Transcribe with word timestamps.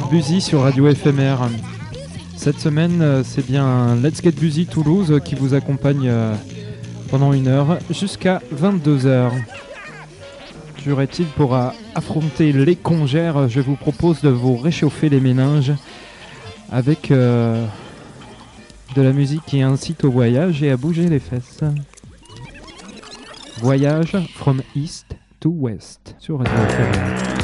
Get 0.00 0.10
Busy 0.10 0.40
sur 0.40 0.62
Radio 0.62 0.92
FMR. 0.94 1.36
Cette 2.36 2.58
semaine, 2.58 3.02
euh, 3.02 3.22
c'est 3.24 3.44
bien 3.44 3.96
Let's 3.96 4.22
Get 4.22 4.32
Busy 4.32 4.66
Toulouse 4.66 5.20
qui 5.24 5.34
vous 5.34 5.52
accompagne 5.52 6.08
euh, 6.08 6.34
pendant 7.10 7.32
une 7.32 7.48
heure 7.48 7.78
jusqu'à 7.90 8.40
22h. 8.54 9.30
Durait-il 10.82 11.26
pour 11.26 11.54
affronter 11.94 12.52
les 12.52 12.76
congères 12.76 13.48
Je 13.48 13.60
vous 13.60 13.76
propose 13.76 14.22
de 14.22 14.28
vous 14.28 14.56
réchauffer 14.56 15.08
les 15.08 15.20
méninges 15.20 15.72
avec 16.70 17.10
euh, 17.10 17.66
de 18.94 19.02
la 19.02 19.12
musique 19.12 19.44
qui 19.46 19.60
incite 19.60 20.04
au 20.04 20.10
voyage 20.10 20.62
et 20.62 20.70
à 20.70 20.76
bouger 20.76 21.08
les 21.08 21.20
fesses. 21.20 21.60
Voyage 23.58 24.16
from 24.34 24.62
East 24.74 25.06
to 25.40 25.50
West 25.50 26.14
sur 26.18 26.38
Radio 26.38 26.54
FMR. 26.54 27.39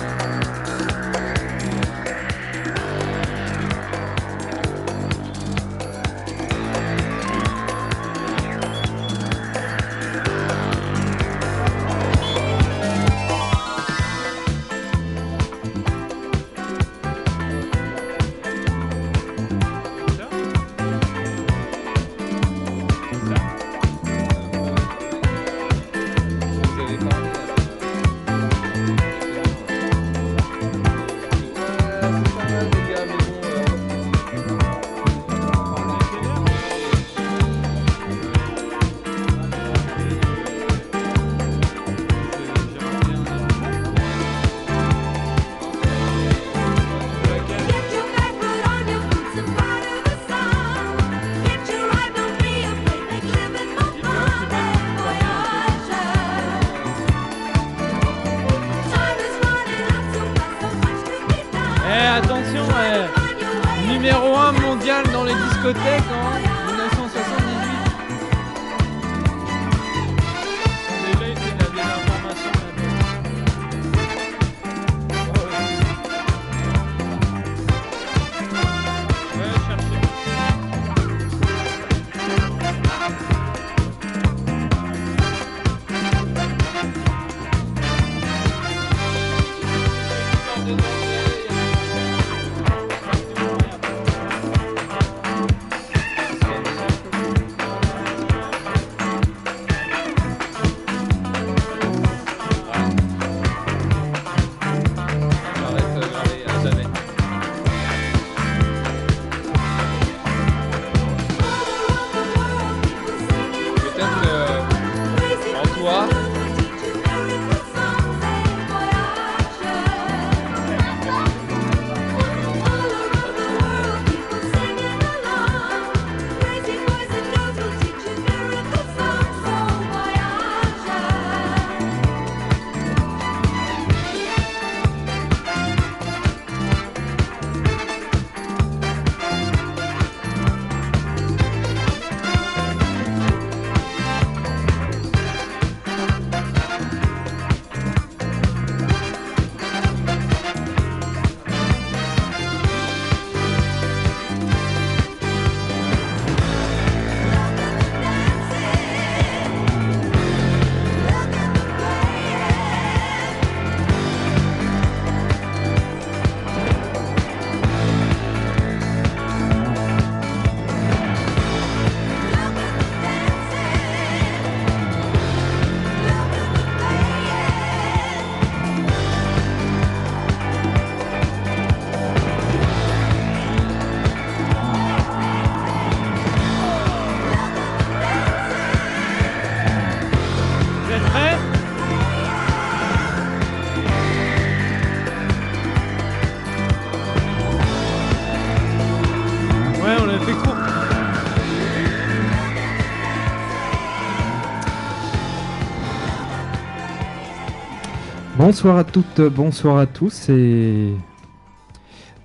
Bonsoir 208.57 208.79
à 208.79 208.85
toutes, 208.85 209.21
bonsoir 209.21 209.77
à 209.77 209.85
tous 209.85 210.31
et 210.31 210.95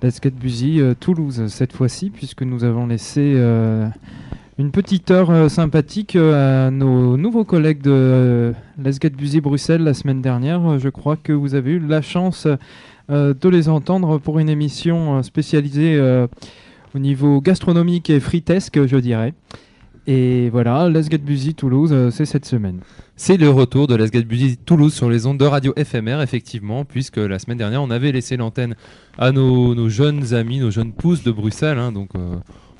Get 0.00 0.30
Busy 0.30 0.80
euh, 0.80 0.94
Toulouse 0.98 1.44
cette 1.48 1.74
fois-ci 1.74 2.08
puisque 2.08 2.40
nous 2.40 2.64
avons 2.64 2.86
laissé 2.86 3.34
euh, 3.36 3.86
une 4.58 4.70
petite 4.70 5.10
heure 5.10 5.28
euh, 5.28 5.50
sympathique 5.50 6.16
euh, 6.16 6.68
à 6.68 6.70
nos 6.70 7.18
nouveaux 7.18 7.44
collègues 7.44 7.82
de 7.82 8.54
Get 8.82 9.10
Busy 9.10 9.42
Bruxelles 9.42 9.82
la 9.82 9.92
semaine 9.92 10.22
dernière. 10.22 10.78
Je 10.78 10.88
crois 10.88 11.16
que 11.16 11.34
vous 11.34 11.54
avez 11.54 11.72
eu 11.72 11.78
la 11.78 12.00
chance 12.00 12.48
de 13.10 13.48
les 13.50 13.68
entendre 13.68 14.16
pour 14.16 14.38
une 14.38 14.48
émission 14.48 15.22
spécialisée 15.22 16.00
au 16.94 16.98
niveau 16.98 17.42
gastronomique 17.42 18.08
et 18.08 18.20
fritesque, 18.20 18.86
je 18.86 18.96
dirais. 18.96 19.34
Et 20.06 20.50
voilà, 20.50 20.88
Let's 20.88 21.08
Get 21.08 21.18
Busy 21.18 21.54
Toulouse, 21.54 21.90
euh, 21.92 22.10
c'est 22.10 22.24
cette 22.24 22.44
semaine. 22.44 22.80
C'est 23.14 23.36
le 23.36 23.48
retour 23.50 23.86
de 23.86 23.94
Let's 23.94 24.10
Get 24.12 24.24
Busy 24.24 24.56
Toulouse 24.56 24.92
sur 24.92 25.08
les 25.08 25.26
ondes 25.26 25.38
de 25.38 25.44
radio 25.44 25.72
FMR, 25.76 26.20
effectivement, 26.22 26.84
puisque 26.84 27.18
la 27.18 27.38
semaine 27.38 27.58
dernière, 27.58 27.82
on 27.82 27.90
avait 27.90 28.10
laissé 28.10 28.36
l'antenne 28.36 28.74
à 29.16 29.30
nos, 29.30 29.76
nos 29.76 29.88
jeunes 29.88 30.34
amis, 30.34 30.58
nos 30.58 30.72
jeunes 30.72 30.92
pousses 30.92 31.22
de 31.22 31.30
Bruxelles, 31.30 31.78
hein, 31.78 31.92
donc 31.92 32.08
euh, 32.16 32.34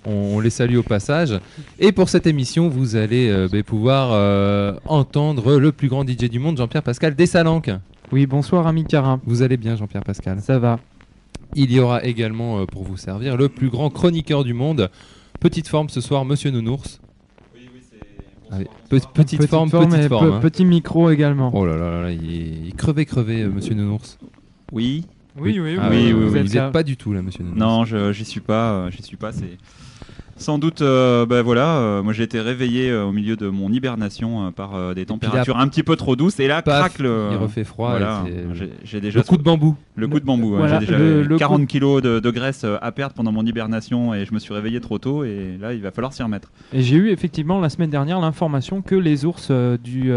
on, 0.04 0.36
on 0.36 0.40
les 0.40 0.50
salue 0.50 0.76
au 0.76 0.82
passage. 0.82 1.38
Et 1.78 1.92
pour 1.92 2.08
cette 2.08 2.26
émission, 2.26 2.69
vous 2.69 2.96
allez 2.96 3.28
euh, 3.30 3.46
ben, 3.50 3.62
pouvoir 3.62 4.80
entendre 4.86 5.58
le 5.58 5.70
plus 5.70 5.88
grand 5.88 6.04
DJ 6.04 6.28
du 6.28 6.40
monde, 6.40 6.56
Jean-Pierre 6.56 6.82
Pascal 6.82 7.14
Dessalanque. 7.14 7.70
Oui, 8.10 8.26
bonsoir 8.26 8.66
ami 8.66 8.82
Cara. 8.82 9.20
Vous 9.26 9.42
allez 9.42 9.56
bien, 9.56 9.76
Jean-Pierre 9.76 10.02
Pascal? 10.02 10.40
Ça 10.40 10.58
va 10.58 10.80
Il 11.54 11.70
y 11.70 11.78
aura 11.78 12.02
également 12.02 12.66
pour 12.66 12.82
vous 12.82 12.96
servir 12.96 13.36
le 13.36 13.48
plus 13.48 13.69
grand 13.69 13.90
chroniqueur 13.90 14.42
du 14.42 14.54
monde. 14.54 14.90
Petite 15.38 15.69
forme 15.69 15.88
ce 15.88 16.00
soir, 16.00 16.24
Monsieur 16.24 16.50
Nounours. 16.50 17.00
Allez, 18.52 18.66
pe- 18.90 18.99
petite, 19.14 19.46
forme, 19.46 19.70
petite 19.70 19.94
et 19.94 20.08
forme. 20.08 20.28
pe- 20.28 20.34
hein. 20.37 20.40
petit 20.40 20.64
micro 20.64 21.10
également. 21.10 21.50
Oh 21.54 21.64
là 21.66 21.76
là 21.76 21.90
là, 21.90 22.02
là, 22.02 22.10
il 22.12 22.69
est, 22.69 22.76
crevé, 22.76 23.06
crevé, 23.06 23.43
euh, 23.43 23.49
Monsieur 23.50 23.75
Nounours. 23.75 24.19
Oui. 24.70 25.06
Oui, 25.40 25.58
oui, 25.58 25.78
Ah 25.81 25.88
oui, 25.90 25.96
oui, 25.96 26.12
vous 26.12 26.34
oui, 26.37 26.43
n'êtes 26.43 26.72
pas 26.72 26.82
du 26.82 26.99
tout 26.99 27.14
là, 27.14 27.22
Monsieur 27.22 27.43
Nounours. 27.44 27.58
Non, 27.58 27.84
je 27.87 28.12
j'y 28.12 28.26
suis 28.26 28.40
pas. 28.40 28.72
euh, 28.72 28.90
j'y 28.90 29.02
suis 29.02 29.16
pas. 29.16 29.32
C'est 29.32 29.56
sans 30.42 30.58
doute. 30.58 30.82
euh, 30.82 31.24
ben 31.24 31.40
voilà. 31.40 31.78
euh, 31.78 32.02
moi, 32.02 32.12
j'ai 32.12 32.24
été 32.24 32.38
réveillé 32.40 32.90
euh, 32.90 33.04
au 33.04 33.12
milieu 33.12 33.36
de 33.36 33.48
mon 33.48 33.72
hibernation 33.72 34.46
euh, 34.46 34.50
par 34.50 34.74
euh, 34.74 34.92
des 34.92 35.06
températures 35.06 35.56
un 35.58 35.68
petit 35.68 35.82
peu 35.82 35.96
trop 35.96 36.16
douces. 36.16 36.38
Et 36.40 36.46
là, 36.48 36.60
Paf, 36.60 36.78
craque 36.80 36.98
le. 36.98 37.28
il 37.30 37.36
refait 37.38 37.64
froid. 37.64 37.90
Voilà. 37.90 38.24
J'ai- 38.84 39.00
déjà 39.00 39.20
Le 39.20 39.24
coup 39.24 39.36
de 39.38 39.42
bambou. 39.42 39.74
le 39.96 40.06
coup 40.08 40.20
de 40.20 40.24
bambou. 40.26 40.56
Voilà, 40.56 40.80
j'ai 40.80 40.86
déjà 40.86 40.98
le- 40.98 41.22
le 41.22 41.36
40 41.38 41.60
coup- 41.62 41.66
kilos 41.66 42.02
de, 42.02 42.18
de 42.20 42.30
graisse 42.30 42.66
à 42.82 42.92
perdre 42.92 43.14
pendant 43.14 43.32
mon 43.32 43.46
hibernation 43.46 44.12
et 44.14 44.24
je 44.26 44.34
me 44.34 44.38
suis 44.38 44.52
réveillé 44.52 44.80
trop 44.80 44.98
tôt 44.98 45.24
et 45.24 45.56
là, 45.60 45.72
il 45.72 45.80
va 45.80 45.90
falloir 45.90 46.12
s'y 46.12 46.22
remettre. 46.22 46.50
Et 46.72 46.82
j'ai 46.82 46.96
eu 46.96 47.08
effectivement 47.10 47.60
la 47.60 47.68
semaine 47.70 47.90
dernière 47.90 48.20
l'information 48.20 48.82
que 48.82 48.94
les 48.94 49.24
ours 49.24 49.48
euh, 49.50 49.76
du, 49.82 50.12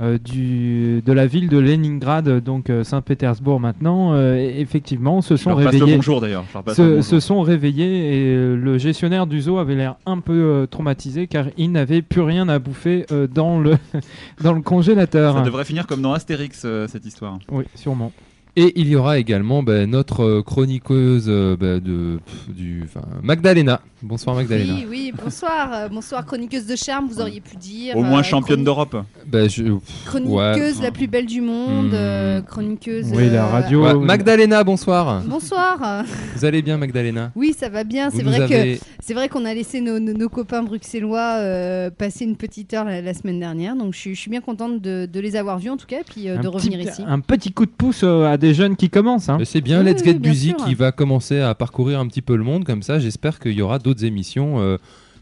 euh, 0.00 0.16
du, 0.16 1.02
de 1.04 1.12
la 1.12 1.26
ville 1.26 1.48
de 1.48 1.58
Leningrad, 1.58 2.42
donc 2.42 2.70
euh, 2.70 2.82
Saint-Pétersbourg 2.82 3.60
maintenant, 3.60 4.14
euh, 4.14 4.36
effectivement 4.36 5.20
se 5.20 5.36
sont 5.36 5.54
réveillés. 5.54 5.96
bonjour 5.96 6.24
Se, 6.68 7.02
se 7.02 7.20
sont 7.20 7.42
réveillés 7.42 8.14
et 8.14 8.36
le 8.56 8.78
gestionnaire 8.78 9.26
du 9.26 9.42
zoo 9.42 9.58
avait 9.58 9.74
l'air 9.74 9.96
un 10.06 10.20
peu 10.20 10.66
traumatisé 10.70 11.26
car 11.26 11.46
il 11.58 11.72
n'avait 11.72 12.00
plus 12.00 12.22
rien 12.22 12.48
à 12.48 12.58
bouffer 12.58 13.04
dans, 13.34 13.60
le 13.60 13.76
dans 14.42 14.54
le 14.54 14.62
congélateur. 14.62 15.36
Ça 15.36 15.42
devrait 15.42 15.64
finir 15.64 15.86
comme 15.86 16.00
dans 16.00 16.14
Astérix 16.14 16.66
cette 16.88 17.04
histoire. 17.04 17.38
Oui, 17.50 17.64
sûrement. 17.74 18.12
Et 18.54 18.78
il 18.78 18.86
y 18.88 18.96
aura 18.96 19.18
également 19.18 19.62
ben, 19.62 19.88
notre 19.88 20.24
euh, 20.24 20.42
chroniqueuse 20.42 21.24
euh, 21.28 21.56
ben, 21.58 21.80
de, 21.80 22.18
pff, 22.22 22.54
du, 22.54 22.84
Magdalena. 23.22 23.80
Bonsoir 24.02 24.36
Magdalena. 24.36 24.74
Oui, 24.74 24.86
oui, 24.90 25.12
bonsoir. 25.24 25.70
euh, 25.72 25.88
bonsoir, 25.88 26.26
chroniqueuse 26.26 26.66
de 26.66 26.76
charme, 26.76 27.08
vous 27.08 27.18
auriez 27.22 27.40
pu 27.40 27.56
dire. 27.56 27.96
Au 27.96 28.02
moins 28.02 28.20
euh, 28.20 28.22
championne 28.22 28.56
chroni- 28.60 28.64
d'Europe. 28.64 28.96
Je- 29.32 29.62
pff, 29.62 30.04
Chroniqueuse 30.04 30.76
ouais. 30.78 30.82
la 30.82 30.90
plus 30.90 31.06
belle 31.06 31.24
du 31.24 31.40
monde, 31.40 31.92
Hmm. 31.92 31.94
euh, 31.94 32.40
chroniqueuse. 32.42 33.06
Oui, 33.14 33.30
la 33.30 33.46
euh, 33.46 33.50
radio. 33.50 33.84
Ouais, 33.84 33.94
Magdalena, 33.94 34.62
bonsoir. 34.64 35.22
Bonsoir. 35.24 36.04
Vous 36.36 36.44
allez 36.44 36.60
bien 36.60 36.76
Magdalena? 36.76 37.32
Oui, 37.34 37.54
ça 37.58 37.70
va 37.70 37.84
bien. 37.84 38.10
Vous 38.10 38.18
C'est 38.18 38.22
nous 38.24 38.30
vrai 38.32 38.48
que 38.48 38.52
avez- 38.54 38.80
c'est 39.00 39.14
vrai 39.14 39.30
qu'on 39.30 39.46
a 39.46 39.54
laissé 39.54 39.80
nos, 39.80 39.98
nos- 39.98 40.12
nos 40.12 40.28
copains 40.28 40.62
bruxellois 40.62 41.36
euh, 41.38 41.88
passer 41.90 42.24
une 42.26 42.36
petite 42.36 42.74
heure 42.74 42.84
la, 42.84 43.00
la 43.00 43.14
semaine 43.14 43.40
dernière, 43.40 43.76
donc 43.76 43.94
je, 43.94 43.98
suis- 43.98 44.14
je 44.14 44.20
suis 44.20 44.30
bien 44.30 44.42
contente 44.42 44.82
de, 44.82 45.06
de 45.10 45.20
les 45.20 45.36
avoir 45.36 45.58
vus 45.58 45.70
en 45.70 45.78
tout 45.78 45.86
cas, 45.86 46.02
puis 46.06 46.28
euh, 46.28 46.34
de 46.36 46.40
petit- 46.42 46.48
revenir 46.48 46.80
ici. 46.82 47.02
Un 47.06 47.20
petit 47.20 47.50
coup 47.52 47.64
de 47.64 47.70
pouce 47.70 48.02
euh, 48.04 48.26
à 48.30 48.36
des 48.42 48.52
jeunes 48.54 48.76
qui 48.76 48.90
commencent. 48.90 49.28
hein. 49.30 49.38
C'est 49.44 49.60
bien 49.62 49.80
Oui, 49.82 49.86
Let's 49.90 50.00
oui, 50.02 50.06
Get 50.12 50.18
bien 50.18 50.30
Busy 50.32 50.48
sûr. 50.50 50.56
qui 50.66 50.74
va 50.74 50.92
commencer 50.92 51.40
à 51.40 51.54
parcourir 51.54 51.98
un 52.00 52.06
petit 52.06 52.20
peu 52.22 52.36
le 52.36 52.44
monde 52.44 52.64
comme 52.64 52.82
ça. 52.82 52.98
J'espère 52.98 53.38
qu'il 53.40 53.52
y 53.52 53.62
aura 53.62 53.78
d'autres 53.78 54.04
émissions 54.04 54.60
euh, 54.60 54.76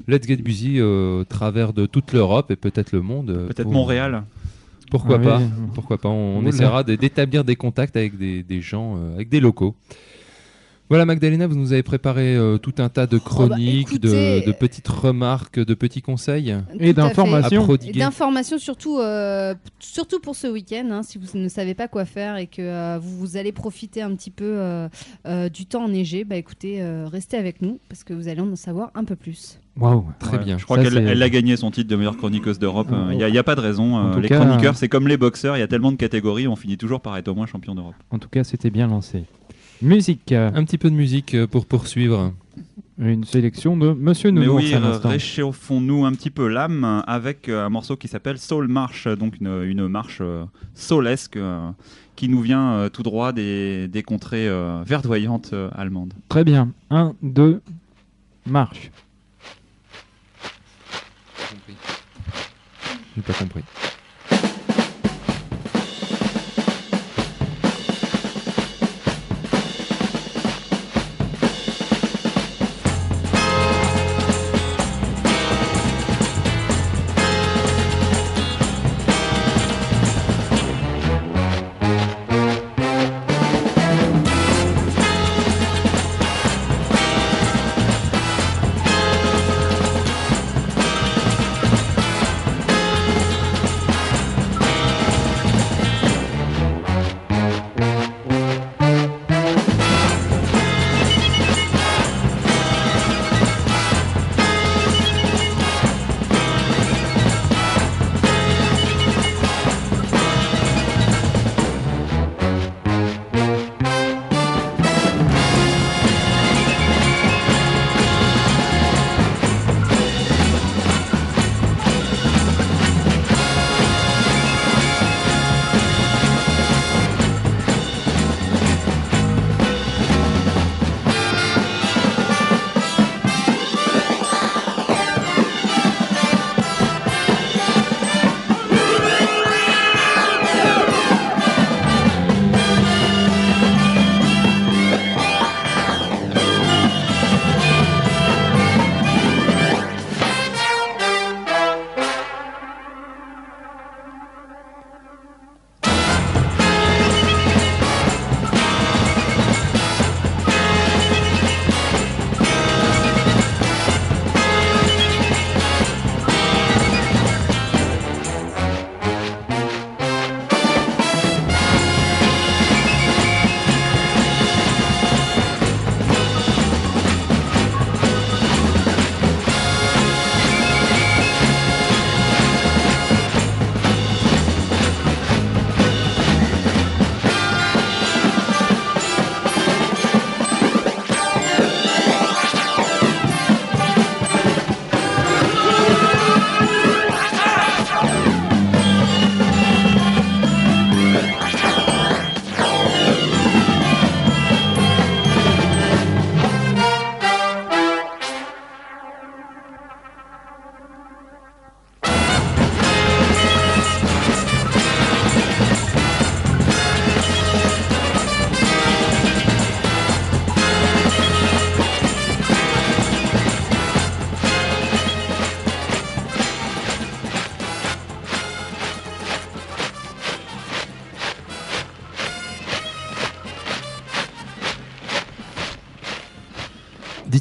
Let's 0.09 0.27
Get 0.27 0.37
Busy 0.39 0.79
euh, 0.81 1.21
au 1.21 1.25
travers 1.25 1.73
de 1.73 1.87
toute 1.87 2.13
l'Europe 2.13 2.51
et 2.51 2.57
peut-être 2.57 2.93
le 2.93 3.03
monde. 3.03 3.31
euh, 3.31 3.47
Peut-être 3.47 3.63
pour- 3.65 3.73
Montréal. 3.73 4.25
Pourquoi 4.91 5.19
Ah 5.21 5.25
pas 5.25 5.39
oui. 5.39 5.45
Pourquoi 5.75 5.99
pas 5.99 6.09
On, 6.09 6.45
essaiera 6.47 6.83
d'établir 6.83 7.45
des 7.45 7.55
contacts 7.55 7.97
avec 7.97 8.19
des, 8.19 8.43
des 8.43 8.61
gens, 8.61 8.97
euh, 8.97 9.15
avec 9.15 9.29
des 9.29 9.39
locaux. 9.39 9.77
Voilà 10.91 11.07
Magdalena, 11.07 11.47
vous 11.47 11.55
nous 11.55 11.73
avez 11.73 11.85
préparé 11.85 12.35
euh, 12.37 12.59
tout 12.59 12.75
un 12.79 12.89
tas 12.89 13.07
de 13.07 13.17
chroniques, 13.17 14.01
de- 14.01 14.09
Oh, 14.09 14.13
bah, 14.13 14.19
écoutez- 14.19 14.47
de, 14.47 14.53
petites 14.53 14.89
remarques, 14.89 15.61
de 15.61 15.75
petits 15.75 16.03
conseils. 16.03 16.53
Et 16.81 16.93
d'informations. 16.93 17.65
Et 17.77 18.59
surtout, 18.59 18.99
euh, 18.99 19.55
surtout 19.79 20.19
pour 20.19 20.35
ce 20.35 20.49
week-end, 20.49 20.89
hein, 20.91 21.03
si 21.05 21.19
vous 21.19 21.39
ne 21.39 21.49
savez 21.49 21.75
pas 21.75 21.87
quoi 21.87 22.05
faire 22.05 22.39
et 22.39 22.49
que 22.49 22.61
euh, 22.61 22.99
vous, 23.01 23.19
vous 23.19 23.37
allez 23.37 23.53
profiter 23.53 24.03
un 24.03 24.17
petit 24.17 24.33
peu 24.33 24.45
euh, 24.45 24.89
euh, 25.29 25.49
du 25.49 25.65
temps 25.65 25.85
enneigé, 25.85 26.25
bah 26.25 26.35
écoutez, 26.35 26.83
euh, 26.83 27.07
restez 27.07 27.37
avec 27.37 27.63
nous 27.63 27.79
parce 27.89 28.03
que 28.03 28.13
vous 28.13 28.27
allez 28.27 28.41
en 28.41 28.57
savoir 28.57 28.91
un 28.97 29.05
peu 29.05 29.15
plus. 29.15 29.61
Waouh. 29.79 30.05
Très 30.19 30.39
Ouais, 30.39 30.45
bien. 30.45 30.59
Je 30.59 30.65
crois 30.65 30.83
qu'elle 30.83 31.23
a 31.23 31.29
gagné 31.31 31.57
son 31.57 31.71
titre 31.71 31.89
de 31.89 31.95
meilleure 31.95 32.17
chroniqueuse 32.17 32.59
d'Europe. 32.59 32.89
Oh. 32.91 32.97
Il 33.13 33.17
n'y 33.17 33.39
a, 33.39 33.43
pas 33.45 33.55
de 33.55 33.61
raison. 33.61 33.97
Euh, 34.13 34.19
les 34.19 34.29
cas, 34.29 34.41
chroniqueurs, 34.41 34.77
c'est 34.77 34.89
comme 34.89 35.07
les 35.07 35.17
boxeurs. 35.17 35.57
Il 35.57 35.61
y 35.61 35.63
a 35.63 35.69
tellement 35.69 35.93
de 35.93 35.97
catégories, 35.97 36.49
on 36.49 36.57
finit 36.57 36.77
toujours 36.77 37.01
par 37.01 37.17
être 37.17 37.29
au 37.29 37.35
moins 37.37 37.47
champion 37.47 37.77
d'Europe. 37.77 37.95
En 38.11 38.19
tout 38.19 38.29
cas, 38.29 38.43
c'était 38.43 38.71
bien 38.71 38.89
lancé. 38.89 39.25
Musique. 39.83 40.33
euh, 40.33 40.51
Un 40.55 40.65
petit 40.65 40.79
peu 40.79 40.91
de 40.91 40.95
musique 40.95 41.35
euh, 41.35 41.47
pour 41.47 41.67
poursuivre. 41.67 42.33
Une 42.99 43.25
sélection 43.25 43.79
de 43.79 43.93
Monsieur 43.95 44.31
Mais 44.31 44.41
Nounours 44.41 44.63
oui, 44.65 44.75
à 44.75 44.81
l'instant. 44.81 45.09
réchauffons-nous 45.09 46.05
un 46.05 46.13
petit 46.13 46.29
peu 46.29 46.49
l'âme 46.49 47.03
avec 47.07 47.49
euh, 47.49 47.65
un 47.65 47.71
morceau 47.71 47.97
qui 47.97 48.09
s'appelle 48.09 48.37
Soul 48.39 48.69
March, 48.69 49.09
donc 49.09 49.37
une, 49.41 49.63
une 49.65 49.89
marche 49.89 50.19
euh, 50.21 50.45
soulesque 50.75 51.37
euh, 51.39 51.71
qui 52.15 52.29
nous 52.29 52.43
vient 52.43 52.73
euh, 52.75 52.89
tout 52.91 53.03
droit 53.03 53.33
des, 53.33 53.89
des 53.89 54.03
contrées 54.03 54.47
euh, 54.49 54.83
verdoyantes 54.85 55.51
euh, 55.55 55.71
allemandes. 55.75 56.13
Très 56.29 56.45
bien. 56.45 56.73
1, 56.91 57.15
2, 57.23 57.63
marche. 58.45 58.91
J'ai 63.17 63.23
pas 63.23 63.33
compris. 63.33 63.63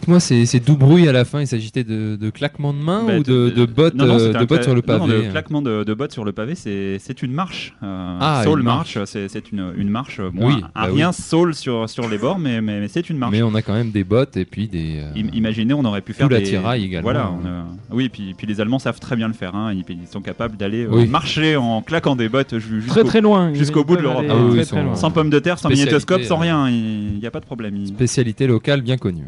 Dites-moi, 0.10 0.20
c'est 0.20 0.46
c'est 0.48 0.60
doux 0.60 0.75
bruit 0.75 1.08
à 1.08 1.12
la 1.12 1.24
fin 1.24 1.39
Il 1.42 1.46
s'agissait 1.46 1.84
de, 1.84 2.16
de 2.16 2.30
claquements 2.32 2.74
de 2.74 2.80
mains 2.80 3.04
Bah, 3.06 3.18
ou 3.20 3.24
de, 3.24 3.50
de 3.51 3.66
bottes, 3.66 3.94
non, 3.94 4.08
non, 4.08 4.16
euh, 4.16 4.20
c'était 4.28 4.39
de 4.39 4.46
bottes 4.46 4.62
cla- 4.62 4.63
sur 4.63 4.74
le 4.75 4.82
non, 4.88 4.94
non, 4.94 5.08
pavé 5.08 5.25
le 5.25 5.32
claquement 5.32 5.62
de, 5.62 5.84
de 5.84 5.94
bottes 5.94 6.12
sur 6.13 6.25
le 6.25 6.32
pavé, 6.32 6.56
c'est 6.56 6.98
c'est 7.00 7.22
une 7.22 7.32
marche. 7.32 7.75
Euh, 7.84 8.18
Ah, 8.20 8.42
soul 8.44 8.60
une 8.62 8.66
marche, 8.66 8.98
c'est 9.06 9.28
c'est 9.28 9.51
une, 9.51 9.72
une 9.78 9.89
marche. 9.89 10.20
Bon, 10.34 10.48
Oui, 10.48 10.54
un- 10.56 10.62
bah 10.74 10.88
oui. 10.89 10.96
rien 10.96 11.12
soul 11.12 11.54
sur, 11.54 11.88
sur 11.88 12.10
les 12.10 12.18
bords, 12.18 12.39
mais, 12.39 12.60
mais, 12.60 12.80
mais 12.80 12.88
c'est 12.88 13.08
une 13.12 13.18
marche. 13.20 13.32
Mais 13.34 13.44
on 13.44 13.54
a 13.54 13.62
quand 13.62 13.74
même 13.75 13.92
des 13.92 14.04
bottes 14.04 14.36
et 14.36 14.46
puis 14.46 14.68
des. 14.68 14.96
euh, 14.98 15.12
Im- 15.16 15.30
Imaginez, 15.34 15.75
on 15.75 15.86
aurait 15.86 16.01
pu 16.01 16.13
faire 16.13 16.28
Tout 16.28 16.34
des... 16.34 16.39
l'attirail 16.42 16.86
également. 16.86 17.04
Voilà, 17.04 17.32
on 17.32 17.46
a- 17.48 17.66
oui, 17.92 18.10
puis, 18.10 18.34
puis 18.36 18.48
les 18.48 18.60
Allemands 18.62 18.80
savent 18.80 19.00
très 19.00 19.16
bien 19.16 19.28
le 19.28 19.36
faire. 19.36 19.54
hein. 19.56 19.74
Ils, 19.74 19.84
ils 19.89 20.08
sont 20.08 20.22
capables 20.22 20.58
d'aller 20.58 20.86
euh, 20.86 20.89
Oui. 20.92 21.08
marcher 21.08 21.56
en 21.56 21.84
claquant 21.84 22.16
des 22.16 22.30
bottes 22.30 22.58
ju- 22.58 22.80
Très 22.80 22.82
jusqu'au 22.82 23.04
très 23.04 23.22
loin. 23.22 23.54
jusqu'au 23.54 23.84
bout 23.84 23.96
de 23.96 24.01
l'Europe. 24.01 24.25
Ah 24.28 24.36
oui, 24.38 24.62
sans 24.96 25.12
pommes 25.12 25.30
de 25.30 25.38
terre, 25.38 25.60
sans 25.60 25.70
magnétoscope, 25.70 26.24
sans 26.24 26.38
euh, 26.38 26.42
rien. 26.42 26.68
Il 26.68 27.20
n'y 27.20 27.28
a 27.28 27.32
pas 27.32 27.39
de 27.42 27.46
problème. 27.46 27.86
Spécialité 27.86 28.48
locale 28.48 28.82
bien 28.82 28.98
connue. 28.98 29.25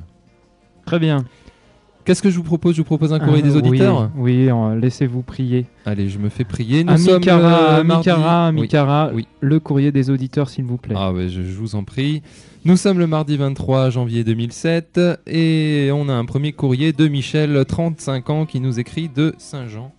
Très 0.92 1.00
bien. 1.00 1.24
Qu'est-ce 2.04 2.22
que 2.22 2.30
je 2.30 2.36
vous 2.36 2.44
propose? 2.44 2.74
Je 2.76 2.82
vous 2.82 2.86
propose 2.86 3.14
un 3.14 3.20
courrier 3.20 3.42
des 3.42 3.56
Ah, 3.56 3.62
oui, 3.62 3.70
auditeurs? 3.70 4.12
Oui, 4.18 4.50
euh, 4.50 4.76
laissez-vous 4.76 5.22
prier. 5.22 5.68
Allez, 5.86 6.10
je 6.10 6.18
me 6.20 6.28
fais 6.28 6.44
prier. 6.44 6.84
Nous 6.84 6.98
sommes 6.98 7.22
Cara, 7.22 7.78
euh, 7.80 7.84
mardi- 7.86 8.10
Oui. 9.14 9.26
Le 9.40 9.62
courrier 9.62 9.94
des 9.94 10.10
auditeurs, 10.10 10.50
s'il 10.50 10.66
vous 10.66 10.76
plaît. 10.76 10.96
Ah 10.98 11.14
ouais, 11.14 11.30
je, 11.30 11.44
je 11.44 11.58
vous 11.58 11.76
en 11.76 11.86
prie. 11.86 12.24
Nous 12.66 12.76
sommes 12.76 13.00
le 13.00 13.08
mardi 13.08 13.38
23 13.38 13.90
janvier 13.90 14.26
2007 14.26 15.00
et 15.28 15.92
on 15.94 16.10
a 16.10 16.14
un 16.14 16.26
premier 16.26 16.52
courrier 16.52 16.92
de 16.92 17.08
Michel, 17.08 17.64
35 17.66 18.30
ans, 18.30 18.46
qui 18.46 18.60
nous 18.60 18.78
écrit 18.82 19.08
de 19.08 19.34
Saint-Jean. 19.38 19.94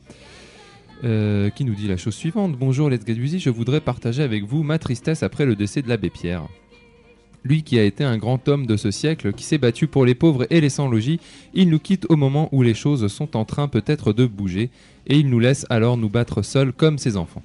euh, 1.05 1.49
qui 1.49 1.65
nous 1.65 1.75
dit 1.75 1.89
la 1.89 1.97
chose 1.97 2.15
suivante 2.15 2.53
Bonjour 2.59 2.91
Let's 2.91 3.07
Get 3.07 3.15
Busy, 3.15 3.39
je 3.41 3.49
voudrais 3.49 3.81
partager 3.81 4.23
avec 4.23 4.45
vous 4.45 4.63
ma 4.63 4.79
tristesse 4.79 5.23
après 5.23 5.47
le 5.47 5.57
décès 5.57 5.81
de 5.81 5.89
l'abbé 5.89 6.11
Pierre. 6.11 6.43
Lui 7.45 7.63
qui 7.63 7.79
a 7.79 7.85
été 7.85 8.05
un 8.05 8.19
grand 8.19 8.49
homme 8.49 8.67
de 8.67 8.77
ce 8.77 8.91
siècle, 8.91 9.33
qui 9.33 9.45
s'est 9.45 9.59
battu 9.59 9.89
pour 9.89 10.05
les 10.05 10.15
pauvres 10.15 10.47
et 10.51 10.61
les 10.61 10.69
sans-logis, 10.69 11.19
il 11.55 11.71
nous 11.71 11.81
quitte 11.81 12.07
au 12.09 12.17
moment 12.17 12.49
où 12.53 12.63
les 12.63 12.75
choses 12.75 13.07
sont 13.09 13.37
en 13.37 13.45
train 13.45 13.67
peut-être 13.69 14.13
de 14.13 14.27
bouger, 14.27 14.71
et 15.09 15.19
il 15.19 15.29
nous 15.29 15.41
laisse 15.41 15.67
alors 15.69 15.97
nous 15.97 16.09
battre 16.09 16.43
seuls 16.43 16.73
comme 16.73 16.99
ses 16.99 17.17
enfants. 17.17 17.43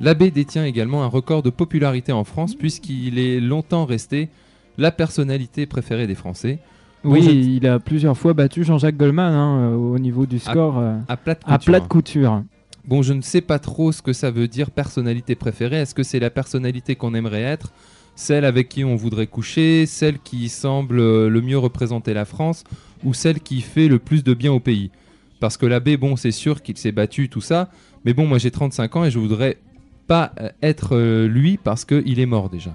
L'abbé 0.00 0.30
détient 0.30 0.64
également 0.64 1.02
un 1.02 1.08
record 1.08 1.42
de 1.42 1.50
popularité 1.50 2.12
en 2.12 2.22
France 2.22 2.54
puisqu'il 2.54 3.18
est 3.18 3.40
longtemps 3.40 3.84
resté 3.84 4.28
la 4.76 4.92
personnalité 4.92 5.66
préférée 5.66 6.06
des 6.06 6.14
Français. 6.14 6.60
oui, 7.02 7.56
il 7.56 7.66
a 7.66 7.80
plusieurs 7.80 8.16
fois 8.16 8.32
battu 8.32 8.62
Jean-Jacques 8.62 8.96
Goldman 8.96 9.34
hein, 9.34 9.58
euh, 9.58 9.74
au 9.74 9.98
niveau 9.98 10.24
du 10.24 10.38
score 10.38 10.78
euh, 10.78 10.96
À 11.08 11.16
plate 11.16 11.42
à 11.46 11.58
couture. 11.58 11.72
plat 11.72 11.80
de 11.80 11.86
couture. 11.88 12.42
Bon, 12.88 13.02
je 13.02 13.12
ne 13.12 13.20
sais 13.20 13.42
pas 13.42 13.58
trop 13.58 13.92
ce 13.92 14.00
que 14.02 14.12
ça 14.14 14.30
veut 14.30 14.48
dire 14.48 14.70
personnalité 14.70 15.34
préférée. 15.34 15.76
Est-ce 15.76 15.94
que 15.94 16.02
c'est 16.02 16.18
la 16.20 16.30
personnalité 16.30 16.96
qu'on 16.96 17.14
aimerait 17.14 17.42
être? 17.42 17.72
Celle 18.16 18.44
avec 18.46 18.68
qui 18.70 18.82
on 18.82 18.96
voudrait 18.96 19.26
coucher? 19.26 19.84
Celle 19.86 20.18
qui 20.18 20.48
semble 20.48 20.98
euh, 20.98 21.28
le 21.28 21.40
mieux 21.42 21.58
représenter 21.58 22.14
la 22.14 22.24
France? 22.24 22.64
Ou 23.04 23.12
celle 23.14 23.40
qui 23.40 23.60
fait 23.60 23.88
le 23.88 23.98
plus 23.98 24.24
de 24.24 24.32
bien 24.34 24.50
au 24.52 24.58
pays? 24.58 24.90
Parce 25.38 25.56
que 25.58 25.66
l'abbé, 25.66 25.96
bon, 25.98 26.16
c'est 26.16 26.32
sûr 26.32 26.62
qu'il 26.62 26.76
s'est 26.78 26.90
battu, 26.90 27.28
tout 27.28 27.42
ça. 27.42 27.70
Mais 28.06 28.14
bon, 28.14 28.26
moi 28.26 28.38
j'ai 28.38 28.50
35 28.50 28.96
ans 28.96 29.04
et 29.04 29.10
je 29.10 29.18
voudrais 29.18 29.58
pas 30.06 30.32
euh, 30.40 30.48
être 30.62 30.96
euh, 30.96 31.28
lui 31.28 31.58
parce 31.62 31.84
qu'il 31.84 32.18
est 32.18 32.26
mort 32.26 32.48
déjà. 32.48 32.74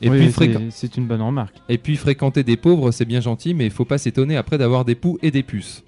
Et, 0.00 0.08
Oui, 0.08 0.18
puis 0.18 0.26
c'est- 0.26 0.32
fréquent- 0.32 0.62
c'est 0.70 0.96
une 0.96 1.06
bonne 1.06 1.20
remarque. 1.22 1.56
et 1.68 1.76
puis 1.76 1.96
fréquenter 1.96 2.44
des 2.44 2.56
pauvres, 2.56 2.92
c'est 2.92 3.04
bien 3.04 3.20
gentil, 3.20 3.52
mais 3.52 3.64
il 3.66 3.72
faut 3.72 3.84
pas 3.84 3.98
s'étonner 3.98 4.36
après 4.36 4.56
d'avoir 4.56 4.84
des 4.84 4.94
poux 4.94 5.18
et 5.22 5.32
des 5.32 5.42
puces. 5.42 5.82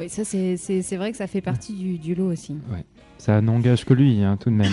Oui, 0.00 0.08
ça 0.08 0.24
c'est 0.24 0.56
c'est- 0.56 0.82
c'est 0.82 0.96
vrai 0.96 1.10
que 1.12 1.16
ça 1.18 1.26
fait 1.26 1.40
partie 1.42 1.74
du, 1.74 1.98
du 1.98 2.14
lot 2.14 2.32
aussi. 2.32 2.56
Ça 3.18 3.40
n'engage 3.40 3.84
que 3.84 3.92
lui, 3.94 4.22
hein, 4.22 4.36
tout 4.40 4.50
de 4.50 4.54
même. 4.56 4.72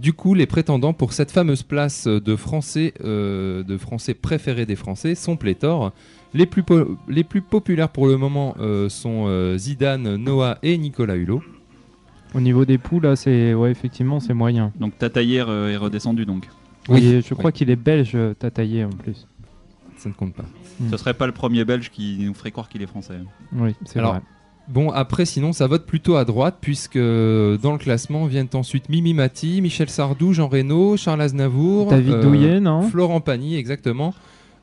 Du 0.00 0.12
coup, 0.12 0.34
les 0.34 0.46
prétendants 0.46 0.92
pour 0.92 1.12
cette 1.12 1.32
fameuse 1.32 1.62
place 1.64 2.06
de 2.06 2.36
français, 2.36 2.94
euh, 3.04 3.62
de 3.64 3.76
français 3.76 4.14
préférés 4.14 4.64
des 4.64 4.76
Français 4.76 5.14
sont 5.16 5.36
pléthores. 5.36 5.92
Les 6.34 6.46
plus, 6.46 6.62
po- 6.62 6.96
les 7.08 7.24
plus 7.24 7.42
populaires 7.42 7.88
pour 7.88 8.06
le 8.06 8.16
moment 8.16 8.54
euh, 8.60 8.88
sont 8.88 9.24
euh, 9.26 9.58
Zidane, 9.58 10.16
Noah 10.16 10.58
et 10.62 10.78
Nicolas 10.78 11.16
Hulot. 11.16 11.42
Au 12.34 12.40
niveau 12.40 12.64
des 12.64 12.78
poux, 12.78 13.00
là, 13.00 13.16
c'est 13.16 13.52
ouais, 13.54 13.70
effectivement, 13.72 14.20
c'est 14.20 14.34
moyen. 14.34 14.72
Donc 14.78 14.96
Tataillère 14.96 15.48
euh, 15.50 15.68
est 15.70 15.76
redescendu 15.76 16.24
donc. 16.24 16.48
Oui, 16.88 17.04
Et 17.04 17.20
je 17.20 17.28
oui. 17.34 17.36
crois 17.36 17.50
qu'il 17.52 17.68
est 17.68 17.76
belge, 17.76 18.16
Tataillé 18.38 18.84
en 18.84 18.90
plus. 18.90 19.26
Ça 20.02 20.08
ne 20.08 20.14
compte 20.14 20.34
pas. 20.34 20.44
Mm. 20.80 20.90
Ce 20.90 20.96
serait 20.96 21.14
pas 21.14 21.26
le 21.26 21.32
premier 21.32 21.64
Belge 21.64 21.90
qui 21.90 22.18
nous 22.20 22.34
ferait 22.34 22.50
croire 22.50 22.68
qu'il 22.68 22.82
est 22.82 22.86
français. 22.86 23.14
Oui, 23.54 23.74
c'est 23.84 24.00
vrai. 24.00 24.20
Bon, 24.68 24.90
après, 24.90 25.24
sinon, 25.26 25.52
ça 25.52 25.66
vote 25.66 25.86
plutôt 25.86 26.14
à 26.16 26.24
droite, 26.24 26.58
puisque 26.60 26.96
euh, 26.96 27.56
dans 27.58 27.72
le 27.72 27.78
classement 27.78 28.26
viennent 28.26 28.48
ensuite 28.54 28.88
Mimi 28.88 29.12
Mati, 29.12 29.60
Michel 29.60 29.88
Sardou, 29.90 30.32
Jean 30.32 30.48
Reno, 30.48 30.96
Charles 30.96 31.20
Aznavour, 31.20 31.90
David 31.90 32.14
euh, 32.14 32.22
Douillet, 32.22 32.60
non 32.60 32.82
Florent 32.82 33.20
Pagny, 33.20 33.56
exactement, 33.56 34.14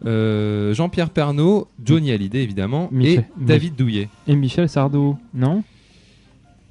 euh, 0.06 0.74
Jean-Pierre 0.74 1.10
Pernaud, 1.10 1.68
Johnny 1.84 2.12
Hallyday, 2.12 2.44
évidemment, 2.44 2.88
Michel- 2.92 3.26
et 3.42 3.44
David 3.46 3.76
Douillet. 3.76 4.08
Et 4.28 4.36
Michel 4.38 4.70
Sardou, 4.70 5.18
non 5.34 5.64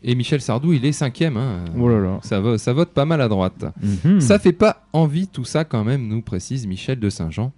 Et 0.03 0.15
Michel 0.15 0.41
Sardou, 0.41 0.73
il 0.73 0.85
est 0.87 0.93
cinquième. 0.93 1.37
Hein. 1.37 1.65
Oh 1.79 1.87
là 1.89 2.01
là. 2.01 2.19
Ça, 2.23 2.41
vo- 2.41 2.57
ça 2.57 2.73
vote 2.73 2.91
pas 2.91 3.05
mal 3.05 3.21
à 3.21 3.29
droite. 3.29 3.65
Mhm. 4.05 4.21
Ça 4.23 4.39
fait 4.39 4.53
pas 4.53 4.87
envie 4.95 5.27
tout 5.29 5.45
ça 5.45 5.65
quand 5.65 5.85
même, 5.85 6.09
nous 6.09 6.23
précise 6.23 6.67
Michel 6.67 6.99
de 6.99 7.11
Saint-Jean. 7.11 7.53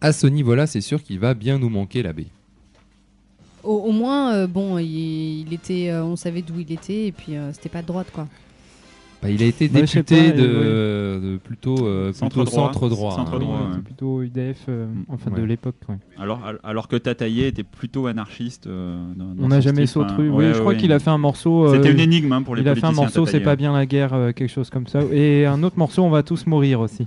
À 0.00 0.12
ce 0.12 0.26
niveau-là, 0.26 0.66
c'est 0.66 0.80
sûr 0.80 1.02
qu'il 1.02 1.18
va 1.18 1.34
bien 1.34 1.58
nous 1.58 1.68
manquer 1.68 2.02
l'abbé. 2.02 2.26
Au, 3.62 3.74
au 3.74 3.92
moins, 3.92 4.32
euh, 4.32 4.46
bon, 4.46 4.78
il, 4.78 5.40
il 5.46 5.52
était, 5.52 5.90
euh, 5.90 6.02
on 6.04 6.16
savait 6.16 6.40
d'où 6.42 6.58
il 6.60 6.72
était 6.72 7.06
et 7.08 7.12
puis 7.12 7.36
euh, 7.36 7.52
c'était 7.52 7.68
pas 7.68 7.82
de 7.82 7.86
droite 7.86 8.06
quoi. 8.12 8.26
Bah, 9.22 9.28
il 9.28 9.42
a 9.42 9.46
été 9.46 9.68
Bah, 9.68 9.80
je 9.82 9.84
sais 9.84 9.98
député 10.02 10.30
pas, 10.30 10.36
de, 10.38 11.38
plutôt, 11.44 11.86
euh, 11.86 12.10
Centre 12.14 12.36
plutôt 12.36 12.50
droit. 12.50 12.72
centre 12.72 12.88
droit. 12.88 13.14
Centre 13.14 13.34
hein. 13.34 13.38
droit, 13.38 13.56
Ouais, 13.58 13.62
ouais. 13.64 13.70
c'est 13.74 13.82
plutôt 13.84 14.22
UDF, 14.22 14.64
euh, 14.70 14.86
enfin 15.08 15.30
de 15.30 15.42
Ouais. 15.42 15.46
l'époque. 15.46 15.74
ouais. 15.90 15.96
Alors, 16.18 16.42
al- 16.46 16.58
alors 16.64 16.88
que 16.88 16.96
Tataillé 16.96 17.48
était 17.48 17.62
plutôt 17.62 18.06
anarchiste. 18.06 18.66
euh, 18.66 18.96
dans- 19.14 19.26
dans 19.34 19.44
On 19.44 19.48
n'a 19.48 19.56
son 19.56 19.60
jamais 19.60 19.84
style, 19.84 19.88
sauté. 19.88 20.12
enfin, 20.14 20.22
oui, 20.22 20.28
ouais, 20.30 20.54
je 20.54 20.60
crois 20.60 20.72
ouais. 20.72 20.78
qu'il 20.78 20.90
a 20.94 20.98
fait 20.98 21.10
un 21.10 21.18
morceau. 21.18 21.66
euh, 21.66 21.74
C'était 21.76 21.92
une 21.92 22.00
énigme 22.00 22.32
hein, 22.32 22.40
pour 22.42 22.56
les 22.56 22.62
il 22.62 22.68
a 22.70 22.74
fait 22.74 22.86
un 22.86 22.92
morceau, 22.92 23.26
c'est 23.26 23.32
Tataillé. 23.32 23.44
pas 23.44 23.56
bien 23.56 23.74
la 23.74 23.84
guerre, 23.84 24.14
euh, 24.14 24.32
quelque 24.32 24.48
chose 24.48 24.70
comme 24.70 24.86
ça. 24.86 25.00
Et 25.12 25.44
un 25.44 25.62
autre 25.64 25.76
morceau, 25.78 26.02
on 26.02 26.08
va 26.10 26.22
tous 26.22 26.46
mourir 26.46 26.80
aussi. 26.80 27.06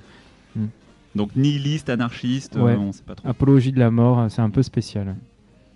Donc 1.15 1.35
nihiliste, 1.35 1.89
anarchiste, 1.89 2.55
Ouais. 2.55 2.71
euh, 2.73 2.77
on 2.77 2.91
sait 2.91 3.03
pas 3.05 3.15
trop. 3.15 3.27
Apologie 3.27 3.71
de 3.71 3.79
la 3.79 3.91
mort, 3.91 4.19
euh, 4.19 4.27
c'est 4.29 4.41
un 4.41 4.49
peu 4.49 4.63
spécial. 4.63 5.15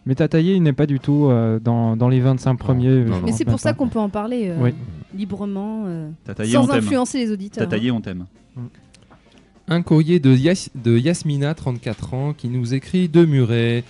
Mais 0.05 0.15
Tataillé, 0.15 0.55
il 0.55 0.63
n'est 0.63 0.73
pas 0.73 0.85
du 0.87 0.99
tout 0.99 1.27
euh, 1.29 1.59
dans, 1.59 1.95
dans 1.97 2.07
les 2.09 2.19
25 2.21 2.55
premiers. 2.55 2.87
non, 3.03 3.05
je 3.05 3.11
non. 3.11 3.21
Mais 3.25 3.31
c'est 3.33 3.45
pour 3.45 3.59
ça 3.59 3.73
qu'on 3.73 3.89
peut 3.89 3.99
en 3.99 4.09
parler 4.09 4.47
euh, 4.49 4.57
Oui. 4.59 4.73
librement, 5.15 5.83
euh, 5.85 6.09
Tataillé, 6.23 6.53
sans 6.53 6.69
influencer 6.71 7.19
les 7.19 7.31
auditeurs. 7.31 7.63
hein. 7.63 7.65
Tataillé, 7.67 7.91
on 7.91 8.01
t'aime. 8.01 8.25
Un 9.67 9.81
courrier 9.81 10.19
de, 10.19 10.33
Yas- 10.33 10.69
de 10.75 10.97
Yasmina, 10.97 11.53
34 11.53 12.13
ans, 12.13 12.33
qui 12.33 12.47
nous 12.47 12.73
écrit 12.73 13.09
de 13.09 13.25
Muret. 13.25 13.83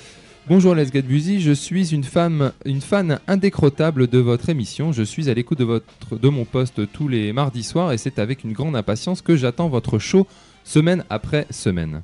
Bonjour 0.50 0.74
Let's 0.74 0.92
Get 0.92 1.04
Busy, 1.04 1.40
je 1.42 1.52
suis 1.52 1.94
une, 1.94 2.04
femme, 2.06 2.52
une 2.66 2.82
fan 2.82 3.20
indécrottable 3.28 4.08
de 4.08 4.18
votre 4.18 4.50
émission. 4.50 4.92
Je 4.92 5.04
suis 5.04 5.30
à 5.30 5.34
l'écoute 5.36 5.60
de, 5.60 5.66
votre- 5.66 6.18
de 6.18 6.30
mon 6.30 6.46
poste 6.46 6.92
tous 6.94 7.08
les 7.08 7.32
mardis 7.32 7.64
soirs 7.64 7.92
et 7.92 7.98
c'est 7.98 8.18
avec 8.18 8.44
une 8.44 8.54
grande 8.54 8.76
impatience 8.76 9.22
que 9.22 9.36
j'attends 9.36 9.68
votre 9.68 10.00
show 10.00 10.26
semaine 10.68 11.06
après 11.10 11.48
semaine. 11.50 12.04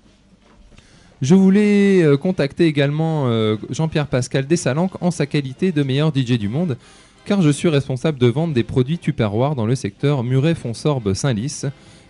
Je 1.21 1.35
voulais 1.35 2.01
euh, 2.01 2.17
contacter 2.17 2.65
également 2.65 3.27
euh, 3.27 3.57
Jean-Pierre 3.69 4.07
Pascal 4.07 4.47
Dessalanque 4.47 5.01
en 5.01 5.11
sa 5.11 5.25
qualité 5.25 5.71
de 5.71 5.83
meilleur 5.83 6.13
DJ 6.15 6.39
du 6.39 6.47
monde, 6.47 6.77
car 7.25 7.41
je 7.41 7.49
suis 7.49 7.67
responsable 7.67 8.19
de 8.19 8.27
vente 8.27 8.53
des 8.53 8.63
produits 8.63 8.97
Tupperware 8.97 9.55
dans 9.55 9.65
le 9.65 9.75
secteur 9.75 10.23
Muret-Fonsorbe-Saint-Lys 10.23 11.65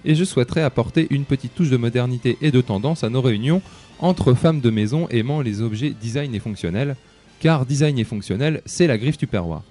et 0.06 0.16
je 0.16 0.24
souhaiterais 0.24 0.62
apporter 0.62 1.08
une 1.10 1.26
petite 1.26 1.56
touche 1.56 1.70
de 1.70 1.78
modernité 1.78 2.38
et 2.42 2.52
de 2.52 2.62
tendance 2.62 3.04
à 3.04 3.10
nos 3.10 3.22
réunions 3.22 3.62
entre 4.00 4.34
femmes 4.34 4.60
de 4.60 4.70
maison 4.70 5.08
aimant 5.10 5.42
les 5.42 5.62
objets 5.62 5.94
design 6.00 6.36
et 6.36 6.40
fonctionnels, 6.40 6.96
car 7.40 7.66
design 7.66 7.98
et 7.98 8.04
fonctionnel, 8.04 8.62
c'est 8.66 8.88
la 8.88 8.98
griffe 8.98 9.18
Tupperware. 9.18 9.64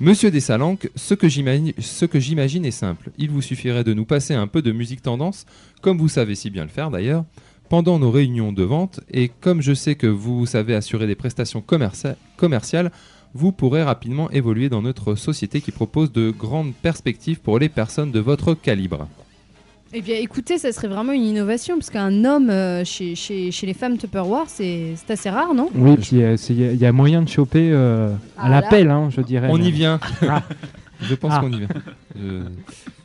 Monsieur 0.00 0.30
Dessalanque, 0.30 0.90
ce 0.96 1.14
que 1.14 1.28
j'imagine 1.28 1.72
ce 1.78 2.04
que 2.04 2.18
j'imagine 2.18 2.64
est 2.64 2.72
simple. 2.72 3.10
Il 3.16 3.30
vous 3.30 3.42
suffirait 3.42 3.84
de 3.84 3.94
nous 3.94 4.04
passer 4.04 4.34
un 4.34 4.48
peu 4.48 4.60
de 4.60 4.72
musique 4.72 5.02
tendance, 5.02 5.46
comme 5.82 5.98
vous 5.98 6.08
savez 6.08 6.34
si 6.34 6.50
bien 6.50 6.64
le 6.64 6.68
faire 6.68 6.90
d'ailleurs, 6.90 7.24
pendant 7.68 7.98
nos 7.98 8.10
réunions 8.10 8.52
de 8.52 8.64
vente, 8.64 9.00
et 9.10 9.28
comme 9.28 9.62
je 9.62 9.72
sais 9.72 9.94
que 9.94 10.06
vous 10.08 10.46
savez 10.46 10.74
assurer 10.74 11.06
des 11.06 11.14
prestations 11.14 11.60
commercia- 11.60 12.16
commerciales, 12.36 12.90
vous 13.34 13.52
pourrez 13.52 13.82
rapidement 13.82 14.30
évoluer 14.30 14.68
dans 14.68 14.82
notre 14.82 15.14
société 15.14 15.60
qui 15.60 15.70
propose 15.72 16.12
de 16.12 16.30
grandes 16.30 16.74
perspectives 16.74 17.40
pour 17.40 17.58
les 17.58 17.68
personnes 17.68 18.12
de 18.12 18.20
votre 18.20 18.54
calibre. 18.54 19.08
Eh 19.96 20.02
bien, 20.02 20.16
écoutez, 20.16 20.58
ça 20.58 20.72
serait 20.72 20.88
vraiment 20.88 21.12
une 21.12 21.22
innovation 21.24 21.76
parce 21.76 21.88
qu'un 21.90 22.24
homme 22.24 22.50
euh, 22.50 22.84
chez, 22.84 23.14
chez, 23.14 23.52
chez 23.52 23.64
les 23.66 23.74
femmes 23.74 23.96
Tupperware, 23.96 24.46
c'est 24.48 24.94
c'est 24.96 25.12
assez 25.12 25.30
rare, 25.30 25.54
non? 25.54 25.70
Oui, 25.72 25.96
puis 25.96 26.20
euh, 26.20 26.36
il 26.50 26.60
y, 26.60 26.64
a- 26.64 26.72
il 26.72 26.78
y 26.80 26.86
a 26.86 26.90
moyen 26.90 27.22
de 27.22 27.28
choper 27.28 27.70
euh, 27.72 28.08
à 28.36 28.46
Ah, 28.46 28.48
l'appel, 28.48 28.90
hein, 28.90 29.08
je 29.10 29.20
dirais. 29.20 29.48
On 29.52 29.60
y 29.62 29.70
vient. 29.70 30.00
Ah. 30.28 30.42
Je 31.00 31.14
pense 31.14 31.32
Ah. 31.34 31.40
qu'on 31.40 31.52
y 31.52 31.58
vient. 31.58 31.68
Je- 32.16 32.42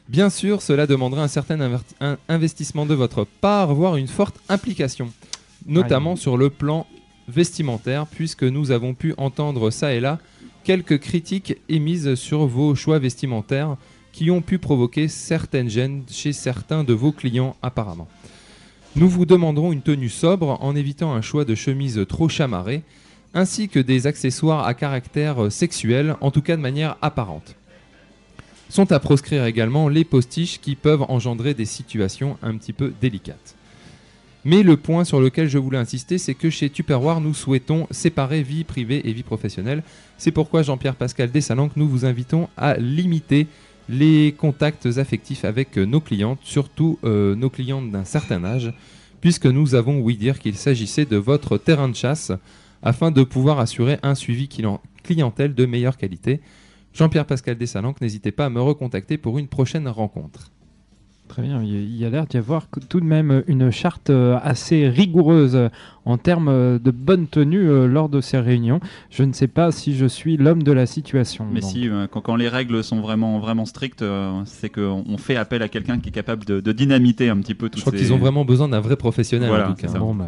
Bien 0.07 0.31
sûr, 0.31 0.63
cela 0.63 0.87
demanderait 0.87 1.21
un 1.21 1.27
certain 1.27 1.59
un 2.01 2.17
investissement 2.27 2.87
de 2.87 2.95
votre 2.95 3.25
part, 3.41 3.75
voire 3.75 3.95
une 3.97 4.07
forte 4.07 4.37
implication, 4.49 5.09
notamment 5.67 6.15
sur 6.15 6.35
le 6.37 6.49
plan 6.49 6.87
vestimentaire, 7.27 8.07
puisque 8.07 8.43
nous 8.43 8.71
avons 8.71 8.95
pu 8.95 9.13
entendre 9.17 9.69
ça 9.69 9.93
et 9.93 9.99
là 9.99 10.17
quelques 10.63 10.99
critiques 10.99 11.57
émises 11.69 12.15
sur 12.15 12.47
vos 12.47 12.73
choix 12.73 12.97
vestimentaires 12.97 13.75
qui 14.19 14.31
ont 14.31 14.41
pu 14.41 14.57
provoquer 14.57 15.07
certaines 15.07 15.69
gênes 15.69 16.03
chez 16.11 16.33
certains 16.33 16.83
de 16.83 16.91
vos 16.91 17.13
clients 17.13 17.55
apparemment. 17.61 18.09
Nous 18.97 19.07
vous 19.07 19.25
demanderons 19.25 19.71
une 19.71 19.81
tenue 19.81 20.09
sobre 20.09 20.57
en 20.61 20.75
évitant 20.75 21.13
un 21.13 21.21
choix 21.21 21.45
de 21.45 21.55
chemise 21.55 22.05
trop 22.09 22.27
chamarrée, 22.27 22.83
ainsi 23.33 23.69
que 23.69 23.79
des 23.79 24.07
accessoires 24.07 24.67
à 24.67 24.73
caractère 24.73 25.49
sexuel, 25.49 26.17
en 26.19 26.31
tout 26.31 26.41
cas 26.41 26.57
de 26.57 26.61
manière 26.61 26.97
apparente. 27.01 27.55
Sont 28.67 28.91
à 28.91 28.99
proscrire 28.99 29.45
également 29.45 29.87
les 29.87 30.03
postiches 30.03 30.59
qui 30.59 30.75
peuvent 30.75 31.05
engendrer 31.07 31.53
des 31.53 31.63
situations 31.63 32.37
un 32.41 32.57
petit 32.57 32.73
peu 32.73 32.91
délicates. 32.99 33.55
Mais 34.43 34.63
le 34.63 34.75
point 34.75 35.05
sur 35.05 35.21
lequel 35.21 35.47
je 35.47 35.57
voulais 35.57 35.77
insister, 35.77 36.17
c'est 36.17 36.33
que 36.33 36.49
chez 36.49 36.69
Tupperware, 36.69 37.21
nous 37.21 37.33
souhaitons 37.33 37.87
séparer 37.89 38.43
vie 38.43 38.65
privée 38.65 39.01
et 39.07 39.13
vie 39.13 39.23
professionnelle. 39.23 39.81
C'est 40.17 40.31
pourquoi 40.31 40.61
Jean-Pierre 40.61 40.95
Pascal 40.95 41.31
Dessalanque, 41.31 41.77
nous 41.77 41.87
vous 41.87 42.03
invitons 42.03 42.49
à 42.57 42.75
limiter 42.75 43.47
les 43.89 44.33
contacts 44.37 44.85
affectifs 44.85 45.43
avec 45.43 45.77
euh, 45.77 45.85
nos 45.85 45.99
clientes, 45.99 46.39
surtout 46.43 46.99
euh, 47.03 47.35
nos 47.35 47.49
clientes 47.49 47.89
d'un 47.89 48.05
certain 48.05 48.43
âge, 48.43 48.71
puisque 49.19 49.47
nous 49.47 49.73
avons 49.73 49.99
ouï 49.99 50.15
dire 50.15 50.39
qu'il 50.39 50.55
s'agissait 50.55 51.05
de 51.05 51.17
votre 51.17 51.57
terrain 51.57 51.89
de 51.89 51.95
chasse, 51.95 52.31
afin 52.83 53.11
de 53.11 53.23
pouvoir 53.23 53.59
assurer 53.59 53.97
un 54.03 54.15
suivi 54.15 54.47
client- 54.47 54.79
clientèle 55.03 55.55
de 55.55 55.65
meilleure 55.65 55.97
qualité. 55.97 56.39
Jean-Pierre 56.93 57.25
Pascal 57.25 57.57
Dessalanque, 57.57 57.99
n'hésitez 57.99 58.31
pas 58.31 58.45
à 58.45 58.49
me 58.49 58.61
recontacter 58.61 59.17
pour 59.17 59.37
une 59.39 59.47
prochaine 59.47 59.87
rencontre. 59.87 60.51
Très 61.29 61.43
bien, 61.43 61.61
il 61.63 61.95
y 61.95 62.03
a- 62.05 62.09
l'air 62.09 62.25
d'y 62.25 62.37
avoir 62.37 62.65
tout 62.89 62.99
de 62.99 63.05
même 63.05 63.43
une 63.47 63.69
charte 63.69 64.09
euh, 64.09 64.37
assez 64.41 64.89
rigoureuse 64.89 65.55
euh, 65.55 65.69
en 66.05 66.17
termes 66.17 66.47
euh, 66.49 66.79
de 66.79 66.89
bonne 66.91 67.27
tenue 67.27 67.87
lors 67.87 68.09
de 68.09 68.19
ces 68.19 68.39
réunions. 68.39 68.79
Je 69.11 69.23
ne 69.23 69.31
sais 69.31 69.47
pas 69.47 69.71
si 69.71 69.95
je 69.95 70.07
suis 70.07 70.37
l'homme 70.37 70.63
de 70.63 70.71
la 70.71 70.87
situation. 70.87 71.45
Mais 71.51 71.59
donc. 71.61 71.69
si, 71.69 71.87
quand, 72.11 72.21
quand 72.21 72.35
les 72.35 72.49
règles 72.49 72.83
sont 72.83 72.99
vraiment, 72.99 73.39
vraiment 73.39 73.65
strictes, 73.65 74.03
c'est 74.45 74.69
qu'on 74.69 75.03
on 75.07 75.17
fait 75.17 75.35
appel 75.35 75.61
à 75.61 75.69
quelqu'un 75.69 75.99
qui 75.99 76.09
est 76.09 76.13
capable 76.13 76.45
de, 76.45 76.59
de 76.59 76.71
dynamiter 76.71 77.29
un 77.29 77.37
petit 77.37 77.53
peu 77.55 77.69
tout 77.69 77.77
Je 77.79 77.83
crois 77.85 77.93
qu'ils 77.97 78.11
ont 78.11 78.17
vraiment 78.17 78.43
besoin 78.43 78.67
d'un 78.67 78.79
vrai 78.81 78.95
professionnel 78.95 79.49
Voilà, 79.49 79.69
en 79.69 79.73
tout 79.73 79.81
cas. 79.81 79.87
ça. 79.87 79.99
Bon, 79.99 80.15
bah, 80.15 80.25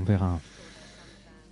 on 0.00 0.04
verra. 0.04 0.38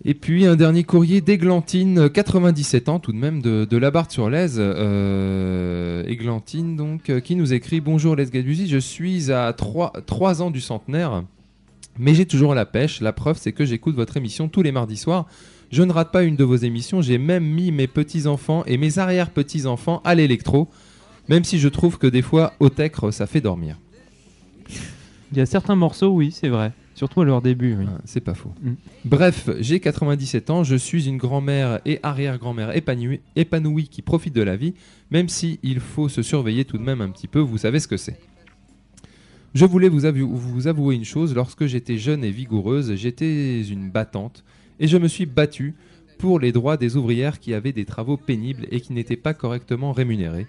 Et 0.09 0.15
puis 0.15 0.47
un 0.47 0.55
dernier 0.55 0.85
courrier 0.85 1.21
d'Églantine, 1.21 2.09
97 2.09 2.89
ans 2.89 3.01
tout 3.01 3.11
de 3.11 3.17
même, 3.17 3.43
de, 3.43 3.65
de 3.69 3.77
Labarthe-sur-Lèze. 3.77 4.55
Euh, 4.61 6.05
Églantine, 6.07 6.77
donc, 6.77 7.11
euh, 7.11 7.19
qui 7.19 7.35
nous 7.35 7.53
écrit 7.53 7.81
Bonjour 7.81 8.15
Les 8.15 8.27
Gadusi, 8.27 8.69
je 8.69 8.79
suis 8.79 9.33
à 9.33 9.53
3, 9.53 10.43
ans 10.43 10.53
du 10.53 10.61
centenaire, 10.61 11.25
mais 11.99 12.15
j'ai 12.15 12.25
toujours 12.25 12.55
la 12.55 12.67
pêche. 12.67 13.01
La 13.01 13.13
preuve, 13.13 13.37
c'est 13.37 13.51
que 13.51 13.65
j'écoute 13.65 13.97
votre 13.97 14.17
émission 14.17 14.47
tous 14.47 14.63
les 14.63 14.71
mardis 14.71 14.97
soirs. 14.97 15.27
Je 15.73 15.83
ne 15.83 15.91
rate 15.91 16.13
pas 16.13 16.23
une 16.23 16.37
de 16.37 16.45
vos 16.45 16.55
émissions. 16.55 17.03
J'ai 17.03 17.19
même 17.19 17.45
mis 17.45 17.73
mes 17.73 17.89
petits-enfants 17.89 18.63
et 18.65 18.77
mes 18.77 19.01
arrière-petits-enfants 19.01 20.03
à 20.05 20.15
l'électro, 20.15 20.69
même 21.29 21.43
si 21.43 21.59
je 21.59 21.67
trouve 21.69 21.99
que 21.99 22.07
des 22.07 22.23
fois, 22.23 22.53
au 22.61 22.69
tecre, 22.69 23.11
ça 23.11 23.27
fait 23.27 23.41
dormir. 23.41 23.77
Il 25.33 25.39
y 25.39 25.41
a 25.41 25.47
certains 25.47 25.75
morceaux, 25.75 26.11
oui, 26.11 26.31
c'est 26.31 26.49
vrai. 26.49 26.71
Surtout 26.97 27.21
à 27.21 27.25
leur 27.27 27.43
début. 27.43 27.77
oui. 27.79 27.85
Ah, 27.89 28.01
c'est 28.07 28.21
pas 28.23 28.35
faux. 28.35 28.53
Mm. 28.63 28.73
Bref, 29.05 29.49
j'ai 29.61 29.79
97 29.81 30.51
ans, 30.51 30.65
je 30.65 30.75
suis 30.75 31.07
une 31.07 31.19
grand-mère 31.19 31.79
et 31.85 32.01
arrière-grand-mère 32.03 32.75
épanouie, 32.75 33.21
épanouie 33.37 33.87
qui 33.89 34.03
profite 34.03 34.35
de 34.35 34.43
la 34.43 34.57
vie, 34.57 34.73
même 35.11 35.29
si 35.29 35.61
il 35.63 35.79
faut 35.81 36.09
se 36.09 36.23
surveiller 36.23 36.65
tout 36.65 36.79
de 36.79 36.83
même 36.83 37.03
un 37.03 37.11
petit 37.11 37.29
peu, 37.29 37.39
vous 37.39 37.59
savez 37.59 37.79
ce 37.81 37.87
que 37.87 37.97
c'est. 37.99 38.19
Je 39.55 39.65
voulais 39.65 39.89
vous, 39.89 40.05
avou- 40.07 40.35
vous 40.35 40.67
avouer 40.69 40.95
une 40.97 41.05
chose, 41.05 41.35
lorsque 41.35 41.67
j'étais 41.67 41.99
jeune 41.99 42.25
et 42.25 42.31
vigoureuse, 42.31 42.95
j'étais 42.97 43.63
une 43.63 43.91
battante, 43.91 44.43
et 44.81 44.89
je 44.89 44.97
me 44.99 45.09
suis 45.09 45.27
battue 45.27 45.75
pour 46.19 46.41
les 46.41 46.51
droits 46.53 46.77
des 46.79 46.97
ouvrières 46.97 47.41
qui 47.41 47.53
avaient 47.55 47.73
des 47.73 47.85
travaux 47.85 48.17
pénibles 48.17 48.67
et 48.71 48.81
qui 48.81 48.95
n'étaient 48.95 49.17
pas 49.17 49.35
correctement 49.35 49.93
rémunérés. 49.93 50.47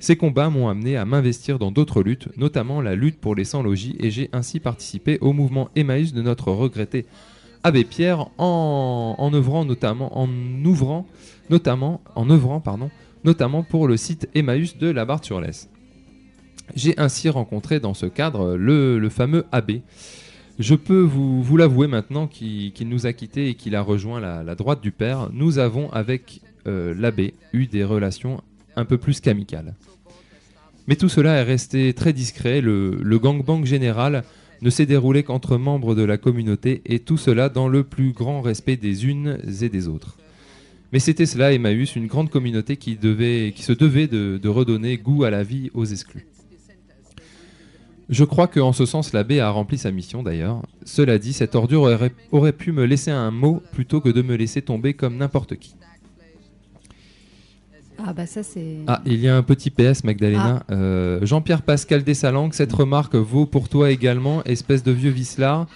Ces 0.00 0.16
combats 0.16 0.48
m'ont 0.48 0.68
amené 0.68 0.96
à 0.96 1.04
m'investir 1.04 1.58
dans 1.58 1.70
d'autres 1.70 2.02
luttes, 2.02 2.28
notamment 2.38 2.80
la 2.80 2.94
lutte 2.94 3.20
pour 3.20 3.34
les 3.34 3.44
sans-logis, 3.44 3.96
et 4.00 4.10
j'ai 4.10 4.30
ainsi 4.32 4.58
participé 4.58 5.18
au 5.20 5.34
mouvement 5.34 5.68
Emmaüs 5.76 6.14
de 6.14 6.22
notre 6.22 6.50
regretté 6.50 7.04
Abbé 7.62 7.84
Pierre 7.84 8.28
en, 8.38 9.30
œuvrant 9.34 9.66
notamment 9.66 10.18
en 10.18 10.28
ouvrant 10.64 11.06
notamment 11.50 12.00
en 12.14 12.60
pardon 12.60 12.90
notamment 13.24 13.62
pour 13.62 13.86
le 13.86 13.98
site 13.98 14.30
Emmaüs 14.34 14.78
de 14.78 14.88
la 14.88 15.04
Barre-sur-Lesse. 15.04 15.68
J'ai 16.74 16.98
ainsi 16.98 17.28
rencontré 17.28 17.78
dans 17.78 17.92
ce 17.92 18.06
cadre 18.06 18.56
le, 18.56 19.06
fameux 19.10 19.44
abbé. 19.52 19.82
Je 20.58 20.74
peux 20.74 21.02
vous, 21.02 21.56
l'avouer 21.58 21.86
maintenant 21.86 22.26
qu'il 22.26 22.88
nous 22.88 23.04
a 23.04 23.12
quittés 23.12 23.48
et 23.48 23.54
qu'il 23.54 23.76
a 23.76 23.82
rejoint 23.82 24.20
la, 24.20 24.42
la 24.42 24.54
droite 24.54 24.80
du 24.80 24.92
Père. 24.92 25.28
Nous 25.34 25.58
avons 25.58 25.90
avec 25.92 26.40
euh, 26.66 26.94
l'abbé 26.96 27.34
eu 27.52 27.66
des 27.66 27.84
relations 27.84 28.42
un 28.76 28.84
peu 28.84 28.98
plus 28.98 29.20
qu'amicales. 29.20 29.74
Mais 30.86 30.96
tout 30.96 31.08
cela 31.08 31.34
est 31.36 31.44
resté 31.44 31.92
très 31.94 32.12
discret. 32.12 32.60
Le, 32.60 33.18
gangbang 33.18 33.64
général 33.64 34.24
ne 34.62 34.70
s'est 34.70 34.86
déroulé 34.86 35.22
qu'entre 35.22 35.56
membres 35.56 35.94
de 35.94 36.02
la 36.02 36.18
communauté 36.18 36.82
et 36.84 36.98
tout 36.98 37.16
cela 37.16 37.48
dans 37.48 37.68
le 37.68 37.84
plus 37.84 38.12
grand 38.12 38.40
respect 38.40 38.76
des 38.76 39.06
unes 39.06 39.38
et 39.62 39.68
des 39.68 39.88
autres. 39.88 40.16
Mais 40.92 40.98
c'était 40.98 41.26
cela, 41.26 41.52
Emmaüs, 41.52 41.94
une 41.94 42.08
grande 42.08 42.30
communauté 42.30 42.76
qui, 42.76 42.96
devait, 42.96 43.52
qui 43.54 43.62
se 43.62 43.72
devait 43.72 44.08
de, 44.08 44.48
redonner 44.48 44.96
goût 44.96 45.22
à 45.22 45.30
la 45.30 45.44
vie 45.44 45.70
aux 45.74 45.84
exclus. 45.84 46.26
Je 48.08 48.24
crois 48.24 48.48
qu'en 48.48 48.72
ce 48.72 48.86
sens, 48.86 49.12
l'abbé 49.12 49.38
a 49.38 49.50
rempli 49.50 49.78
sa 49.78 49.92
mission 49.92 50.24
d'ailleurs. 50.24 50.62
Cela 50.84 51.18
dit, 51.18 51.32
cette 51.32 51.54
ordure 51.54 52.10
aurait 52.32 52.52
pu 52.52 52.72
me 52.72 52.84
laisser 52.84 53.12
un 53.12 53.30
mot 53.30 53.62
plutôt 53.70 54.00
que 54.00 54.08
de 54.08 54.22
me 54.22 54.34
laisser 54.34 54.62
tomber 54.62 54.94
comme 54.94 55.16
n'importe 55.16 55.54
qui. 55.54 55.76
Ah 58.06 58.12
bah 58.12 58.26
ça 58.26 58.42
c'est. 58.42 58.76
Ah, 58.86 59.02
il 59.06 59.20
y 59.20 59.28
a 59.28 59.36
un 59.36 59.42
petit 59.42 59.70
PS, 59.70 60.04
Magdalena. 60.04 60.62
Euh, 60.70 61.18
Jean-Pierre 61.24 61.62
Pascal 61.62 62.02
Dessalangue, 62.02 62.54
cette 62.54 62.72
remarque 62.72 63.14
vaut 63.14 63.46
pour 63.46 63.68
toi 63.68 63.90
également, 63.90 64.42
espèce 64.44 64.82
de 64.82 64.92
vieux 64.92 65.10
vicelard. 65.10 65.66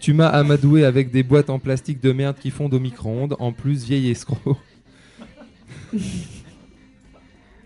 Tu 0.00 0.12
m'as 0.14 0.28
amadoué 0.28 0.84
avec 0.84 1.10
des 1.10 1.22
boîtes 1.22 1.50
en 1.50 1.58
plastique 1.58 2.02
de 2.02 2.12
merde 2.12 2.36
qui 2.40 2.50
fondent 2.50 2.72
au 2.72 2.80
micro-ondes, 2.80 3.36
en 3.38 3.52
plus 3.52 3.84
vieil 3.84 4.10
escroc. 4.10 4.56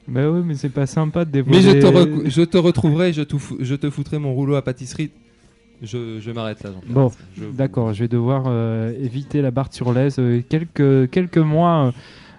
Bah 0.06 0.28
oui, 0.30 0.42
mais 0.44 0.54
c'est 0.54 0.68
pas 0.68 0.86
sympa 0.86 1.24
de 1.24 1.30
Mais 1.42 1.60
dévoiler. 1.60 1.80
je 1.80 2.24
te, 2.26 2.30
je 2.30 2.42
te 2.42 2.58
retrouverai, 2.58 3.12
je 3.14 3.22
je 3.60 3.74
te 3.74 3.88
foutrai 3.88 4.18
mon 4.18 4.34
rouleau 4.34 4.54
à 4.54 4.60
pâtisserie. 4.62 5.10
Je, 5.82 6.20
je 6.20 6.30
m'arrête 6.30 6.62
là, 6.62 6.70
Jean-Pierre. 6.72 6.92
Bon, 6.94 7.10
Je- 7.38 7.44
D'accord, 7.46 7.92
je 7.94 8.00
vais 8.04 8.08
devoir 8.08 8.44
euh, 8.46 8.92
éviter 9.02 9.40
la 9.40 9.50
barre 9.50 9.72
sur 9.72 9.92
l'aise 9.94 10.16
euh, 10.18 10.42
quelques, 10.46 11.10
quelques 11.10 11.38
mois. 11.38 11.92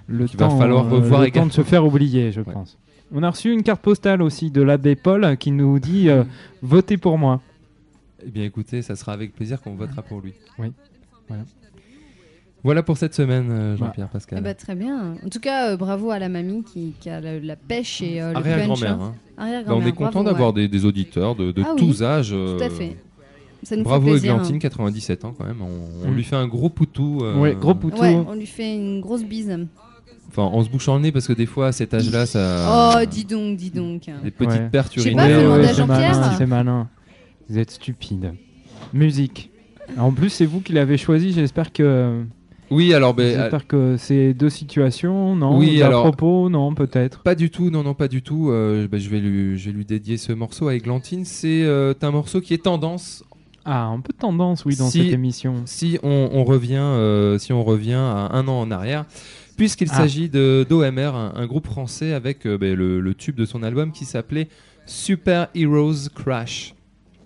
Euh, 0.09 0.13
le 0.17 0.25
Qu'il 0.27 0.39
va 0.39 0.47
temps, 0.47 0.57
falloir 0.59 0.85
euh, 0.85 0.97
revoir 0.97 1.21
le 1.21 1.31
temps 1.31 1.45
de 1.45 1.51
se 1.51 1.63
faire 1.63 1.85
oublier, 1.85 2.31
je 2.31 2.41
Ouais. 2.41 2.53
pense. 2.53 2.77
On 3.13 3.21
a 3.23 3.29
reçu 3.29 3.51
une 3.51 3.61
carte 3.63 3.81
postale 3.81 4.21
aussi 4.21 4.49
de 4.51 4.61
l'abbé 4.61 4.95
Paul 4.95 5.37
qui 5.37 5.51
nous 5.51 5.79
dit 5.79 6.09
euh, 6.09 6.23
votez 6.61 6.97
pour 6.97 7.17
moi. 7.17 7.41
Eh 8.25 8.29
bien 8.31 8.43
écoutez, 8.43 8.81
ça 8.81 8.95
sera 8.95 9.13
avec 9.13 9.33
plaisir 9.35 9.61
qu'on 9.61 9.75
votera 9.75 10.01
pour 10.01 10.21
lui. 10.21 10.33
Oui, 10.57 10.67
voilà. 11.27 11.43
Voilà 12.63 12.81
pour 12.81 12.97
cette 12.97 13.13
semaine, 13.13 13.51
euh. 13.51 13.77
Jean-Pierre 13.77 14.07
Pascal. 14.09 14.39
Eh 14.39 14.43
bah, 14.43 14.55
très 14.55 14.73
bien. 14.73 15.13
En 15.23 15.29
tout 15.29 15.39
cas, 15.39 15.69
euh, 15.73 15.77
bravo 15.77 16.09
à 16.09 16.17
la 16.17 16.29
mamie 16.29 16.63
qui, 16.63 16.93
qui 16.99 17.11
a 17.11 17.21
la 17.21 17.55
pêche 17.55 18.01
et 18.01 18.19
euh, 18.19 18.31
le. 18.31 18.37
Arrière-grand-mère. 18.37 18.99
hein. 18.99 19.13
hein. 19.37 19.63
Bah, 19.67 19.75
on 19.75 19.85
est 19.85 19.91
content 19.91 20.23
d'avoir 20.23 20.49
ouais. 20.49 20.61
des, 20.63 20.67
des 20.67 20.83
auditeurs 20.85 21.35
de, 21.35 21.51
de 21.51 21.61
Ah 21.63 21.73
oui, 21.75 21.79
tous 21.79 22.01
âges. 22.01 22.29
Tout 22.31 22.35
euh, 22.35 22.59
à 22.65 22.69
fait. 22.71 22.97
Ça 23.61 23.75
nous 23.75 23.83
Bravo 23.83 24.05
fait 24.07 24.11
plaisir. 24.13 24.31
Églantine, 24.33 24.55
hein. 24.55 24.59
97 24.59 25.25
ans 25.25 25.35
quand 25.37 25.45
même. 25.45 25.61
On, 25.61 26.07
on 26.07 26.11
Mm. 26.11 26.15
lui 26.15 26.23
fait 26.23 26.35
un 26.35 26.47
gros 26.47 26.69
poutou. 26.69 27.19
euh, 27.23 27.39
Ouais, 27.39 27.53
gros 27.55 27.75
poutou. 27.75 28.01
Ouais, 28.01 28.15
on 28.27 28.33
lui 28.33 28.47
fait 28.47 28.73
une 28.75 28.99
grosse 28.99 29.23
bise. 29.23 29.55
Enfin, 30.38 30.43
en 30.54 30.63
se 30.63 30.69
bouchant 30.69 30.95
le 30.95 31.02
nez 31.02 31.12
parce 31.13 31.28
que 31.28 31.34
des 31.34 31.45
fois 31.45 31.67
à 31.67 31.71
cet 31.71 31.93
âge-là, 31.93 32.26
ça. 32.26 32.98
Oh, 33.02 33.06
dis 33.10 33.24
donc, 33.24 33.56
dis 33.56 33.69
donc. 33.71 34.04
Des 34.24 34.32
petites 34.32 34.52
Ouais. 34.52 34.69
pertes 34.69 34.91
Je 34.95 35.00
sais 35.00 35.08
urinaires. 35.12 35.48
pas, 35.50 35.56
à 35.56 35.67
c'est 35.67 35.74
Jean-Pierre. 35.76 35.88
malin, 36.19 36.36
c'est 36.38 36.45
malin. 36.45 36.89
Vous 37.50 37.58
êtes 37.58 37.71
stupide. 37.71 38.34
Musique. 38.93 39.50
En 39.98 40.12
plus, 40.12 40.30
c'est 40.30 40.45
vous 40.45 40.60
qui 40.62 40.74
l'avez 40.74 40.98
choisi. 40.98 41.32
J'espère 41.32 41.71
que, 41.71 42.24
Oui, 42.71 42.93
alors, 42.93 43.13
ben, 43.13 43.28
j'espère 43.39 43.67
que 43.67 43.95
c'est 43.98 44.34
deux 44.34 44.50
situations, 44.50 45.36
non? 45.36 45.58
Oui, 45.58 45.82
alors- 45.82 46.04
propos, 46.04 46.50
non, 46.50 46.74
peut-être? 46.74 47.21
Pas 47.21 47.36
du 47.36 47.50
tout, 47.50 47.69
non, 47.69 47.84
non, 47.84 47.93
pas 47.93 48.08
du 48.08 48.21
tout. 48.21 48.50
Euh, 48.50 48.88
bah, 48.91 48.98
je, 48.98 49.10
vais 49.10 49.19
lui, 49.19 49.58
je 49.58 49.67
vais 49.69 49.71
lui 49.78 49.86
dédier 49.86 50.17
ce 50.17 50.34
morceau 50.34 50.67
à 50.67 50.76
Églantine. 50.76 51.24
C'est 51.24 51.63
euh, 51.63 51.93
un 52.02 52.12
morceau 52.12 52.41
qui 52.41 52.54
est 52.54 52.63
tendance. 52.63 53.24
Ah, 53.63 53.86
un 53.86 54.00
peu 54.00 54.12
de 54.13 54.17
tendance, 54.17 54.65
oui, 54.65 54.76
dans 54.76 54.89
Si- 54.89 55.04
cette 55.04 55.13
émission. 55.13 55.62
Si 55.65 55.98
on, 56.04 56.30
on 56.34 56.43
revient, 56.43 56.76
euh, 56.82 57.38
si 57.38 57.54
on 57.54 57.63
revient 57.63 57.93
à 57.93 58.30
un 58.34 58.48
an 58.48 58.60
en 58.60 58.69
arrière, 58.71 59.06
puisqu'il 59.57 59.89
Ah. 59.91 59.95
s'agit 59.97 60.29
de 60.29 60.65
d'OMR, 60.69 61.15
un, 61.15 61.33
un 61.35 61.45
groupe 61.45 61.65
français 61.67 62.13
avec 62.13 62.45
euh, 62.45 62.57
ben, 62.57 62.75
le, 62.75 62.99
le 62.99 63.13
tube 63.13 63.35
de 63.35 63.45
son 63.45 63.63
album 63.63 63.91
qui 63.91 64.05
s'appelait 64.05 64.47
Super 64.85 65.47
Heroes 65.55 66.09
Crash. 66.13 66.73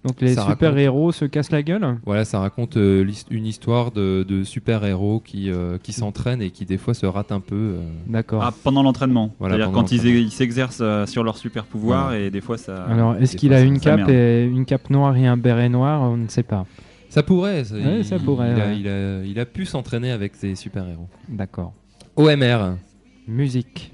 Donc 0.05 0.21
les 0.21 0.33
Ça 0.35 0.45
super-héros 0.47 1.11
se 1.11 1.25
cassent 1.25 1.51
la 1.51 1.61
gueule 1.61 1.97
Voilà, 2.05 2.23
ça 2.23 2.39
raconte 2.39 2.77
euh, 2.77 3.05
une 3.31 3.45
histoire 3.45 3.91
de, 3.91 4.23
de 4.25 4.45
super-héros 4.45 5.19
qui, 5.19 5.51
euh, 5.51 5.77
qui 5.77 5.91
s'entraînent 5.91 6.41
et 6.41 6.51
qui 6.51 6.63
des 6.65 6.77
fois 6.77 6.93
se 6.93 7.05
ratent 7.05 7.33
un 7.33 7.41
peu. 7.41 7.55
euh. 7.75 7.81
D'accord. 8.07 8.41
Ah, 8.41 8.53
pendant 8.63 8.81
l'entraînement. 8.81 9.33
Voilà, 9.39 9.55
C'est-à-dire 9.55 9.71
pendant 9.71 9.81
quand 9.81 9.91
ils 9.91 9.97
l'entraînement. 9.97 10.19
ils 10.27 10.31
s'exercent 10.31 10.79
euh, 10.81 11.05
sur 11.05 11.25
leur 11.25 11.35
super 11.37 11.65
pouvoir 11.65 12.13
et 12.13 12.31
des 12.31 12.39
fois 12.39 12.57
ça. 12.57 12.85
Alors, 12.85 13.15
est-ce 13.17 13.33
des 13.33 13.37
qu'il 13.39 13.49
fois, 13.49 13.57
a 13.57 13.59
ça- 13.59 13.65
une 13.65 13.75
ça 13.79 13.89
cape 13.89 13.97
merde. 13.97 14.09
et 14.11 14.45
une 14.45 14.63
cape 14.63 14.89
noire 14.89 15.17
et 15.17 15.27
un 15.27 15.35
béret 15.35 15.67
noir? 15.67 16.01
On 16.03 16.15
ne 16.15 16.29
sait 16.29 16.43
pas. 16.43 16.65
Ça 17.09 17.21
pourrait. 17.21 17.65
ça, 17.65 17.75
Ouais, 17.75 17.97
il, 17.99 18.05
ça 18.05 18.19
pourrait, 18.19 18.53
Il 18.55 18.61
a, 18.61 18.65
ouais. 18.67 18.79
il 18.79 18.87
a- 18.87 19.23
il 19.25 19.37
a 19.37 19.45
pu 19.45 19.65
s'entraîner 19.65 20.11
avec 20.11 20.33
ses 20.35 20.55
super-héros. 20.55 21.09
D'accord. 21.27 21.73
OMR. 22.19 22.77
Musique. 23.27 23.93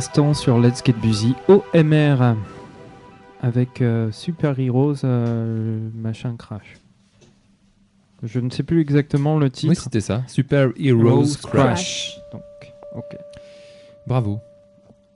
L'instant 0.00 0.32
sur 0.32 0.58
Let's 0.58 0.82
Get 0.82 0.94
Busy, 0.94 1.34
OMR, 1.46 2.34
avec 3.42 3.82
euh, 3.82 4.10
Super 4.10 4.58
Heroes 4.58 5.04
euh, 5.04 5.78
machin 5.94 6.36
crash. 6.38 6.78
Je 8.22 8.40
ne 8.40 8.48
sais 8.48 8.62
plus 8.62 8.80
exactement 8.80 9.38
le 9.38 9.50
titre. 9.50 9.68
Oui, 9.68 9.76
c'était 9.76 10.00
ça. 10.00 10.22
Super 10.26 10.70
Heroes 10.78 11.36
Crash. 11.42 12.16
Donc, 12.32 12.40
ok. 12.96 13.14
Bravo. 14.06 14.38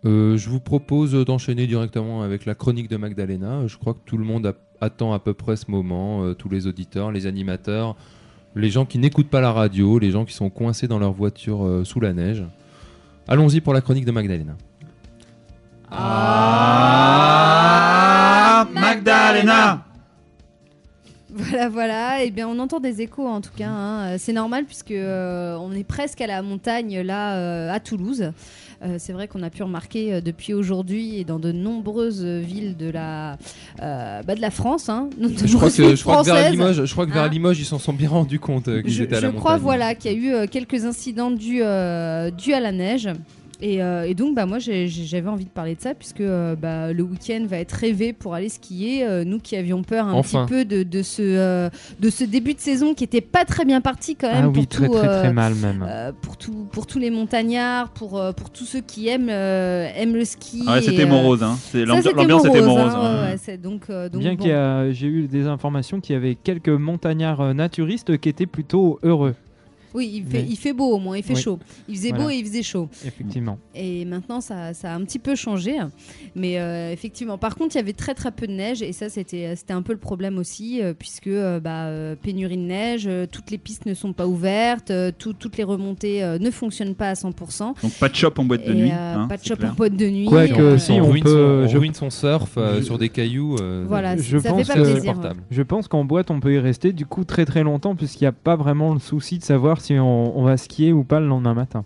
Euh, 0.05 0.37
je 0.37 0.51
vous 0.51 0.61
propose 0.61 1.15
d'enchaîner 1.15 1.67
directement 1.67 2.21
avec 2.21 2.45
la 2.45 2.55
chronique 2.55 2.91
de 2.91 2.99
Magdalena. 2.99 3.67
Je 3.67 3.79
crois 3.79 3.95
que 3.95 4.01
tout 4.05 4.19
le 4.19 4.25
monde 4.27 4.45
a- 4.49 4.85
attend 4.85 5.15
à 5.15 5.19
peu 5.19 5.33
près 5.33 5.57
ce 5.57 5.71
moment, 5.71 6.35
tous 6.35 6.51
les 6.51 6.67
auditeurs, 6.67 7.11
les 7.11 7.25
animateurs, 7.27 7.97
les 8.55 8.69
gens 8.69 8.85
qui 8.85 8.99
n'écoutent 8.99 9.31
pas 9.31 9.41
la 9.41 9.51
radio, 9.51 9.99
les 9.99 10.11
gens 10.11 10.27
qui 10.27 10.35
sont 10.35 10.51
coincés 10.51 10.89
dans 10.89 10.99
leur 10.99 11.15
voiture 11.15 11.81
sous 11.85 12.01
la 12.01 12.13
neige. 12.13 12.45
Allons-y 13.27 13.63
pour 13.63 13.73
la 13.73 13.81
chronique 13.81 14.05
de 14.05 14.11
Magdalena. 14.13 14.55
Ah, 16.97 18.67
Magdalena 18.73 19.85
Voilà, 21.31 21.69
voilà. 21.69 22.23
Et 22.25 22.31
bien, 22.31 22.49
on 22.49 22.59
entend 22.59 22.81
des 22.81 23.01
échos 23.03 23.27
en 23.27 23.41
tout 23.41 23.51
cas. 23.57 23.69
hein. 23.69 24.15
Euh, 24.15 24.17
C'est 24.19 24.33
normal 24.33 24.65
puisque 24.65 24.91
euh, 24.93 25.57
on 25.61 25.73
est 25.73 25.85
presque 25.85 26.21
à 26.21 26.27
la 26.27 26.43
montagne 26.43 27.01
là 27.01 27.35
euh, 27.37 27.73
à 27.73 27.81
Toulouse. 27.81 28.31
Euh, 28.83 28.97
c'est 28.99 29.13
vrai 29.13 29.29
qu'on 29.29 29.43
a 29.43 29.51
pu 29.51 29.63
remarquer 29.63 30.15
euh, 30.15 30.21
depuis 30.21 30.53
aujourd'hui 30.53 31.19
et 31.19 31.25
dans 31.25 31.39
de 31.39 31.53
nombreuses 31.53 32.25
villes 32.25 32.77
de 32.77 32.91
la, 32.91 33.39
euh, 33.81 34.23
bah, 34.23 34.35
de 34.35 34.41
la 34.41 34.51
France, 34.51 34.89
hein, 34.89 35.09
de 35.19 35.29
Je 35.47 35.57
crois 35.57 35.71
que, 35.71 35.95
je 35.97 36.03
crois 36.03 36.21
que 36.23 36.27
vers. 36.27 36.51
Limoges, 36.51 36.85
je 36.85 36.93
crois 36.93 37.07
que 37.07 37.13
vers 37.13 37.23
Hein 37.25 37.29
Limoges, 37.29 37.61
ils 37.61 37.65
s'en 37.65 37.79
sont 37.79 37.93
bien 37.95 38.11
rendus 38.11 38.41
compte 38.41 38.69
euh, 38.69 38.83
qu'ils 38.83 38.93
Je, 38.93 39.05
étaient 39.05 39.17
à 39.17 39.21
la 39.21 39.31
je 39.31 39.35
crois 39.37 39.57
voilà 39.57 39.95
qu'il 39.95 40.13
y 40.13 40.15
a 40.15 40.19
eu 40.19 40.33
euh, 40.35 40.47
quelques 40.47 40.85
incidents 40.85 41.31
dus, 41.31 41.63
euh, 41.63 42.31
dus 42.31 42.53
à 42.53 42.61
la 42.61 42.73
neige. 42.73 43.09
Et, 43.67 43.83
euh, 43.83 44.07
et 44.07 44.13
donc 44.13 44.35
bah 44.35 44.45
moi 44.45 44.59
j'avais 44.59 45.27
envie 45.29 45.47
de 45.47 45.51
parler 45.51 45.75
de 45.75 45.81
ça 45.81 45.95
puisque 45.95 46.21
euh, 46.21 46.55
bah, 46.55 46.93
le 46.93 47.03
week-end 47.03 47.47
va 47.49 47.57
être 47.57 47.73
rêvé 47.73 48.13
pour 48.13 48.35
aller 48.35 48.51
skier. 48.51 49.07
Euh, 49.07 49.25
nous 49.25 49.39
qui 49.39 49.57
avions 49.57 49.83
peur 49.83 50.07
un 50.07 50.13
Enfin. 50.13 50.45
petit 50.45 50.53
peu 50.53 50.65
de, 50.67 50.83
de 50.83 51.03
ce 51.03 51.23
euh, 51.23 51.71
de 51.99 52.11
ce 52.11 52.25
début 52.25 52.53
de 52.53 52.61
saison 52.61 52.93
qui 52.93 53.05
était 53.05 53.23
pas 53.23 53.47
très 53.47 53.65
bien 53.65 53.81
parti 53.81 54.17
quand 54.17 54.31
même 54.31 54.45
Ah 54.45 54.49
oui, 54.49 54.67
pour 54.67 54.69
très 54.69 54.87
tout, 54.87 54.93
très 54.93 55.09
euh, 55.09 55.21
très 55.23 55.33
mal 55.33 55.55
même. 55.55 55.83
euh, 55.89 56.13
pour 56.21 56.37
tout 56.37 56.67
pour 56.73 56.87
tous 56.87 56.99
les 56.99 57.09
montagnards 57.11 57.89
pour 57.95 58.23
pour 58.37 58.51
tous 58.51 58.67
ceux 58.67 58.83
qui 58.83 59.09
aiment 59.09 59.31
euh, 59.31 59.89
aiment 59.97 60.15
le 60.17 60.27
ski. 60.27 60.63
Ah 60.67 60.75
ouais, 60.75 60.83
c'était 60.83 61.07
morose. 61.07 61.43
Hein. 61.43 61.57
L'ambiance 61.73 62.45
était 62.45 62.61
morose, 62.61 62.93
hein, 62.93 63.01
hein. 63.01 63.23
ouais, 63.25 63.31
ouais, 63.31 63.37
c'est 63.39 63.57
donc 63.59 63.85
euh, 63.89 64.11
donc 64.11 64.21
Bien 64.21 64.35
bon. 64.35 64.43
qu'il 64.45 64.93
j'ai 64.95 65.07
eu 65.07 65.27
des 65.27 65.47
informations 65.47 66.01
qu'il 66.01 66.13
y 66.13 66.17
avait 66.17 66.35
quelques 66.35 66.69
montagnards 66.69 67.55
naturistes 67.55 68.19
qui 68.19 68.29
étaient 68.29 68.45
plutôt 68.45 68.99
heureux, 69.03 69.35
Oui, 69.95 70.11
il 70.15 70.25
fait 70.25 70.43
Mais- 70.43 70.49
il 70.51 70.57
fait 70.57 70.73
beau 70.73 70.93
au 70.95 70.99
moins, 70.99 71.17
il 71.17 71.23
fait 71.23 71.35
Oui. 71.35 71.41
chaud. 71.41 71.59
Il 71.89 71.97
faisait 71.97 72.09
Voilà. 72.11 72.25
beau 72.25 72.31
et 72.31 72.35
il 72.37 72.45
faisait 72.47 72.63
chaud. 72.63 72.89
effectivement. 73.07 73.59
Et 73.75 74.05
maintenant, 74.05 74.41
ça, 74.41 74.75
ça 74.75 74.93
a 74.93 74.97
un 74.97 75.05
petit 75.05 75.19
peu 75.19 75.35
changé. 75.37 75.77
Mais 76.35 76.59
euh, 76.59 76.93
effectivement, 76.93 77.39
par 77.39 77.55
contre, 77.57 77.75
il 77.77 77.79
y 77.79 77.81
avait 77.81 77.93
très 77.93 78.15
très 78.15 78.33
peu 78.33 78.47
de 78.47 78.53
neige. 78.53 78.83
Et 78.83 78.93
ça, 78.93 79.09
c'était 79.09 79.55
c'était 79.57 79.73
un 79.73 79.83
peu 79.83 79.93
le 79.93 79.99
problème 79.99 80.39
aussi, 80.39 80.83
euh, 80.83 80.95
puisque 80.99 81.27
euh, 81.29 81.61
bah, 81.61 81.85
euh, 81.87 82.17
pénurie 82.21 82.57
de 82.57 82.63
neige, 82.63 83.05
euh, 83.07 83.27
toutes 83.31 83.51
les 83.51 83.59
pistes 83.59 83.87
ne 83.87 83.95
sont 83.95 84.13
pas 84.13 84.27
ouvertes, 84.27 84.91
euh, 84.91 85.11
tout- 85.17 85.33
toutes 85.33 85.57
les 85.57 85.65
remontées 85.65 86.23
euh, 86.25 86.39
ne 86.39 86.51
fonctionnent 86.51 86.95
pas 86.95 87.11
à 87.11 87.15
100%. 87.15 87.75
Donc 87.83 87.93
pas 87.95 88.09
de 88.09 88.15
shop 88.15 88.33
en 88.39 88.45
boîte 88.45 88.65
de 88.67 88.73
et, 88.73 88.75
nuit. 88.75 88.91
euh, 88.91 89.15
hein, 89.17 89.27
pas 89.29 89.37
de 89.37 89.45
shop 89.45 89.57
clair. 89.57 89.71
en 89.71 89.75
boîte 89.75 89.97
de 89.97 90.07
nuit. 90.09 90.27
Quoique, 90.27 90.61
euh, 90.61 90.79
si, 90.79 90.93
on, 90.93 91.05
on 91.05 91.11
ruine, 91.11 91.25
peut- 91.25 91.31
son, 91.31 91.65
on 91.65 91.69
je- 91.69 91.79
ruine 91.79 91.95
son 91.95 92.11
surf 92.11 92.55
euh, 92.57 92.79
je- 92.79 92.83
sur 92.83 92.99
des 92.99 93.09
cailloux. 93.11 93.57
euh, 93.61 93.85
Voilà, 93.87 94.17
Je 94.17 94.39
ça 94.39 94.55
fait 94.55 94.65
pas 94.65 94.75
que- 94.75 94.83
plaisir. 94.93 95.15
Je 95.51 95.63
pense 95.63 95.89
qu'en 95.89 96.05
boîte, 96.05 96.31
on 96.31 96.41
peut 96.41 96.55
y 96.55 96.59
rester 96.59 96.93
du 96.93 97.07
coup 97.07 97.25
très 97.25 97.45
très 97.45 97.63
longtemps 97.63 97.95
puisqu'il 97.95 98.25
n'y 98.25 98.29
a 98.29 98.33
pas 98.33 98.57
vraiment 98.57 98.93
le 98.95 99.01
souci 99.01 99.39
de 99.39 99.45
savoir 99.45 99.81
si 99.85 99.99
on, 99.99 100.39
on 100.39 100.43
va 100.43 100.57
skier 100.57 100.93
ou 100.93 101.05
pas 101.05 101.21
le 101.21 101.27
lendemain 101.27 101.55
matin. 101.55 101.85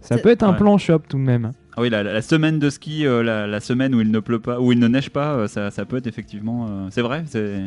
Ça 0.00 0.18
peut 0.18 0.28
être 0.28 0.42
un 0.42 0.50
Ouais. 0.52 0.58
plan 0.58 0.76
shop 0.76 1.00
tout 1.08 1.16
de 1.16 1.22
même. 1.22 1.52
Ah 1.76 1.80
oui, 1.80 1.90
la, 1.90 2.02
la 2.04 2.22
semaine 2.22 2.58
de 2.60 2.70
ski, 2.70 3.04
euh, 3.04 3.22
la, 3.24 3.46
la 3.48 3.58
semaine 3.58 3.94
où 3.96 4.00
il 4.00 4.10
ne 4.10 4.20
pleut 4.20 4.38
pas, 4.38 4.60
où 4.60 4.70
il 4.70 4.78
ne 4.78 4.86
neige 4.86 5.10
pas, 5.10 5.32
euh, 5.34 5.48
ça, 5.48 5.70
ça 5.72 5.84
peut 5.86 5.96
être 5.96 6.06
effectivement. 6.06 6.66
euh, 6.68 6.86
c'est 6.90 7.00
vrai, 7.02 7.24
c'est 7.26 7.58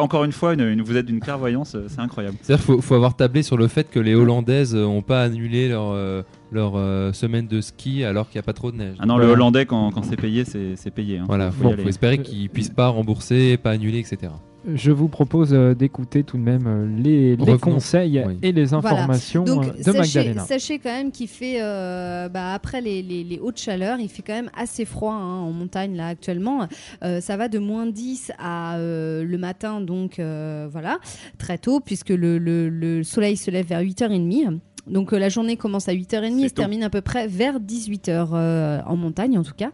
Encore 0.00 0.24
une 0.24 0.32
fois, 0.32 0.54
une, 0.54 0.62
une- 0.62 0.82
vous 0.82 0.96
êtes 0.96 1.06
d'une 1.06 1.20
clairvoyance, 1.20 1.74
euh, 1.76 1.84
c'est 1.88 2.00
incroyable. 2.00 2.36
C'est-à-dire 2.42 2.64
qu'il 2.64 2.74
faut, 2.76 2.80
faut 2.80 2.94
avoir 2.94 3.14
tablé 3.14 3.42
sur 3.42 3.56
le 3.56 3.68
fait 3.68 3.88
que 3.90 4.00
les 4.00 4.14
Hollandaises 4.16 4.74
n'ont 4.74 5.02
pas 5.02 5.22
annulé 5.22 5.68
leur, 5.68 5.90
euh, 5.92 6.22
leur 6.50 6.72
euh, 6.76 7.12
semaine 7.12 7.46
de 7.46 7.60
ski 7.60 8.02
alors 8.02 8.28
qu'il 8.28 8.38
n'y 8.38 8.44
a 8.44 8.46
pas 8.46 8.54
trop 8.54 8.72
de 8.72 8.76
neige. 8.78 8.96
Ah 8.98 9.06
non, 9.06 9.14
Voilà. 9.14 9.26
le 9.28 9.32
Hollandais 9.34 9.66
quand, 9.66 9.90
quand 9.92 10.02
c'est 10.02 10.16
payé, 10.16 10.44
c'est 10.44 10.74
c'est 10.74 10.90
payé. 10.90 11.18
hein. 11.18 11.24
Voilà, 11.28 11.50
Faut 11.52 11.64
faut, 11.64 11.68
aller. 11.74 11.82
faut 11.82 11.88
espérer 11.90 12.18
qu'ils 12.18 12.48
puissent 12.48 12.70
pas 12.70 12.88
rembourser, 12.88 13.56
pas 13.58 13.70
annuler, 13.72 13.98
etc. 14.00 14.32
Je 14.66 14.90
vous 14.90 15.08
propose 15.08 15.54
euh, 15.54 15.72
d'écouter 15.74 16.24
tout 16.24 16.36
de 16.36 16.42
même 16.42 16.66
euh, 16.66 16.86
les, 17.02 17.36
conseils 17.58 18.22
Oui. 18.26 18.38
et 18.42 18.50
les 18.52 18.66
Voilà. 18.66 18.88
informations 18.88 19.44
Donc 19.44 19.64
euh, 19.66 19.70
de 19.72 19.82
sachez, 19.92 20.18
Magdalena. 20.18 20.44
sachez 20.44 20.78
quand 20.80 20.90
même 20.90 21.10
qu'il 21.12 21.28
fait, 21.28 21.62
euh, 21.62 22.28
bah, 22.28 22.52
après 22.54 22.80
les, 22.80 23.02
les- 23.02 23.22
les 23.24 23.38
hautes 23.38 23.58
chaleurs, 23.60 23.98
il 24.00 24.08
fait 24.08 24.22
quand 24.22 24.34
même 24.34 24.50
assez 24.56 24.84
froid 24.84 25.14
hein, 25.14 25.38
en 25.42 25.52
montagne 25.52 25.94
là 25.96 26.08
actuellement. 26.08 26.66
Euh, 27.04 27.20
ça 27.20 27.36
va 27.36 27.48
de 27.48 27.58
moins 27.60 27.86
10 27.86 28.32
à 28.38 28.76
euh, 28.78 29.22
le 29.24 29.38
matin, 29.38 29.80
donc 29.80 30.18
euh, 30.18 30.68
voilà, 30.70 30.98
très 31.38 31.56
tôt, 31.58 31.78
puisque 31.80 32.10
le, 32.10 32.38
le- 32.38 32.68
le 32.68 33.04
soleil 33.04 33.36
se 33.36 33.50
lève 33.50 33.66
vers 33.66 33.80
8h30. 33.82 34.58
Donc 34.88 35.12
euh, 35.12 35.18
la 35.18 35.28
journée 35.28 35.56
commence 35.56 35.88
à 35.88 35.92
8h30 35.94 36.38
et 36.38 36.42
C'est 36.42 36.48
se 36.48 36.54
tôt. 36.54 36.62
termine 36.62 36.82
à 36.82 36.90
peu 36.90 37.00
près 37.00 37.26
vers 37.28 37.60
18h 37.60 38.28
euh, 38.32 38.80
en 38.86 38.96
montagne 38.96 39.38
en 39.38 39.42
tout 39.42 39.54
cas. 39.56 39.70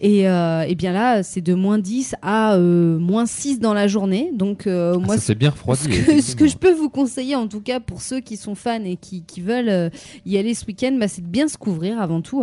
Et, 0.00 0.28
euh, 0.28 0.62
et 0.62 0.74
bien 0.74 0.92
là, 0.92 1.22
c'est 1.22 1.40
de 1.40 1.54
moins 1.54 1.78
10 1.78 2.14
à 2.22 2.54
euh, 2.54 2.98
moins 2.98 3.26
6 3.26 3.60
dans 3.60 3.74
la 3.74 3.86
journée. 3.88 4.30
Donc 4.34 4.66
Ah, 4.66 4.94
moi, 4.98 5.18
s'est 5.18 5.34
bien 5.34 5.50
refroidi. 5.50 5.82
ce 5.84 5.88
que, 5.88 5.94
ce 6.00 6.04
que 6.06 6.10
effectivement. 6.12 6.48
je 6.48 6.56
peux 6.56 6.72
vous 6.72 6.90
conseiller, 6.90 7.36
en 7.36 7.48
tout 7.48 7.60
cas 7.60 7.80
pour 7.80 8.00
ceux 8.02 8.20
qui 8.20 8.36
sont 8.36 8.54
fans 8.54 8.82
et 8.84 8.96
qui, 8.96 9.22
qui 9.22 9.40
veulent 9.40 9.90
y 10.24 10.38
aller 10.38 10.54
ce 10.54 10.64
week-end, 10.66 10.96
bah, 10.98 11.08
c'est 11.08 11.22
de 11.22 11.28
bien 11.28 11.48
se 11.48 11.56
couvrir 11.56 12.00
avant 12.00 12.20
tout, 12.20 12.42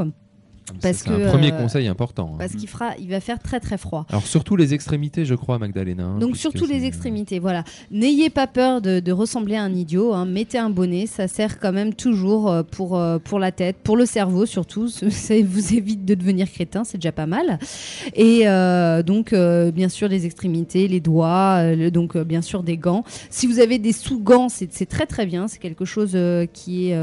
parce 0.81 1.03
que, 1.03 1.11
un 1.11 1.29
premier 1.29 1.51
euh, 1.51 1.57
conseil 1.57 1.87
important. 1.87 2.31
hein. 2.33 2.37
parce 2.39 2.53
qu'il 2.55 2.67
fera, 2.69 2.91
il 2.99 3.09
va 3.09 3.19
faire 3.19 3.39
très 3.39 3.59
très 3.59 3.77
froid. 3.77 4.05
Alors 4.09 4.25
surtout 4.25 4.55
les 4.55 4.73
extrémités, 4.73 5.25
je 5.25 5.35
crois, 5.35 5.59
Magdalena. 5.59 6.03
hein, 6.05 6.19
Donc 6.19 6.37
surtout 6.37 6.65
les 6.65 6.85
extrémités, 6.85 7.39
voilà. 7.39 7.63
N'ayez 7.91 8.29
pas 8.29 8.47
peur 8.47 8.81
de, 8.81 8.99
de 8.99 9.11
ressembler 9.11 9.55
à 9.55 9.63
un 9.63 9.73
idiot. 9.73 10.13
hein. 10.13 10.25
Mettez 10.25 10.57
un 10.57 10.69
bonnet, 10.69 11.05
ça 11.05 11.27
sert 11.27 11.59
quand 11.59 11.73
même 11.73 11.93
toujours 11.93 12.49
euh, 12.49 12.63
pour 12.63 12.97
euh, 12.97 13.19
pour 13.19 13.39
la 13.39 13.51
tête, 13.51 13.77
pour 13.83 13.97
le 13.97 14.05
cerveau 14.05 14.45
surtout. 14.45 14.87
Ça 15.09 15.33
vous 15.43 15.73
évite 15.73 16.05
de 16.05 16.15
devenir 16.15 16.49
crétin, 16.51 16.83
c'est 16.83 16.97
déjà 16.97 17.11
pas 17.11 17.25
mal. 17.27 17.59
Et 18.15 18.47
euh, 18.47 19.03
donc 19.03 19.33
euh, 19.33 19.71
bien 19.71 19.89
sûr 19.89 20.07
les 20.07 20.25
extrémités, 20.25 20.87
les 20.87 20.99
doigts, 20.99 21.73
le- 21.75 21.91
donc 21.91 22.17
bien 22.17 22.41
sûr 22.41 22.63
des 22.63 22.77
gants. 22.77 23.03
Si 23.29 23.47
vous 23.47 23.59
avez 23.59 23.79
des 23.79 23.91
sous-gants, 23.93 24.49
c'est 24.49 24.71
c'est 24.73 24.85
très 24.85 25.05
très 25.05 25.25
bien. 25.25 25.47
C'est 25.47 25.59
quelque 25.59 25.85
chose 25.85 26.17
qui 26.53 26.89
est 26.91 26.97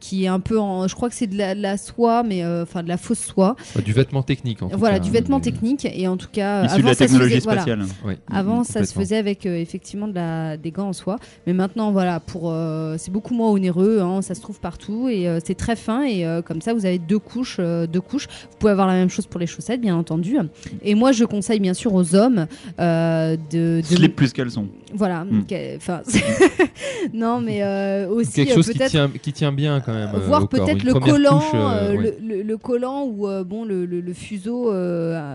qui 0.00 0.24
est 0.24 0.28
un 0.28 0.40
peu 0.40 0.58
en, 0.58 0.88
je 0.88 0.94
crois 0.94 1.08
que 1.10 1.14
c'est 1.14 1.26
de 1.26 1.36
la, 1.36 1.54
de 1.54 1.60
la 1.60 1.76
soie, 1.76 2.22
mais 2.22 2.42
euh, 2.42 2.64
enfin 2.80 2.84
de 2.84 2.88
la 2.88 2.96
fausse 2.96 3.18
soie. 3.20 3.56
Du 3.84 3.92
vêtement 3.92 4.22
technique. 4.22 4.62
En 4.62 4.68
tout 4.68 4.78
Voilà, 4.78 4.98
cas, 4.98 5.04
du 5.04 5.10
vêtement 5.10 5.40
technique 5.40 5.84
et 5.84 6.08
en 6.08 6.16
tout 6.16 6.28
cas 6.32 6.64
Issu 6.64 6.74
avant 6.74 6.82
de 6.82 6.86
la 6.86 6.94
ça 6.94 6.94
se 6.94 6.98
technologie 7.04 7.34
faisait- 7.34 7.44
voilà. 7.44 7.60
spatiale. 7.62 7.86
Ouais, 8.04 8.18
Avant, 8.30 8.64
ça 8.64 8.84
se 8.84 8.92
faisait 8.94 9.16
avec 9.16 9.46
euh, 9.46 9.56
effectivement 9.56 10.08
de 10.08 10.14
la, 10.14 10.56
des 10.56 10.70
gants 10.70 10.88
en 10.88 10.92
soie, 10.92 11.18
mais 11.46 11.52
maintenant, 11.52 11.92
voilà, 11.92 12.20
pour 12.20 12.50
euh, 12.50 12.96
c'est 12.98 13.10
beaucoup 13.10 13.34
moins 13.34 13.50
onéreux. 13.50 14.00
hein, 14.00 14.22
ça 14.22 14.34
se 14.34 14.40
trouve 14.40 14.60
partout 14.60 15.08
et 15.08 15.28
euh, 15.28 15.38
c'est 15.44 15.54
très 15.54 15.76
fin 15.76 16.02
et 16.02 16.24
euh, 16.24 16.42
comme 16.42 16.60
ça, 16.60 16.74
vous 16.74 16.86
avez 16.86 16.98
deux 16.98 17.18
couches, 17.18 17.56
euh, 17.60 17.86
deux 17.86 18.00
couches. 18.00 18.26
Vous 18.50 18.56
pouvez 18.58 18.72
avoir 18.72 18.86
la 18.86 18.94
même 18.94 19.10
chose 19.10 19.26
pour 19.26 19.40
les 19.40 19.46
chaussettes, 19.46 19.80
bien 19.80 19.96
entendu. 19.96 20.36
Et 20.82 20.94
moi, 20.94 21.12
je 21.12 21.24
conseille 21.24 21.60
bien 21.60 21.74
sûr 21.74 21.92
aux 21.94 22.14
hommes 22.14 22.46
euh, 22.78 23.36
de, 23.50 23.80
de 23.80 23.82
Slip 23.84 24.16
plus 24.16 24.32
caleçon. 24.32 24.68
Voilà, 24.94 25.24
Hmm. 25.24 25.44
que- 25.44 25.76
enfin, 25.76 26.00
non, 27.14 27.40
mais 27.40 27.62
euh, 27.62 28.08
aussi 28.08 28.32
Quelque 28.32 28.52
euh, 28.52 28.54
chose 28.56 28.70
qui 28.70 28.78
tient, 28.78 29.08
qui 29.08 29.32
tient 29.32 29.52
bien 29.52 29.80
quand 29.80 29.92
même. 29.92 30.10
euh, 30.14 30.18
voir 30.20 30.48
peut-être 30.48 30.82
le 30.84 30.94
collant, 30.94 31.42
ouais. 31.52 31.96
le, 31.96 32.14
le- 32.36 32.42
le 32.42 32.56
collant 32.56 33.04
ou 33.06 33.26
bon 33.44 33.64
le, 33.64 33.84
le- 33.86 34.12
fuseau 34.12 34.72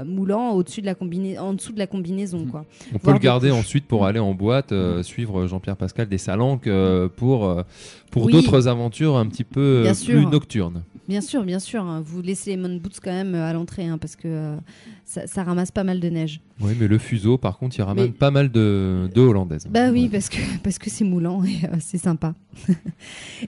moulant 0.05 0.51
au-dessus 0.51 0.81
de 0.81 0.85
la 0.85 0.95
combinaison, 0.95 1.41
en 1.41 1.53
dessous 1.53 1.71
de 1.73 1.79
la 1.79 1.87
combinaison 1.87 2.45
quoi. 2.49 2.65
On 2.93 2.97
peut 2.99 3.11
le 3.13 3.19
garder 3.19 3.51
ensuite 3.51 3.85
pour 3.87 4.05
aller 4.05 4.19
en 4.19 4.33
boîte, 4.33 4.71
euh, 4.71 5.01
suivre 5.03 5.47
Jean-Pierre 5.47 5.77
Pascal 5.77 6.07
des 6.07 6.17
Salanques 6.17 6.69
pour, 7.15 7.63
pour 8.15 8.27
Oui. 8.27 8.31
d'autres 8.31 8.69
aventures 8.69 9.17
un 9.17 9.25
petit 9.27 9.43
peu 9.43 9.81
Bien 9.83 9.91
plus 9.91 9.99
sûr. 10.21 10.29
nocturnes. 10.29 10.83
Bien 11.09 11.19
sûr, 11.19 11.43
bien 11.43 11.59
sûr. 11.59 11.83
hein. 11.83 12.01
Vous 12.03 12.21
laissez 12.21 12.51
les 12.51 12.55
moon 12.57 12.77
boots 12.77 12.99
quand 13.03 13.11
même 13.11 13.35
euh, 13.35 13.43
à 13.49 13.51
l'entrée 13.51 13.85
hein, 13.87 13.97
parce 13.97 14.15
que 14.15 14.27
euh, 14.29 14.55
ça, 15.03 15.27
ça 15.27 15.43
ramasse 15.43 15.69
pas 15.69 15.83
mal 15.83 15.99
de 15.99 16.07
neige. 16.09 16.39
Oui, 16.61 16.71
mais 16.79 16.87
le 16.87 16.97
fuseau, 16.97 17.37
par 17.37 17.57
contre, 17.57 17.77
il 17.77 17.81
ramène 17.81 18.05
Mais- 18.05 18.11
pas 18.11 18.31
mal 18.31 18.49
de, 18.49 19.09
de 19.13 19.19
Hollandaises. 19.21 19.67
Bah 19.69 19.91
oui, 19.91 20.03
Ouais. 20.03 20.09
parce 20.09 20.29
que 20.29 20.37
parce 20.63 20.79
que 20.79 20.89
c'est 20.89 21.03
moulant 21.03 21.43
et 21.43 21.65
euh, 21.65 21.75
c'est 21.81 21.97
sympa. 21.97 22.33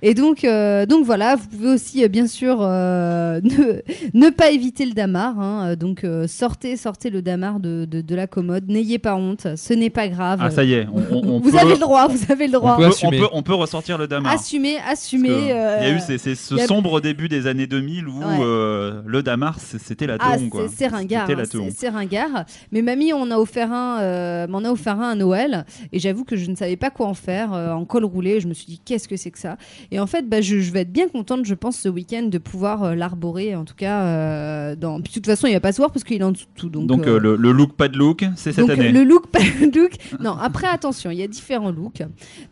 Et 0.01 0.13
donc 0.13 0.43
euh, 0.43 0.85
donc 0.85 1.05
voilà, 1.05 1.35
vous 1.35 1.47
pouvez 1.47 1.69
aussi 1.69 2.03
euh, 2.03 2.07
bien 2.07 2.27
sûr 2.27 2.57
euh, 2.61 3.39
ne, 3.43 3.81
ne 4.13 4.29
pas 4.29 4.51
éviter 4.51 4.85
le 4.85 4.91
damar. 4.93 5.39
hein. 5.39 5.75
donc 5.75 6.03
euh, 6.03 6.27
sortez 6.27 6.77
sortez 6.77 7.09
le 7.09 7.21
damar 7.21 7.59
de, 7.59 7.85
de, 7.85 8.01
de 8.01 8.15
la 8.15 8.27
commode. 8.27 8.67
N'ayez 8.67 8.99
pas 8.99 9.15
honte, 9.15 9.47
ce 9.55 9.73
n'est 9.73 9.89
pas 9.89 10.07
grave. 10.07 10.39
Ah 10.41 10.49
ça 10.51 10.63
y 10.63 10.73
est, 10.73 10.87
on, 10.93 11.15
on- 11.15 11.27
on 11.35 11.39
vous 11.41 11.51
peut, 11.51 11.57
avez 11.57 11.73
le 11.73 11.79
droit, 11.79 12.07
vous 12.07 12.31
avez 12.31 12.47
le 12.47 12.53
droit. 12.53 12.73
on 12.75 12.77
peut, 12.77 12.85
on 12.85 12.89
assumer. 12.89 13.19
peut- 13.19 13.27
on 13.33 13.43
peut 13.43 13.53
ressortir 13.53 13.97
le 13.97 14.07
damar. 14.07 14.33
Assumez. 14.33 14.77
que 14.77 15.81
Il 15.83 15.87
y 15.87 15.91
a 15.91 15.95
eu 15.95 15.99
ce 16.35 16.55
a- 16.55 16.67
sombre 16.67 17.01
début 17.01 17.27
des 17.29 17.47
années 17.47 17.67
2000 17.67 18.07
où 18.07 18.17
Ouais. 18.19 18.25
euh, 18.41 19.01
le 19.05 19.23
damar 19.23 19.59
c'était 19.59 20.07
la 20.07 20.17
Ah, 20.19 20.37
c'est- 20.67 20.75
c'est 20.75 20.87
ringard, 20.87 21.27
C'était 21.27 21.33
hein, 21.33 21.45
c'est 21.45 21.51
c'est 21.71 21.89
ringard. 21.89 22.45
Mais 22.71 22.81
mamie 22.81 23.13
on 23.13 23.29
a 23.31 23.37
offert 23.37 23.71
un, 23.71 23.99
euh, 24.01 24.47
m'en 24.47 24.59
a 24.59 24.71
offert 24.71 24.99
un 24.99 25.09
à 25.11 25.15
Noël, 25.15 25.65
et 25.93 25.99
j'avoue 25.99 26.23
que 26.23 26.35
je 26.35 26.49
ne 26.49 26.55
savais 26.55 26.75
pas 26.77 26.89
quoi 26.89 27.07
en 27.07 27.13
faire 27.13 27.53
euh, 27.53 27.71
en 27.73 27.85
col 27.85 28.05
roulé. 28.05 28.39
Je 28.39 28.47
me 28.47 28.53
suis 28.53 28.65
dit 28.65 28.81
qu'est-ce 28.83 28.96
que 29.05 29.17
c'est 29.17 29.29
que 29.31 29.37
ça? 29.37 29.57
Et 29.91 29.99
en 29.99 30.07
fait, 30.07 30.27
bah, 30.27 30.41
je, 30.41 30.59
je 30.59 30.71
vais 30.71 30.81
être 30.81 30.91
bien 30.93 31.09
contente, 31.09 31.45
je 31.45 31.53
pense, 31.53 31.77
ce 31.77 31.89
week-end 31.89 32.23
de 32.23 32.37
pouvoir 32.37 32.83
euh, 32.83 32.95
l'arborer, 32.95 33.53
en 33.55 33.65
tout 33.65 33.75
cas. 33.75 34.01
euh, 34.05 34.75
dans... 34.75 35.01
Puis 35.01 35.09
de 35.09 35.13
toute 35.15 35.25
façon, 35.25 35.45
il 35.47 35.53
va 35.53 35.59
pas 35.59 35.73
se 35.73 35.77
voir 35.77 35.91
parce 35.91 36.05
qu'il 36.05 36.21
est 36.21 36.23
en 36.23 36.31
dessous 36.31 36.45
de 36.55 36.59
tout. 36.59 36.69
Donc, 36.69 36.87
Donc, 36.87 37.05
euh, 37.05 37.17
euh, 37.17 37.19
le, 37.19 37.35
le 37.35 37.51
look 37.51 37.73
pas 37.73 37.89
de 37.89 37.97
look, 37.97 38.23
c'est 38.37 38.53
cette 38.53 38.65
donc, 38.65 38.71
année. 38.71 38.91
le 38.91 39.03
look, 39.03 39.27
pas 39.27 39.39
le 39.39 39.65
look. 39.65 39.91
Non, 40.21 40.37
après 40.39 40.67
attention, 40.67 41.11
il 41.11 41.17
y 41.17 41.23
a 41.23 41.27
différents 41.27 41.71
looks. 41.71 42.01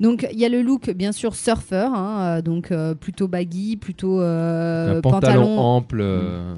Donc 0.02 0.28
il 0.32 0.38
y 0.40 0.44
a 0.46 0.50
le 0.50 0.62
look 0.62 0.90
bien 0.92 1.14
sûr 1.14 1.36
surfer, 1.36 1.88
hein, 1.94 2.42
donc 2.44 2.72
euh, 2.72 2.94
plutôt 2.96 3.28
baggy, 3.30 3.78
plutôt 3.78 4.20
euh, 4.20 5.00
pantalon, 5.02 5.58
ample. 5.58 6.00
euh, 6.02 6.54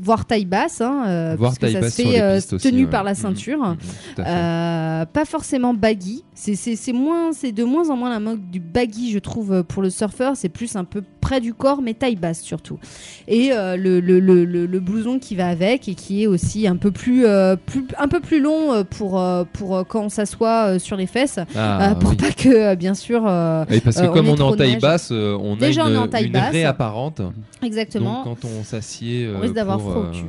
voire 0.00 0.26
taille 0.26 0.44
basse, 0.44 0.80
hein, 0.82 1.04
euh, 1.06 1.34
voire 1.38 1.50
parce 1.52 1.58
que 1.58 1.60
taille 1.62 1.72
ça 1.74 1.80
basse 1.80 1.94
se 1.94 2.02
sur 2.02 2.10
fait 2.10 2.16
les 2.16 2.20
euh, 2.20 2.36
aussi, 2.36 2.56
tenu 2.58 2.84
ouais. 2.84 2.90
par 2.90 3.02
la 3.04 3.12
Mhm, 3.12 3.16
ceinture. 3.16 3.76
Euh, 4.18 5.04
pas 5.06 5.24
forcément 5.24 5.74
baggy. 5.74 6.24
C'est- 6.34 6.54
C'est 6.54 6.76
c'est 6.76 6.92
moins, 6.92 7.32
c'est 7.32 7.52
de 7.52 7.64
moins 7.64 7.88
en 7.90 7.96
moins 7.96 8.10
la 8.10 8.20
mode 8.20 8.50
du 8.50 8.60
baggy, 8.60 9.10
je 9.12 9.18
trouve, 9.18 9.31
euh, 9.50 9.62
pour 9.62 9.82
le 9.82 9.90
surfeur. 9.90 10.32
C'est 10.36 10.48
plus 10.48 10.76
un 10.76 10.84
peu 10.84 11.02
près 11.20 11.40
du 11.40 11.54
corps, 11.54 11.80
mais 11.82 11.94
taille 11.94 12.16
basse 12.16 12.40
surtout. 12.40 12.78
Et 13.28 13.52
euh, 13.52 13.76
le, 13.76 14.00
le, 14.00 14.20
le, 14.20 14.44
le- 14.44 14.66
le 14.66 14.80
blouson 14.80 15.18
qui 15.18 15.34
va 15.36 15.48
avec 15.48 15.88
et 15.88 15.94
qui 15.94 16.22
est 16.22 16.26
aussi 16.26 16.66
un 16.66 16.76
peu 16.76 16.90
plus, 16.90 17.24
euh, 17.26 17.56
plus 17.56 17.84
un 17.98 18.08
peu 18.08 18.20
plus 18.20 18.40
long 18.40 18.84
pour, 18.84 19.22
pour 19.52 19.86
quand 19.88 20.04
on 20.04 20.08
s'assoit 20.08 20.78
sur 20.78 20.96
les 20.96 21.06
fesses, 21.06 21.38
Ah, 21.56 21.94
pour 21.98 22.10
oui. 22.10 22.16
pas 22.16 22.30
que, 22.32 22.74
bien 22.74 22.94
sûr, 22.94 23.20
Et 23.70 23.80
parce 23.80 24.00
que 24.00 24.06
on 24.06 24.12
comme 24.12 24.28
on 24.28 24.36
est 24.36 24.40
en 24.42 24.56
taille 24.56 24.78
basse, 24.78 25.10
on 25.10 25.56
Déjà, 25.56 25.84
a 25.84 25.86
on 25.86 25.88
est 25.88 25.92
une, 25.94 25.98
en 25.98 26.08
taille 26.08 26.26
une 26.26 26.32
basse. 26.32 26.52
raie 26.52 26.64
apparente. 26.64 27.22
exactement. 27.62 28.24
Donc 28.24 28.40
quand 28.40 28.48
on 28.48 28.64
s'assied 28.64 29.26
euh, 29.26 29.38
risque 29.38 29.54
d'avoir 29.54 29.78
pour, 29.78 29.90
froid 29.90 30.02
au 30.08 30.10
cul. 30.12 30.24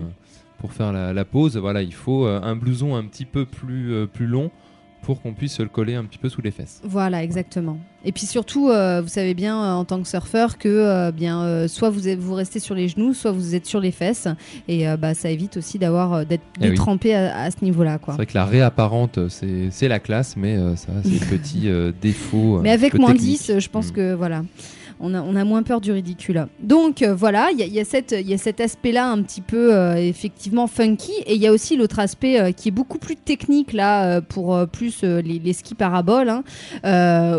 pour 0.60 0.72
faire 0.74 0.92
la, 0.94 1.12
la 1.13 1.26
pause, 1.26 1.58
voilà, 1.58 1.82
il 1.82 1.94
faut 1.94 2.26
un 2.26 2.56
blouson 2.56 2.96
un 2.96 3.04
petit 3.06 3.26
peu 3.26 3.46
plus, 3.46 3.92
euh, 3.94 4.06
plus 4.06 4.28
long 4.28 4.52
pour 5.04 5.22
qu'on 5.22 5.34
puisse 5.34 5.54
se 5.54 5.62
le 5.63 5.70
coller 5.70 5.96
un 5.96 6.06
petit 6.06 6.18
peu 6.18 6.30
sous 6.30 6.42
les 6.42 6.52
fesses. 6.52 6.82
Voilà, 6.84 7.24
exactement. 7.24 7.78
Et 8.06 8.12
puis 8.12 8.26
surtout, 8.26 8.70
euh, 8.70 9.02
vous 9.02 9.08
savez 9.08 9.34
bien 9.34 9.62
euh, 9.63 9.74
en 9.74 9.86
tant 9.86 10.02
que 10.02 10.08
surfeur 10.08 10.58
que 10.58 10.68
euh, 10.68 11.12
bien 11.12 11.68
soit 11.68 11.89
vous 11.89 12.08
êtes- 12.08 12.20
vous 12.20 12.34
restez 12.34 12.60
sur 12.60 12.74
les 12.76 12.88
genoux, 12.88 13.13
soit 13.13 13.32
vous 13.32 13.54
êtes 13.56 13.66
sur 13.66 13.80
les 13.80 13.92
fesses, 13.92 14.28
et 14.68 14.86
bah 14.98 15.13
ça 15.13 15.30
évite 15.30 15.58
aussi 15.58 15.78
d'avoir 15.80 16.26
d'être 16.26 16.44
Eh 16.62 16.70
oui. 16.70 16.76
tremper 16.76 17.13
à, 17.16 17.44
à 17.44 17.52
ce 17.52 17.58
niveau-là. 17.63 18.00
C'est 18.06 18.12
vrai 18.13 18.26
que 18.26 18.34
la 18.34 18.46
raie 18.46 18.62
apparente, 18.62 19.20
c'est 19.30 19.88
la 19.88 20.00
classe, 20.00 20.36
mais 20.38 20.58
ça, 20.76 20.92
c'est 21.04 21.30
petit 21.30 21.70
défaut. 22.02 22.60
Mais 22.62 22.72
avec 22.72 22.94
moins 22.98 23.12
technique. 23.13 23.30
10, 23.39 23.50
euh, 23.52 23.60
je 23.60 23.70
pense 23.70 23.89
Mm. 23.89 23.94
que 23.94 24.13
voilà. 24.13 24.44
On 25.06 25.13
a, 25.13 25.22
on 25.22 25.36
a 25.36 25.44
moins 25.44 25.63
peur 25.63 25.82
du 25.82 25.92
ridicule. 25.92 26.48
Donc 26.62 27.02
euh, 27.02 27.13
voilà, 27.13 27.50
il 27.52 27.60
y 27.60 27.63
a, 27.63 27.66
il 27.66 27.74
y 27.74 27.80
a 27.80 27.86
cette- 27.86 28.16
il 28.18 28.28
y 28.30 28.34
a 28.34 28.38
cet 28.38 28.62
aspect-là 28.62 29.10
un 29.12 29.22
petit 29.22 29.42
peu 29.42 29.74
euh, 29.76 29.96
effectivement 29.98 30.66
funky. 30.68 31.12
Et 31.26 31.36
il 31.36 31.42
y 31.42 31.48
a 31.48 31.52
aussi 31.52 31.76
l'autre 31.76 32.00
aspect 32.00 32.39
euh, 32.39 32.52
qui 32.52 32.70
est 32.70 32.72
beaucoup 32.72 32.98
plus 33.00 33.16
technique 33.18 33.74
là 33.74 34.22
pour 34.22 34.58
plus 34.72 35.04
les, 35.04 35.39
les 35.39 35.54
skis 35.54 35.76
paraboles, 35.76 36.30
hein, 36.30 36.44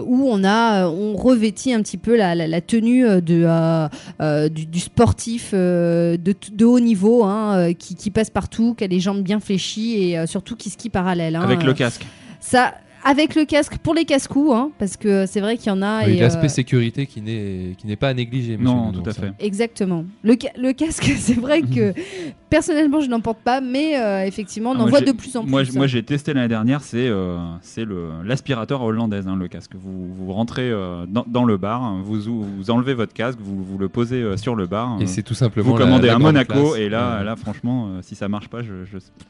où 0.07 0.29
on 0.31 0.45
a, 0.45 0.87
on 0.89 1.17
revêtit 1.17 1.73
un 1.73 1.81
petit 1.83 1.97
peu 1.99 2.17
la, 2.17 2.35
la- 2.35 2.47
la 2.47 2.61
tenue 2.61 3.03
de, 3.23 4.49
du, 4.49 4.67
du 4.67 4.81
sportif 4.81 5.53
de, 5.55 6.65
haut 6.65 6.81
niveau 6.81 7.25
hein, 7.25 7.73
qui, 7.79 7.95
qui 7.95 8.11
passe 8.11 8.31
partout, 8.31 8.75
qui 8.75 8.85
a 8.85 8.87
les 8.87 9.01
jambes 9.01 9.23
bien 9.23 9.41
fléchies 9.41 10.03
et 10.13 10.27
surtout 10.27 10.57
qui 10.57 10.71
skie 10.71 10.91
parallèle. 10.91 11.37
hein. 11.37 11.43
Avec 11.43 11.63
le 11.63 11.73
casque. 11.73 12.05
ça, 12.41 12.75
avec 13.05 13.35
le 13.35 13.45
casque 13.45 13.77
pour 13.79 13.95
les 13.95 14.05
casse-coups, 14.07 14.51
hein, 14.53 14.71
parce 14.79 14.97
que 14.97 15.27
c'est 15.27 15.41
vrai 15.41 15.57
qu'il 15.59 15.67
y 15.69 15.71
en 15.71 15.83
a. 15.83 16.07
Oui, 16.07 16.13
et, 16.17 16.21
L'aspect 16.21 16.47
euh, 16.47 16.49
sécurité 16.49 17.07
qui 17.07 17.21
n'est 17.21 17.75
qui 17.79 17.87
n'est 17.87 17.97
pas 17.97 18.09
à 18.09 18.15
négliger. 18.15 18.57
monsieur 18.57 18.65
Non, 18.75 18.93
tout 18.93 19.03
à 19.09 19.13
fait. 19.13 19.33
Exactement. 19.39 20.05
Le, 20.23 20.37
ca- 20.41 20.53
le 20.59 20.73
casque, 20.73 21.05
c'est 21.17 21.39
vrai 21.39 21.61
que 21.63 21.93
personnellement, 22.51 23.01
je 23.01 23.09
n'en 23.09 23.21
porte 23.21 23.39
pas, 23.41 23.61
mais 23.61 23.99
euh, 23.99 24.25
effectivement, 24.27 24.71
on 24.71 24.79
Ah, 24.79 24.83
en 24.85 24.87
voit 24.87 25.01
de 25.03 25.13
plus 25.13 25.37
en 25.37 25.43
plus. 25.43 25.51
Moi, 25.51 25.63
moi 25.75 25.87
j'ai 25.87 26.03
testé 26.03 26.33
l'année 26.33 26.49
dernière, 26.49 26.81
c'est 26.83 27.07
euh, 27.09 27.37
c'est 27.61 27.85
le 27.85 28.09
l'aspirateur 28.25 28.83
hollandaise, 28.83 29.27
hein, 29.29 29.37
le 29.37 29.49
casque. 29.49 29.73
Vous, 29.75 30.13
vous 30.15 30.33
rentrez 30.33 30.71
euh, 30.71 31.05
dans, 31.07 31.25
dans 31.27 31.45
le 31.45 31.57
bar, 31.57 31.83
hein, 31.83 32.01
vous, 32.05 32.29
ou- 32.29 32.43
vous 32.57 32.71
enlevez 32.71 32.95
votre 32.95 33.13
casque, 33.13 33.39
vous, 33.41 33.63
vous 33.63 33.77
le 33.79 33.89
posez 33.89 34.23
euh, 34.23 34.37
sur 34.37 34.55
le 34.55 34.67
bar. 34.67 34.97
Et 35.01 35.05
euh, 35.05 35.07
c'est 35.07 35.23
tout 35.23 35.35
simplement. 35.35 35.71
vous 35.71 35.77
commandez 35.77 36.07
la 36.09 36.17
un 36.17 36.19
Monaco, 36.19 36.53
classe. 36.71 36.77
et 36.79 36.89
là, 36.89 37.19
Ouais. 37.19 37.25
là 37.25 37.37
franchement, 37.37 37.89
euh, 37.89 37.99
si 38.03 38.15
ça 38.15 38.29
marche 38.29 38.49
pas, 38.49 38.61
il 38.63 38.69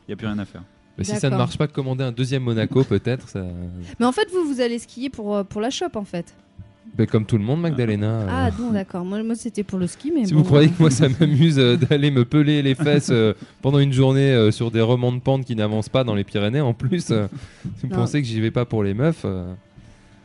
n'y 0.08 0.12
a 0.12 0.16
plus 0.16 0.26
rien 0.26 0.38
à 0.38 0.44
faire. 0.44 0.62
Mais 0.98 1.04
si 1.04 1.16
ça 1.16 1.28
ne 1.30 1.36
marche 1.36 1.58
pas, 1.58 1.66
commander 1.66 2.04
un 2.04 2.12
deuxième 2.12 2.42
Monaco, 2.44 2.84
peut-être. 2.88 3.28
Ça... 3.28 3.44
Mais 3.98 4.06
en 4.06 4.12
fait, 4.12 4.28
vous, 4.32 4.44
vous 4.52 4.60
allez 4.60 4.78
skier 4.78 5.10
pour, 5.10 5.34
euh, 5.36 5.42
pour 5.44 5.60
la 5.60 5.70
shop, 5.70 5.88
en 5.94 6.04
fait. 6.04 6.26
Mais 6.96 7.08
comme 7.08 7.26
tout 7.26 7.36
le 7.38 7.42
monde, 7.42 7.60
Magdalena. 7.60 8.06
euh, 8.06 8.26
Ah, 8.30 8.50
non, 8.60 8.70
d'accord. 8.70 9.04
Moi, 9.04 9.20
moi 9.24 9.34
c'était 9.34 9.64
pour 9.64 9.80
le 9.80 9.88
ski, 9.88 10.12
mais. 10.14 10.26
Si 10.26 10.32
bon, 10.32 10.40
vous 10.40 10.44
croyez 10.44 10.68
euh, 10.68 10.70
que 10.70 10.80
moi 10.80 10.90
ça 10.92 11.08
m'amuse 11.08 11.58
euh, 11.58 11.76
d'aller 11.76 12.12
me 12.12 12.24
peler 12.24 12.62
les 12.62 12.76
fesses 12.76 13.08
euh, 13.10 13.34
pendant 13.62 13.80
une 13.80 13.92
journée 13.92 14.30
euh, 14.32 14.52
sur 14.52 14.70
des 14.70 14.80
remans 14.80 15.10
de 15.10 15.18
pente 15.18 15.44
qui 15.44 15.56
n'avancent 15.56 15.88
pas 15.88 16.04
dans 16.04 16.14
les 16.14 16.22
Pyrénées, 16.22 16.60
en 16.60 16.72
plus, 16.72 17.10
euh, 17.10 17.26
vous 17.82 17.88
Non. 17.88 17.96
pensez 17.96 18.22
que 18.22 18.28
j'y 18.28 18.40
vais 18.40 18.52
pas 18.52 18.64
pour 18.64 18.84
les 18.84 18.94
meufs 18.94 19.22
euh, 19.24 19.52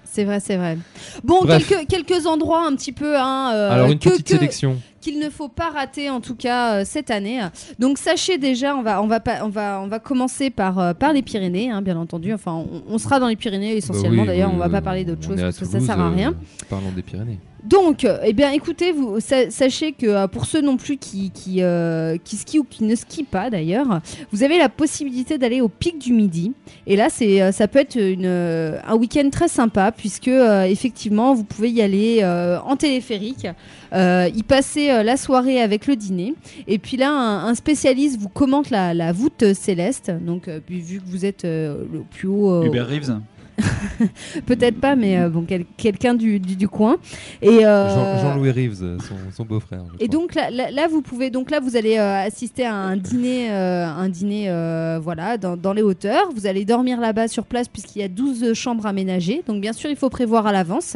C'est 0.03 0.25
vrai, 0.25 0.39
c'est 0.39 0.57
vrai. 0.57 0.77
Bon, 1.23 1.41
quelques, 1.43 1.87
quelques 1.87 2.27
endroits 2.27 2.67
un 2.67 2.75
petit 2.75 2.91
peu. 2.91 3.17
Hein, 3.17 3.51
euh, 3.55 3.71
Alors 3.71 3.87
une 3.89 3.97
que- 3.97 4.09
petite 4.09 4.27
que- 4.27 4.33
sélection. 4.35 4.79
Qu'il 5.01 5.19
ne 5.19 5.29
faut 5.29 5.47
pas 5.47 5.69
rater 5.69 6.09
en 6.09 6.21
tout 6.21 6.35
cas 6.35 6.75
euh, 6.75 6.83
cette 6.85 7.11
année. 7.11 7.39
Donc 7.79 7.97
sachez 7.97 8.37
déjà, 8.37 8.75
on 8.75 8.81
va 8.81 9.01
on 9.01 9.07
va 9.07 9.19
on 9.43 9.49
va 9.49 9.81
on 9.83 9.87
va 9.87 9.99
commencer 9.99 10.49
par 10.49 10.79
euh, 10.79 10.93
par 10.93 11.13
les 11.13 11.21
Pyrénées, 11.21 11.69
hein, 11.71 11.81
bien 11.81 11.97
entendu. 11.97 12.33
Enfin, 12.33 12.53
on, 12.53 12.83
on 12.87 12.97
sera 12.97 13.19
dans 13.19 13.27
les 13.27 13.35
Pyrénées 13.35 13.75
essentiellement. 13.77 14.17
Bah 14.17 14.21
oui, 14.23 14.27
D'ailleurs, 14.27 14.51
on 14.53 14.57
va 14.57 14.65
euh, 14.65 14.69
pas 14.69 14.81
parler 14.81 15.05
d'autre 15.05 15.23
chose 15.23 15.39
parce 15.39 15.57
que 15.59 15.65
ça 15.65 15.79
sert 15.79 15.99
à 15.99 16.07
euh, 16.07 16.15
rien. 16.15 16.33
Parlons 16.69 16.91
des 16.95 17.01
Pyrénées. 17.01 17.39
Donc, 17.61 18.05
euh, 18.05 18.19
eh 18.23 18.31
bien, 18.31 18.51
écoutez, 18.51 18.93
vous 18.93 19.19
sa- 19.19 19.51
sachez 19.51 19.91
que 19.91 20.05
euh, 20.05 20.27
pour 20.27 20.45
ceux 20.45 20.61
non 20.61 20.77
plus 20.77 20.95
qui 20.95 21.29
qui, 21.31 21.61
euh, 21.61 22.15
qui 22.23 22.37
skient 22.37 22.59
ou 22.59 22.63
qui 22.63 22.85
ne 22.85 22.95
skient 22.95 23.25
pas 23.25 23.49
d'ailleurs, 23.49 23.99
vous 24.31 24.43
avez 24.43 24.57
la 24.57 24.69
possibilité 24.69 25.37
d'aller 25.37 25.59
au 25.59 25.67
pic 25.67 25.99
du 25.99 26.13
Midi. 26.13 26.53
Et 26.87 26.95
là, 26.95 27.09
c'est 27.09 27.41
euh, 27.41 27.51
ça 27.51 27.67
peut 27.67 27.79
être 27.79 27.97
une, 27.99 28.25
euh, 28.25 28.79
un 28.87 28.95
week-end 28.95 29.29
très 29.29 29.49
sympa 29.49 29.91
puisque 29.91 30.29
euh, 30.29 30.63
effectivement, 30.63 31.33
vous 31.33 31.43
pouvez 31.43 31.69
y 31.69 31.81
aller 31.81 32.19
euh, 32.23 32.59
en 32.61 32.77
téléphérique, 32.77 33.45
euh, 33.93 34.29
y 34.35 34.43
passer 34.43 34.89
euh, 34.91 35.03
la 35.03 35.17
soirée 35.17 35.61
avec 35.61 35.87
le 35.87 35.95
dîner. 35.95 36.33
Et 36.67 36.77
puis 36.79 36.97
là, 36.97 37.11
un, 37.11 37.47
un 37.47 37.55
spécialiste 37.55 38.19
vous 38.19 38.29
commente 38.29 38.69
la, 38.69 38.93
la 38.93 39.11
voûte 39.11 39.53
céleste. 39.53 40.11
Donc, 40.21 40.47
euh, 40.47 40.59
vu 40.69 40.99
que 40.99 41.05
vous 41.09 41.25
êtes 41.25 41.45
euh, 41.45 41.83
le 41.91 42.01
plus 42.09 42.27
haut, 42.27 42.51
euh, 42.51 42.65
Hubert 42.65 42.87
Reeves 42.87 43.15
peut-être 44.45 44.79
pas, 44.79 44.95
mais 44.95 45.17
euh, 45.19 45.27
bon, 45.29 45.43
quel- 45.45 45.65
quelqu'un 45.77 46.13
du, 46.13 46.39
du, 46.39 46.55
du 46.55 46.67
coin. 46.69 46.97
Et 47.41 47.65
euh, 47.65 47.89
Jean- 47.89 48.21
Jean-Louis 48.21 48.51
Reeves, 48.51 48.97
son, 49.01 49.15
son 49.35 49.43
beau-frère. 49.43 49.81
et 49.99 50.07
crois. 50.07 50.19
donc 50.19 50.35
là, 50.35 50.49
là, 50.49 50.71
là, 50.71 50.87
vous 50.87 51.01
pouvez 51.01 51.29
donc 51.29 51.51
là 51.51 51.59
vous 51.59 51.75
allez 51.75 51.97
euh, 51.97 52.25
assister 52.25 52.65
à 52.65 52.73
un 52.73 52.95
dîner 52.95 53.51
euh, 53.51 53.85
un 53.85 54.07
dîner 54.07 54.45
euh, 54.47 54.99
voilà 55.01 55.37
dans, 55.37 55.57
dans 55.57 55.73
les 55.73 55.81
hauteurs. 55.81 56.29
Vous 56.33 56.47
allez 56.47 56.63
dormir 56.63 56.99
là-bas 57.01 57.27
sur 57.27 57.45
place 57.45 57.67
puisqu'il 57.67 57.99
y 57.99 58.03
a 58.03 58.07
12 58.07 58.53
chambres 58.53 58.85
aménagées. 58.85 59.43
Donc 59.45 59.59
bien 59.61 59.73
sûr 59.73 59.89
il 59.89 59.97
faut 59.97 60.09
prévoir 60.09 60.47
à 60.47 60.51
l'avance. 60.53 60.95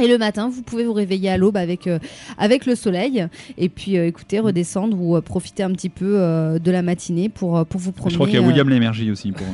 Et 0.00 0.06
le 0.06 0.16
matin, 0.16 0.48
vous 0.48 0.62
pouvez 0.62 0.84
vous 0.84 0.92
réveiller 0.92 1.28
à 1.28 1.36
l'aube 1.36 1.56
avec, 1.56 1.88
euh, 1.88 1.98
avec 2.36 2.66
le 2.66 2.76
soleil 2.76 3.26
et 3.56 3.68
puis 3.68 3.98
euh, 3.98 4.06
écoutez, 4.06 4.38
redescendre 4.38 4.96
ou 5.00 5.16
euh, 5.16 5.20
profiter 5.20 5.64
un 5.64 5.72
petit 5.72 5.88
peu 5.88 6.20
euh, 6.20 6.60
de 6.60 6.70
la 6.70 6.82
matinée 6.82 7.28
pour, 7.28 7.66
pour 7.66 7.80
vous 7.80 7.90
promener. 7.90 8.12
Je 8.12 8.16
crois 8.16 8.28
qu'il 8.28 8.38
y 8.38 8.42
a 8.42 8.46
William 8.46 8.68
Lémergie 8.68 9.10
aussi 9.10 9.32
pour 9.32 9.46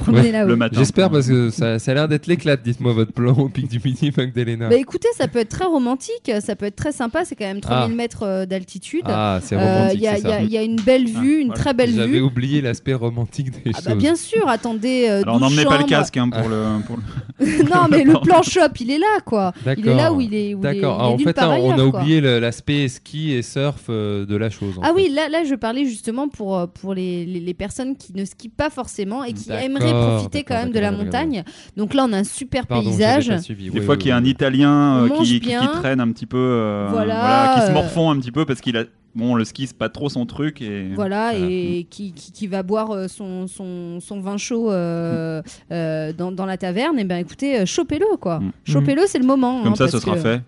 promener 0.00 0.20
Ouais, 0.26 0.32
là-haut. 0.32 0.48
le 0.48 0.56
matin. 0.56 0.78
J'espère 0.78 1.10
parce 1.10 1.28
que 1.28 1.50
ça, 1.50 1.78
ça 1.78 1.90
a 1.90 1.94
l'air 1.94 2.08
d'être 2.08 2.26
l'éclate. 2.26 2.62
Dites-moi 2.62 2.92
votre 2.92 3.12
plan 3.12 3.32
au 3.36 3.48
pic 3.48 3.68
du 3.68 3.80
midi, 3.84 4.10
Magdalena. 4.16 4.68
Bah 4.68 4.76
écoutez, 4.76 5.08
ça 5.16 5.28
peut 5.28 5.38
être 5.40 5.48
très 5.50 5.64
romantique, 5.64 6.30
ça 6.40 6.56
peut 6.56 6.66
être 6.66 6.76
très 6.76 6.92
sympa, 6.92 7.24
c'est 7.24 7.36
quand 7.36 7.44
même 7.44 7.60
3000 7.60 7.84
Ah. 7.92 7.94
mètres 7.94 8.22
euh, 8.24 8.46
d'altitude. 8.46 9.02
Ah, 9.06 9.38
c'est 9.42 9.56
Euh, 9.56 9.58
romantique, 9.58 9.98
Il 9.98 10.02
y, 10.02 10.08
a- 10.08 10.42
y 10.42 10.54
y 10.62 10.64
une 10.64 10.76
belle 10.80 11.06
vue, 11.06 11.40
une 11.40 11.48
voilà. 11.48 11.60
très 11.62 11.74
belle 11.74 11.94
J'avais 11.94 12.08
vue. 12.12 12.20
oublié 12.20 12.60
l'aspect 12.60 12.94
romantique 12.94 13.50
des 13.50 13.70
Ah 13.74 13.76
choses. 13.78 13.84
bah 13.84 13.94
bien 13.94 14.16
sûr, 14.16 14.48
attendez. 14.48 15.06
euh, 15.08 15.22
Alors 15.22 15.38
12 15.38 15.42
n'emmenez 15.50 15.64
pas 15.64 15.78
le 15.78 15.84
casque 15.84 16.16
hein, 16.16 16.28
pour 16.30 16.48
le. 16.48 16.64
Pour 16.86 16.96
le- 16.96 17.02
non, 17.70 17.86
mais 17.90 18.04
le 18.04 18.14
plan 18.20 18.42
shop, 18.42 18.60
il 18.80 18.90
est 18.90 18.98
là, 18.98 19.20
quoi. 19.24 19.52
Il 19.64 19.70
est 19.70 19.76
D'accord. 19.82 19.96
là 19.96 20.12
où 20.12 20.20
il 20.20 20.34
est. 20.34 20.54
D'accord. 20.54 20.62
il 20.74 20.76
est 20.76 20.84
Alors, 20.84 21.12
En 21.14 21.18
fait, 21.18 21.36
là, 21.36 21.50
on 21.50 21.78
a 21.78 21.84
oublié 21.84 22.20
l'aspect 22.20 22.88
ski 22.88 23.32
et 23.32 23.42
surf 23.42 23.84
euh, 23.88 24.24
de 24.26 24.36
la 24.36 24.50
chose. 24.50 24.74
Ah 24.82 24.88
fait. 24.88 24.92
oui, 24.94 25.08
là, 25.10 25.28
là, 25.28 25.44
je 25.44 25.54
parlais 25.54 25.84
justement 25.84 26.28
pour, 26.28 26.68
pour 26.68 26.94
les, 26.94 27.24
les, 27.26 27.40
les 27.40 27.54
personnes 27.54 27.96
qui 27.96 28.12
ne 28.14 28.24
skient 28.24 28.48
pas 28.48 28.70
forcément 28.70 29.24
et 29.24 29.32
qui 29.32 29.41
D'accord, 29.48 29.64
aimeraient 29.64 29.92
profiter 29.92 30.42
quand 30.44 30.54
même 30.54 30.72
de 30.72 30.78
la 30.80 30.92
montagne. 30.92 31.44
Donc 31.76 31.94
là, 31.94 32.06
on 32.08 32.12
a 32.12 32.18
un 32.18 32.24
super 32.24 32.66
Pardon, 32.66 32.88
paysage. 32.88 33.28
Des 33.28 33.70
Oui, 33.70 33.80
fois 33.80 33.94
oui, 33.94 33.98
qu'il 34.00 34.08
y 34.08 34.12
a 34.12 34.16
un. 34.16 34.24
Italien 34.24 34.98
euh, 35.04 35.08
qui, 35.18 35.40
qui- 35.40 35.48
qui 35.50 35.66
traîne 35.80 36.00
un 36.00 36.10
petit 36.12 36.26
peu, 36.26 36.36
euh, 36.38 36.88
Voilà, 36.90 37.54
qui 37.60 37.66
se 37.66 37.72
morfond 37.72 38.10
un 38.10 38.18
petit 38.18 38.32
peu 38.32 38.44
parce 38.44 38.60
qu'il 38.60 38.76
a. 38.76 38.84
Bon, 39.14 39.34
le 39.34 39.44
ski 39.44 39.66
c'est 39.66 39.76
pas 39.76 39.90
trop 39.90 40.08
son 40.08 40.24
truc 40.24 40.62
et. 40.62 40.88
Voilà, 40.94 41.32
Voilà. 41.32 41.46
et 41.50 41.86
qui, 41.90 42.12
qui, 42.12 42.32
qui 42.32 42.46
va 42.46 42.62
boire 42.62 42.92
euh, 42.92 43.08
son, 43.08 43.46
son, 43.46 44.00
son 44.00 44.20
vin 44.22 44.38
chaud 44.38 44.70
euh, 44.72 45.42
euh, 45.70 46.14
dans, 46.14 46.32
dans 46.32 46.46
la 46.46 46.56
taverne, 46.56 46.98
et 46.98 47.04
ben 47.04 47.18
écoutez, 47.18 47.66
chopez-le 47.66 48.16
quoi. 48.18 48.38
Mm. 48.40 48.52
Chopez-le, 48.64 49.02
c'est 49.06 49.18
le 49.18 49.26
moment. 49.26 49.62
Comme 49.64 49.72
hein, 49.72 49.76
ça, 49.76 49.88
ce 49.88 49.98
sera 49.98 50.14
que- 50.14 50.20
fait. 50.22 50.40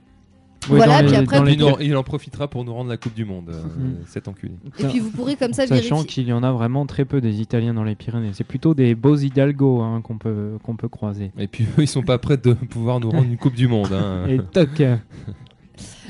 Oui, 0.71 0.77
Voilà, 0.77 1.03
dans 1.03 1.09
puis 1.09 1.17
les- 1.17 1.23
après, 1.23 1.37
dans 1.37 1.43
vous 1.43 1.49
les 1.49 1.55
Il, 1.55 1.65
en, 1.65 1.79
il 1.79 1.97
en 1.97 2.03
profitera 2.03 2.49
pour 2.49 2.65
nous 2.65 2.73
rendre 2.73 2.89
la 2.91 2.97
Coupe 2.97 3.15
du 3.15 3.25
Monde, 3.25 3.51
euh, 3.51 3.63
Mhm. 3.63 3.97
cet 4.07 4.29
enculé. 4.29 4.53
Et 4.79 4.85
puis 4.87 4.99
vous 5.01 5.11
pourrez 5.11 5.37
comme 5.37 5.53
ça 5.53 5.67
Sachant 5.67 5.97
vérifier. 5.97 6.07
qu'il 6.07 6.29
y 6.29 6.33
en 6.33 6.43
a 6.43 6.53
vraiment 6.53 6.87
très 6.87 7.05
peu 7.05 7.21
des 7.21 7.41
Italiens 7.41 7.75
dans 7.75 7.85
les 7.85 7.95
Pyrénées. 7.95 8.31
C'est 8.33 8.45
plutôt 8.45 8.75
des 8.75 8.95
beaux 8.95 9.17
Hidalgo 9.17 9.81
hein, 9.83 10.01
qu'on 10.03 10.17
peut, 10.19 10.53
qu'on 10.63 10.77
peut 10.77 10.89
croiser. 10.89 11.33
Et 11.39 11.47
puis 11.49 11.65
eux, 11.79 11.83
ils 11.83 11.89
sont 11.89 12.03
pas 12.03 12.19
prêts 12.19 12.37
de 12.37 12.53
pouvoir 12.55 13.01
nous 13.01 13.11
rendre 13.11 13.25
une 13.25 13.37
Coupe 13.37 13.55
du 13.55 13.69
Monde. 13.69 13.93
hein. 13.93 14.27
Et 14.29 14.39
toc 14.39 14.83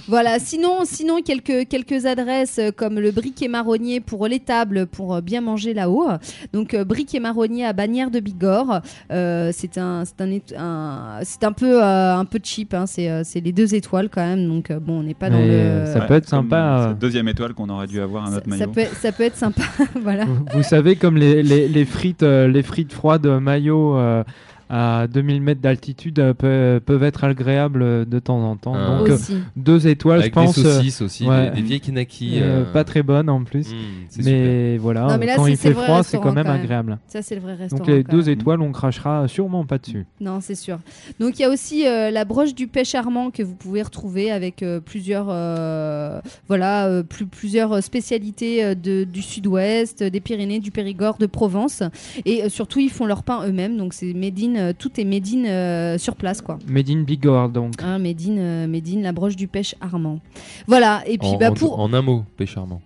Voilà, 0.08 0.38
sinon, 0.38 0.80
sinon 0.84 1.22
quelques, 1.22 1.66
quelques 1.68 2.04
adresses 2.06 2.58
euh, 2.58 2.70
comme 2.76 3.00
le 3.00 3.10
briquet 3.10 3.48
marronnier 3.48 4.00
pour 4.00 4.26
les 4.28 4.38
tables 4.40 4.86
pour 4.86 5.14
euh, 5.14 5.20
bien 5.20 5.40
manger 5.40 5.72
là-haut. 5.72 6.08
Donc 6.52 6.74
euh, 6.74 6.84
briquet 6.84 7.20
marronnier 7.20 7.64
à 7.64 7.72
Bagnères 7.72 8.10
de 8.10 8.20
Bigorre. 8.20 8.82
Euh, 9.10 9.50
c'est 9.54 9.78
un, 9.78 10.04
c'est 10.04 10.20
un, 10.58 11.20
c'est 11.22 11.44
un 11.44 11.52
peu, 11.52 11.82
euh, 11.82 12.16
un 12.16 12.24
peu 12.26 12.38
cheap. 12.42 12.74
hein. 12.74 12.84
C'est, 12.86 13.24
c'est 13.24 13.40
les 13.40 13.52
deux 13.52 13.74
étoiles 13.74 14.08
quand 14.10 14.24
même. 14.26 14.46
Donc 14.46 14.70
bon, 14.72 15.00
on 15.00 15.02
n'est 15.02 15.14
pas 15.14 15.30
dans 15.30 15.38
Mais 15.38 15.84
le. 15.84 15.86
ça 15.92 16.00
peut 16.02 16.14
être 16.14 16.28
sympa, 16.28 16.88
cette 16.90 16.98
deuxième 16.98 17.28
étoile 17.28 17.54
qu'on 17.54 17.68
aurait 17.70 17.86
dû 17.86 18.00
avoir 18.00 18.26
à 18.26 18.30
notre 18.30 18.44
ça 18.50 18.50
maillot. 18.58 18.72
peut, 18.72 18.84
ça 19.00 19.12
peut 19.12 19.22
être 19.24 19.36
sympa. 19.36 19.62
voilà. 20.02 20.26
vous, 20.26 20.44
vous 20.54 20.62
savez, 20.62 20.96
comme 20.96 21.16
les, 21.16 21.42
les, 21.42 21.66
les 21.68 21.84
frites, 21.84 22.22
euh, 22.22 22.46
les 22.48 22.62
frites 22.62 22.92
froides 22.92 23.26
maillot 23.26 23.96
euh, 23.96 24.22
à 24.70 25.06
2000 25.06 25.42
mètres 25.42 25.60
d'altitude 25.60 26.18
euh, 26.18 26.34
peu- 26.34 26.80
peuvent 26.84 27.02
être 27.02 27.24
agréables 27.24 28.08
de 28.08 28.18
temps 28.18 28.40
en 28.40 28.56
temps. 28.56 28.74
Ah. 28.76 28.98
Donc 28.98 29.08
euh, 29.08 29.14
Aussi. 29.14 29.36
deux 29.56 29.86
étoiles, 29.86 30.20
Avec 30.20 30.32
je 30.32 30.40
pense. 30.40 30.58
des 30.58 30.66
euh, 30.66 30.76
saucisses 30.76 31.02
aussi, 31.02 31.26
ouais. 31.26 31.50
des, 31.50 31.56
des 31.56 31.62
vieilles 31.62 31.80
knackis. 31.80 32.38
euh, 32.40 32.62
euh, 32.62 32.72
Pas 32.72 32.84
très 32.84 33.02
bonnes 33.02 33.28
en 33.28 33.44
plus. 33.44 33.68
mm, 33.70 33.74
c'est 34.08 34.22
super. 34.22 34.32
mais 34.32 34.76
voilà, 34.78 35.06
Non, 35.06 35.18
mais 35.18 35.26
là, 35.26 35.36
quand 35.36 35.46
il 35.46 35.56
c'est 35.56 35.62
fait 35.64 35.68
le 35.70 35.74
vrai 35.74 35.84
froid, 35.84 35.96
c'est 36.02 36.16
restaurant, 36.16 36.24
quand 36.24 36.32
même 36.34 36.44
quand 36.46 36.52
même. 36.52 36.60
agréable. 36.62 36.98
Ça, 37.08 37.22
c'est 37.22 37.34
le 37.34 37.40
vrai 37.40 37.54
restaurant. 37.54 37.78
Donc 37.84 37.88
les 37.94 38.02
quand 38.04 38.12
deux 38.12 38.22
même. 38.24 38.28
étoiles, 38.38 38.60
on 38.62 38.72
crachera 38.72 39.28
sûrement 39.28 39.64
pas 39.66 39.78
dessus. 39.78 40.06
Non, 40.20 40.40
c'est 40.40 40.54
sûr. 40.54 40.78
Donc 41.20 41.38
il 41.38 41.42
y 41.42 41.44
a 41.44 41.50
aussi 41.50 41.86
euh, 41.86 42.10
la 42.10 42.24
broche 42.24 42.54
du 42.54 42.66
pêche 42.66 42.94
armand 42.94 43.30
que 43.30 43.42
vous 43.42 43.54
pouvez 43.54 43.82
retrouver 43.82 44.30
avec 44.30 44.62
euh, 44.62 44.80
plusieurs, 44.80 45.26
euh, 45.30 46.20
voilà, 46.48 46.86
euh, 46.86 47.02
plus, 47.02 47.26
plusieurs 47.26 47.82
spécialités 47.82 48.64
euh, 48.64 48.74
de, 48.74 49.04
du 49.04 49.22
Sud-Ouest, 49.22 50.02
euh, 50.02 50.10
des 50.10 50.20
Pyrénées, 50.20 50.58
du 50.60 50.70
Périgord, 50.70 51.18
de 51.18 51.26
Provence. 51.26 51.82
Et 52.24 52.42
euh, 52.44 52.48
surtout, 52.48 52.80
ils 52.80 52.90
font 52.90 53.06
leur 53.06 53.22
pain 53.22 53.46
eux-mêmes. 53.46 53.76
Donc 53.76 53.94
c'est 53.94 54.12
made 54.14 54.38
in, 54.40 54.53
euh, 54.56 54.72
tout 54.76 55.00
est 55.00 55.04
made 55.04 55.26
in 55.28 55.44
euh, 55.44 55.98
sur 55.98 56.16
place, 56.16 56.40
quoi. 56.40 56.58
Made 56.66 56.88
in 56.90 57.02
Bigorre, 57.02 57.48
donc. 57.48 57.74
Hein, 57.82 57.98
made, 57.98 58.20
in, 58.26 58.36
euh, 58.38 58.66
made 58.66 58.88
in 58.88 59.00
la 59.02 59.12
broche 59.12 59.36
du 59.36 59.48
pêche 59.48 59.74
armand. 59.80 60.20
Voilà. 60.66 61.02
Et 61.06 61.18
puis 61.18 61.28
en, 61.28 61.36
bah, 61.38 61.50
en- 61.50 61.54
pour 61.54 61.78
en 61.80 61.92
un 61.92 62.02
mot, 62.02 62.24
pêche 62.36 62.56
Armand. 62.56 62.80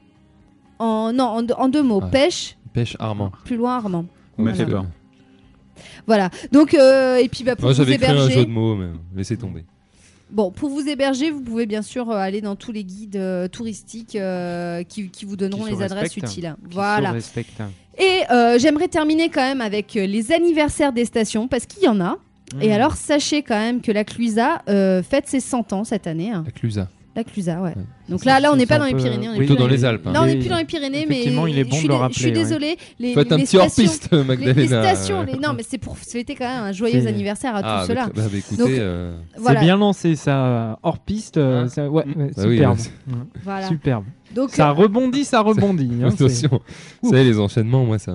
en, 0.78 1.12
non 1.12 1.24
en, 1.24 1.42
deux- 1.42 1.54
en 1.56 1.68
deux 1.68 1.82
mots, 1.82 2.00
Ouais. 2.02 2.10
pêche 2.10 2.56
Pêche 2.72 2.96
Armand. 3.00 3.32
plus 3.44 3.56
loin 3.56 3.76
Armand. 3.76 4.04
M'avez 4.36 4.52
Voilà. 4.52 4.64
fait 4.64 4.70
peur. 4.70 4.84
Voilà. 6.06 6.30
Donc 6.52 6.74
euh, 6.74 7.16
et 7.16 7.28
puis 7.28 7.44
bah 7.44 7.54
pour 7.56 7.64
Moi, 7.64 7.72
vous 7.72 7.76
j'avais 7.78 7.94
écrit 7.94 8.06
un 8.06 8.14
héberger. 8.14 8.34
jeu 8.40 8.44
de 8.46 8.50
mots, 8.50 8.74
mais 8.76 8.88
laissez 9.14 9.36
tomber. 9.36 9.64
Bon, 10.30 10.50
pour 10.50 10.68
vous 10.68 10.86
héberger, 10.88 11.30
vous 11.30 11.40
pouvez 11.40 11.66
bien 11.66 11.82
sûr 11.82 12.10
euh, 12.10 12.16
aller 12.16 12.40
dans 12.40 12.54
tous 12.56 12.72
les 12.72 12.84
guides 12.84 13.16
euh, 13.16 13.48
touristiques 13.48 14.14
euh, 14.16 14.82
qui, 14.82 15.08
qui 15.08 15.24
vous 15.24 15.36
donneront 15.36 15.64
Qui 15.64 15.70
les 15.70 15.76
se 15.78 15.82
adresses 15.82 16.16
utiles. 16.16 16.54
Qui 16.68 16.74
Voilà. 16.74 17.14
Et 17.98 18.20
euh, 18.30 18.58
j'aimerais 18.58 18.88
terminer 18.88 19.30
quand 19.30 19.40
même 19.40 19.60
avec 19.60 19.94
les 19.94 20.32
anniversaires 20.32 20.92
des 20.92 21.04
stations, 21.04 21.48
parce 21.48 21.66
qu'il 21.66 21.82
y 21.82 21.88
en 21.88 22.00
a. 22.00 22.18
Et 22.60 22.68
Mm. 22.68 22.72
alors, 22.72 22.94
sachez 22.96 23.42
quand 23.42 23.58
même 23.58 23.80
que 23.82 23.92
la 23.92 24.04
Clusa 24.04 24.62
fête 24.66 25.26
ses 25.26 25.40
100 25.40 25.72
ans 25.72 25.84
cette 25.84 26.06
année. 26.06 26.30
La 26.32 26.50
Clusa. 26.50 26.88
La 27.18 27.24
Clusa, 27.24 27.60
ouais. 27.60 27.70
Ouais. 27.70 27.74
Donc 28.08 28.24
là, 28.24 28.38
là, 28.38 28.52
on 28.52 28.56
n'est 28.56 28.64
pas 28.64 28.78
dans 28.78 28.84
les 28.84 28.94
Pyrénées. 28.94 29.28
On 29.28 29.32
est 29.34 29.38
Plutôt 29.38 29.56
dans 29.56 29.66
les- 29.66 29.84
Alpes. 29.84 30.06
hein. 30.06 30.12
Là, 30.12 30.22
on 30.22 30.26
n'est 30.26 30.36
plus 30.36 30.48
dans 30.48 30.56
les 30.56 30.64
Pyrénées, 30.64 31.04
mais 31.08 31.16
effectivement, 31.16 31.48
il 31.48 31.58
est 31.58 31.64
bon 31.64 31.70
je 31.74 31.76
suis 31.80 31.88
de 31.88 31.92
le 31.92 31.98
dé- 31.98 32.04
Je 32.12 32.18
suis 32.18 32.26
rappeler, 32.28 32.42
désolée. 32.42 32.78
Les, 33.00 33.14
Faites 33.14 33.26
les- 33.28 33.34
un 33.34 33.38
petit 33.40 33.56
hors-piste, 33.56 34.08
les 34.12 34.22
Magdalena. 34.22 34.94
stations, 34.94 35.22
les- 35.24 35.32
non, 35.32 35.52
mais 35.56 35.64
c'est 35.68 35.78
pour 35.78 35.98
souhaiter 35.98 36.36
quand 36.36 36.44
même 36.46 36.62
un 36.62 36.70
joyeux 36.72 37.04
anniversaire 37.08 37.56
à 37.56 37.60
Ah, 37.64 37.80
tout 37.82 37.88
cela. 37.88 38.06
bah, 38.06 38.12
bah, 38.14 38.22
bah, 38.30 38.64
euh, 38.68 39.18
Voilà. 39.36 39.58
C'est 39.58 39.66
bien 39.66 39.76
lancé 39.76 40.14
ça, 40.14 40.78
hors 40.84 41.00
piste. 41.00 41.38
euh, 41.38 41.64
Hein 41.64 41.68
ça- 41.68 41.88
ouais, 41.90 42.04
ouais, 42.06 42.30
oui, 42.36 42.54
superbe. 42.54 42.78
ouais, 42.78 43.14
Voilà. 43.42 43.66
Superbe. 43.66 44.04
Donc, 44.32 44.50
Ça 44.50 44.70
rebondit, 44.70 45.24
ça 45.24 45.40
rebondit. 45.40 45.90
hein, 46.00 46.10
c'est- 46.16 46.22
attention. 46.24 46.60
Vous 47.02 47.10
savez, 47.10 47.24
les 47.24 47.38
enchaînements, 47.40 47.84
moi, 47.84 47.98
ça. 47.98 48.14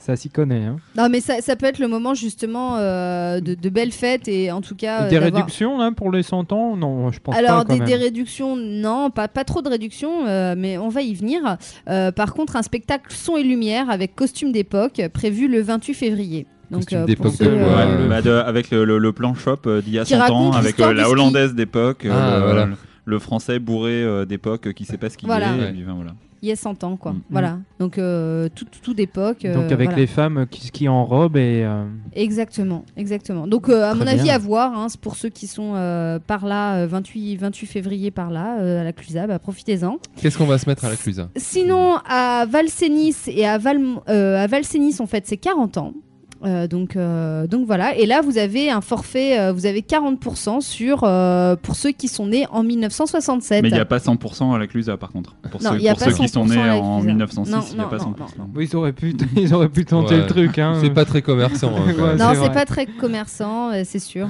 Ça 0.00 0.16
s'y 0.16 0.30
connaît. 0.30 0.64
Hein. 0.64 0.76
Non, 0.96 1.08
mais 1.10 1.20
ça, 1.20 1.40
ça 1.42 1.56
peut 1.56 1.66
être 1.66 1.78
le 1.78 1.86
moment 1.86 2.14
justement 2.14 2.78
euh, 2.78 3.38
de, 3.40 3.54
de 3.54 3.68
belles 3.68 3.92
fêtes 3.92 4.28
et 4.28 4.50
en 4.50 4.62
tout 4.62 4.74
cas. 4.74 5.02
euh, 5.02 5.08
des 5.10 5.18
réductions 5.18 5.76
là 5.78 5.92
pour 5.92 6.10
les 6.10 6.22
100 6.22 6.52
ans? 6.52 6.74
Non, 6.74 7.12
je 7.12 7.20
pense 7.20 7.36
Alors, 7.36 7.64
pas. 7.66 7.74
quand 7.74 7.78
des, 7.78 7.84
des 7.84 7.96
réductions, 7.96 8.56
non, 8.56 9.10
pas, 9.10 9.28
pas 9.28 9.44
trop 9.44 9.60
de 9.60 9.68
réductions, 9.68 10.26
euh, 10.26 10.54
mais 10.56 10.78
on 10.78 10.88
va 10.88 11.02
y 11.02 11.14
venir. 11.14 11.58
Euh, 11.88 12.12
par 12.12 12.32
contre, 12.32 12.56
un 12.56 12.62
spectacle 12.62 13.12
son 13.14 13.36
et 13.36 13.42
lumière 13.42 13.90
avec 13.90 14.16
costume 14.16 14.52
d'époque 14.52 15.02
prévu 15.12 15.48
le 15.48 15.60
28 15.60 15.92
février. 15.94 16.46
Donc, 16.70 16.84
Costume 16.86 16.98
euh, 16.98 17.30
ceux, 17.30 17.44
euh, 17.46 17.76
Ouais, 17.76 18.02
le- 18.04 18.08
bah, 18.08 18.22
de- 18.22 18.30
avec 18.30 18.70
le, 18.70 18.84
le- 18.86 18.98
le 18.98 19.12
plan 19.12 19.34
shop 19.34 19.58
d'il 19.84 19.92
y 19.92 19.98
a 19.98 20.04
Qui 20.04 20.14
100 20.14 20.30
ans, 20.30 20.52
avec 20.52 20.80
euh, 20.80 20.94
la 20.94 21.10
hollandaise 21.10 21.54
d'époque, 21.54 22.06
Ah, 22.10 22.38
le, 22.38 22.44
voilà. 22.44 22.68
le 23.04 23.18
français 23.18 23.58
bourré 23.58 24.02
euh, 24.02 24.24
d'époque 24.24 24.72
qui 24.72 24.84
sait 24.86 24.96
pas 24.96 25.10
ce 25.10 25.18
qu'il 25.18 25.26
Voilà. 25.26 25.48
est. 25.52 25.58
et 25.58 25.60
Ouais. 25.60 25.72
puis, 25.72 25.82
voilà. 25.82 26.12
Il 26.42 26.48
y 26.48 26.52
a 26.52 26.56
100 26.56 26.84
ans, 26.84 26.96
quoi. 26.96 27.12
Mm. 27.12 27.20
Voilà. 27.30 27.58
Donc, 27.78 27.98
euh, 27.98 28.48
tout, 28.54 28.64
tout 28.82 28.94
d'époque. 28.94 29.44
euh, 29.44 29.54
Donc 29.54 29.72
avec 29.72 29.88
voilà. 29.88 30.00
les 30.00 30.06
femmes 30.06 30.46
qui 30.50 30.66
skient 30.66 30.88
en 30.88 31.04
robe 31.04 31.36
et 31.36 31.62
euh, 31.64 31.84
Exactement, 32.14 32.84
exactement. 32.96 33.46
Donc, 33.46 33.68
euh, 33.68 33.82
à 33.84 33.90
Très 33.90 33.98
mon 33.98 34.06
avis, 34.06 34.22
bien. 34.24 34.34
à 34.34 34.38
voir, 34.38 34.76
hein, 34.78 34.88
c'est 34.88 35.00
pour 35.00 35.16
ceux 35.16 35.28
qui 35.28 35.46
sont 35.46 35.72
euh, 35.74 36.18
par 36.18 36.46
là, 36.46 36.76
euh, 36.82 36.86
28, 36.86 37.36
28 37.36 37.66
février 37.66 38.10
par 38.10 38.30
là, 38.30 38.58
euh, 38.60 38.80
à 38.80 38.84
la 38.84 38.92
Clusa, 38.92 39.26
bah, 39.26 39.38
profitez-en. 39.38 39.98
Qu'est-ce 40.16 40.38
qu'on 40.38 40.46
va 40.46 40.58
se 40.58 40.68
mettre 40.68 40.84
à 40.84 40.88
la 40.90 40.96
Clusa? 40.96 41.28
Sinon, 41.36 41.96
à 42.08 42.46
Valsénis 42.48 43.16
et 43.28 43.46
à, 43.46 43.58
Val, 43.58 43.78
euh, 44.08 44.36
à 44.42 44.46
Valsénis, 44.46 44.96
on 45.00 45.06
fête 45.06 45.26
ses 45.26 45.36
40 45.36 45.76
ans. 45.78 45.92
Euh, 46.44 46.66
donc, 46.66 46.96
euh, 46.96 47.46
donc 47.46 47.66
voilà. 47.66 47.94
Et 47.96 48.06
là, 48.06 48.22
vous 48.22 48.38
avez 48.38 48.70
un 48.70 48.80
forfait, 48.80 49.38
euh, 49.38 49.52
vous 49.52 49.66
avez 49.66 49.82
40% 49.82 50.60
sur 50.62 51.04
euh, 51.04 51.54
pour 51.56 51.74
ceux 51.74 51.90
qui 51.90 52.08
sont 52.08 52.26
nés 52.26 52.46
en 52.50 52.62
1967. 52.62 53.62
Mais 53.62 53.68
il 53.68 53.74
n'y 53.74 53.78
a 53.78 53.84
pas 53.84 53.98
100% 53.98 54.54
à 54.54 54.58
la 54.58 54.66
Clusa 54.66 54.96
par 54.96 55.12
contre. 55.12 55.34
Pour 55.50 55.62
Non, 55.62 55.72
ceux, 55.72 55.76
il 55.76 55.82
y 55.82 55.88
a 55.88 55.94
pour 55.94 56.04
pas 56.04 56.10
ceux 56.12 56.16
qui 56.16 56.28
sont 56.28 56.46
100% 56.46 56.48
nés 56.48 56.70
en 56.70 56.98
Clusa. 57.00 57.12
1906, 57.12 57.50
Non, 57.52 57.60
il 57.70 57.74
n'y 57.76 57.80
a 57.82 57.86
pas 57.86 57.98
non, 57.98 58.04
100%. 58.12 58.16
non. 58.38 58.60
ils 58.60 58.74
auraient 58.76 58.92
pu, 58.94 59.14
ils 59.36 59.52
auraient 59.54 59.68
pu 59.68 59.84
tenter 59.84 60.14
Ouais. 60.14 60.20
le 60.22 60.26
truc. 60.26 60.58
Hein. 60.58 60.78
C'est 60.80 60.90
pas 60.94 61.04
très 61.04 61.20
commerçant. 61.22 61.72
hein, 61.76 61.92
Ouais. 61.92 62.16
Non, 62.16 62.32
c'est 62.34 62.52
pas 62.52 62.64
très 62.64 62.86
commerçant, 62.86 63.70
c'est 63.84 63.98
sûr. 63.98 64.26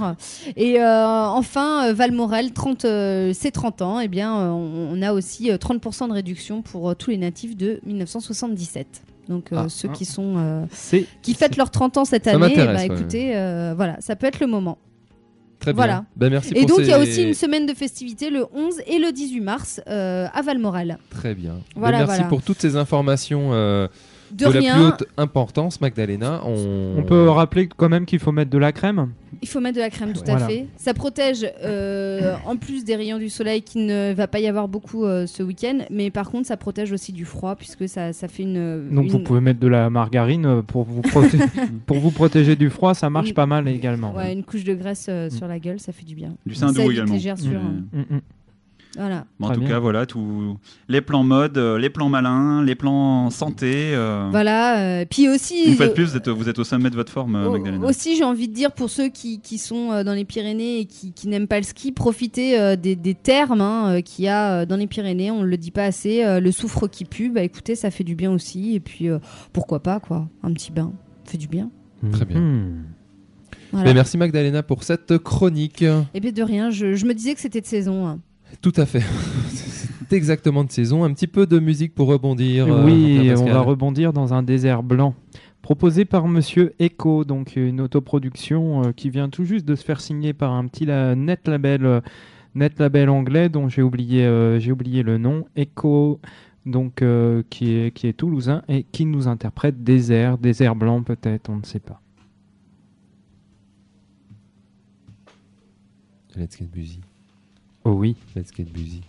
Et 0.57 0.81
euh, 0.81 1.27
enfin, 1.27 1.93
Valmorel, 1.93 2.53
30, 2.53 2.85
euh, 2.87 3.31
c'est 3.35 3.53
30 3.53 3.83
ans. 3.83 4.01
Et 4.01 4.09
bien, 4.09 4.35
on, 4.35 4.89
on 4.95 5.03
a 5.03 5.13
aussi 5.13 5.51
euh, 5.51 5.59
30% 5.59 6.09
de 6.09 6.13
réduction 6.13 6.63
pour 6.63 6.91
euh, 6.91 6.95
tous 6.95 7.11
les 7.11 7.19
natifs 7.19 7.57
de 7.57 7.81
1977. 7.87 9.03
Donc, 9.31 9.53
euh, 9.53 9.63
Ah, 9.65 9.69
ceux 9.69 9.89
hein. 9.89 9.93
qui 9.95 10.05
sont 10.05 10.35
euh, 10.37 10.67
qui 11.23 11.35
fêtent 11.35 11.57
leurs 11.57 11.71
30 11.71 11.99
ans 11.99 12.05
cette 12.05 12.27
année, 12.27 12.53
bah, 12.57 12.75
ouais. 12.75 12.87
écoutez, 12.87 13.37
euh, 13.37 13.75
voilà, 13.77 13.97
ça 14.01 14.17
peut 14.17 14.27
être 14.27 14.41
le 14.41 14.49
moment. 14.49 14.77
Très 15.61 15.73
bien. 15.73 16.07
Ben, 16.17 16.31
merci 16.31 16.53
Et 16.57 16.61
pour 16.67 16.71
donc, 16.71 16.79
il 16.81 16.87
y 16.87 16.93
a 16.93 16.99
aussi 16.99 17.23
une 17.23 17.35
semaine 17.35 17.67
de 17.67 17.75
festivités 17.75 18.31
le 18.31 18.47
11 18.53 18.81
et 18.87 18.99
le 18.99 19.13
18 19.13 19.41
mars 19.41 19.81
euh, 19.89 20.27
à 20.33 20.43
Valmorel. 20.43 20.99
Très 21.11 21.35
bien. 21.35 21.53
Ben, 21.53 21.63
Voilà, 21.77 21.99
merci 21.99 22.15
voilà. 22.15 22.29
pour 22.29 22.43
toutes 22.43 22.61
ces 22.61 22.77
informations 22.77 23.51
euh, 23.53 23.87
De, 24.33 24.47
de, 24.47 24.51
la 24.53 24.61
rien, 24.61 24.75
plus 24.75 24.85
haute 24.85 25.05
importance, 25.17 25.81
Magdalena. 25.81 26.41
On, 26.45 26.95
On 26.99 27.03
peut 27.03 27.29
rappeler 27.29 27.69
quand 27.69 27.89
même 27.89 28.07
qu'il 28.07 28.19
faut 28.19 28.33
mettre 28.33 28.51
de 28.51 28.59
la 28.59 28.73
crème. 28.73 29.09
il 29.43 29.49
faut 29.49 29.61
mettre 29.61 29.77
de 29.77 29.81
la 29.81 29.91
crème, 29.91 30.13
tout 30.13 30.21
Voilà. 30.25 30.45
à 30.45 30.49
fait. 30.49 30.67
Ça 30.77 30.95
protège, 30.95 31.47
euh, 31.65 32.35
en 32.47 32.57
plus 32.57 32.85
des 32.85 32.95
rayons 32.97 33.19
du 33.19 33.29
soleil, 33.29 33.63
qui 33.63 33.79
ne 33.79 34.13
va 34.13 34.27
pas 34.29 34.39
y 34.41 34.47
avoir 34.47 34.69
beaucoup 34.69 35.05
euh, 35.05 35.27
ce 35.27 35.43
week-end, 35.43 35.79
mais 35.91 36.11
par 36.11 36.31
contre, 36.31 36.47
ça 36.47 36.57
protège 36.57 36.93
aussi 36.93 37.13
du 37.13 37.25
froid, 37.25 37.57
puisque 37.57 37.89
ça, 37.89 38.13
ça 38.13 38.29
fait 38.29 38.45
une. 38.45 38.89
Donc 38.91 39.07
une- 39.07 39.11
vous 39.11 39.19
pouvez 39.21 39.41
mettre 39.41 39.61
de 39.61 39.69
la 39.69 39.91
margarine 39.91 40.47
euh, 40.47 40.63
pour 40.63 40.85
vous, 40.85 41.01
proté- 41.03 41.39
pour 41.87 41.99
vous 41.99 42.11
protéger 42.11 42.55
du 42.57 42.71
froid, 42.71 42.95
ça 42.95 43.11
marche 43.11 43.29
Une- 43.29 43.35
pas 43.35 43.47
mal 43.47 43.67
également. 43.69 44.15
Ouais, 44.15 44.33
une 44.33 44.45
couche 44.45 44.65
de 44.65 44.75
graisse 44.75 45.07
euh, 45.09 45.29
sur 45.31 45.49
la 45.49 45.59
gueule, 45.59 45.81
ça 45.81 45.93
fait 45.93 46.05
du 46.05 46.15
bien. 46.15 46.35
Du 46.47 46.55
Saint-Doux 46.55 46.91
évite 46.91 47.11
également. 47.13 47.61
Mm, 47.93 47.99
mm. 48.17 48.21
Voilà. 48.97 49.25
Bon, 49.39 49.47
en 49.49 49.53
tout 49.55 49.61
bien. 49.61 49.69
cas, 49.69 49.79
voilà, 49.79 50.05
tous 50.05 50.59
les 50.89 51.01
plans 51.01 51.23
mode, 51.23 51.57
euh, 51.59 51.79
les 51.79 51.91
plans 51.91 52.09
malins, 52.09 52.65
les 52.65 52.75
plans 52.75 53.31
santé. 53.31 53.93
euh, 53.95 54.27
Voilà. 54.33 54.81
euh, 54.81 55.05
puis 55.09 55.29
aussi. 55.29 55.67
Une 55.67 55.75
fois 55.77 55.87
de 55.87 55.93
euh, 55.93 55.95
plus, 55.95 56.05
vous 56.07 56.17
êtes, 56.17 56.29
vous 56.29 56.49
êtes 56.49 56.59
au 56.59 56.65
sommet 56.65 56.91
de 56.91 56.97
votre 56.97 57.13
forme, 57.13 57.37
euh, 57.37 57.51
Magdalena. 57.51 57.87
Aussi, 57.87 58.17
j'ai 58.17 58.25
envie 58.25 58.49
de 58.49 58.53
dire 58.53 58.73
pour 58.73 58.91
ceux 58.91 59.09
qui, 59.09 59.39
qui 59.41 59.59
sont 59.59 60.03
dans 60.03 60.13
les 60.13 60.25
Pyrénées 60.25 60.81
et 60.81 60.85
qui, 60.87 61.13
qui 61.13 61.29
n'aiment 61.29 61.47
pas 61.47 61.59
le 61.59 61.63
ski, 61.65 61.93
profitez 61.93 62.59
euh, 62.59 62.75
des, 62.75 62.97
des 62.97 63.15
termes 63.15 63.61
hein, 63.61 64.03
qu'il 64.03 64.25
y 64.25 64.29
a 64.29 64.67
dans 64.67 64.77
les 64.77 64.89
Pyrénées. 64.89 65.31
On 65.31 65.43
ne 65.43 65.47
le 65.47 65.57
dit 65.57 65.71
pas 65.71 65.85
assez. 65.85 66.25
euh, 66.25 66.41
le 66.41 66.51
soufre 66.51 66.89
qui 66.89 67.05
pue, 67.05 67.31
bah 67.31 67.43
écoutez, 67.43 67.77
ça 67.77 67.93
fait 67.93 68.03
du 68.05 68.17
bien 68.17 68.33
aussi. 68.33 68.75
Et 68.75 68.81
puis, 68.81 69.09
euh, 69.09 69.19
pourquoi 69.53 69.81
pas, 69.85 70.01
quoi. 70.01 70.29
Un 70.43 70.53
petit 70.53 70.73
bain. 70.73 70.93
Ça 71.27 71.33
fait 71.33 71.39
du 71.39 71.47
bien. 71.47 71.71
Très 72.11 72.25
bien. 72.25 72.41
Voilà. 73.73 73.95
Merci 73.95 74.19
Magdalena 74.19 74.65
pour 74.65 74.83
cette 74.83 75.17
chronique. 75.19 75.85
Et 76.15 76.19
bien 76.21 76.33
de 76.33 76.43
rien, 76.43 76.71
je, 76.71 76.95
je 76.95 77.07
me 77.07 77.15
disais 77.15 77.35
que 77.35 77.41
c'était 77.41 77.61
de 77.61 77.67
saison. 77.67 78.09
hein. 78.09 78.19
Tout 78.61 78.73
à 78.77 78.87
fait. 78.87 79.01
C'est 79.49 80.17
exactement 80.17 80.65
de 80.65 80.71
saison. 80.73 81.05
Un 81.05 81.13
petit 81.15 81.27
peu 81.29 81.47
de 81.47 81.59
musique 81.61 81.95
pour 81.95 82.09
rebondir. 82.09 82.67
euh, 82.67 82.85
Oui, 82.85 83.31
on 83.39 83.45
va 83.53 83.61
rebondir 83.61 84.13
dans 84.13 84.35
un 84.35 84.43
désert 84.43 84.83
blanc. 84.83 85.15
Proposé 85.63 86.05
par 86.05 86.27
Monsieur 86.27 86.75
Echo, 86.81 87.25
donc 87.25 87.55
une 87.55 87.81
autoproduction 87.81 88.83
euh, 88.87 88.93
qui 88.93 89.09
vient 89.11 89.29
tout 89.29 89.45
juste 89.45 89.67
de 89.67 89.75
se 89.77 89.85
faire 89.85 90.01
signer 90.01 90.33
par 90.33 90.53
un 90.53 90.67
petit 90.67 90.85
la- 90.85 91.15
net 91.15 91.47
label, 91.47 91.85
euh, 91.87 92.01
net 92.55 92.79
label 92.81 93.09
anglais 93.09 93.49
dont 93.49 93.69
j'ai 93.69 93.83
oublié, 93.83 94.25
euh, 94.25 94.59
j'ai 94.59 94.73
oublié 94.73 95.03
le 95.05 95.17
nom. 95.19 95.47
Echo, 95.55 96.19
donc 96.67 97.03
euh, 97.03 97.43
qui 97.51 97.73
est 97.75 97.93
qui 97.95 98.07
est 98.09 98.15
toulousain 98.15 98.63
et 98.69 98.83
qui 98.83 99.07
nous 99.07 99.29
interprète 99.29 99.85
désert, 99.85 100.39
désert 100.39 100.75
blanc 100.75 101.03
peut-être, 101.03 101.51
on 101.51 101.57
ne 101.59 101.65
sait 101.65 101.79
pas. 101.79 102.01
Let's 106.37 106.57
get 106.59 106.67
busy. 106.73 107.01
Oh 107.85 107.93
oui. 107.93 108.17
Let's 108.35 108.51
get 108.51 108.73
busy. 108.73 109.03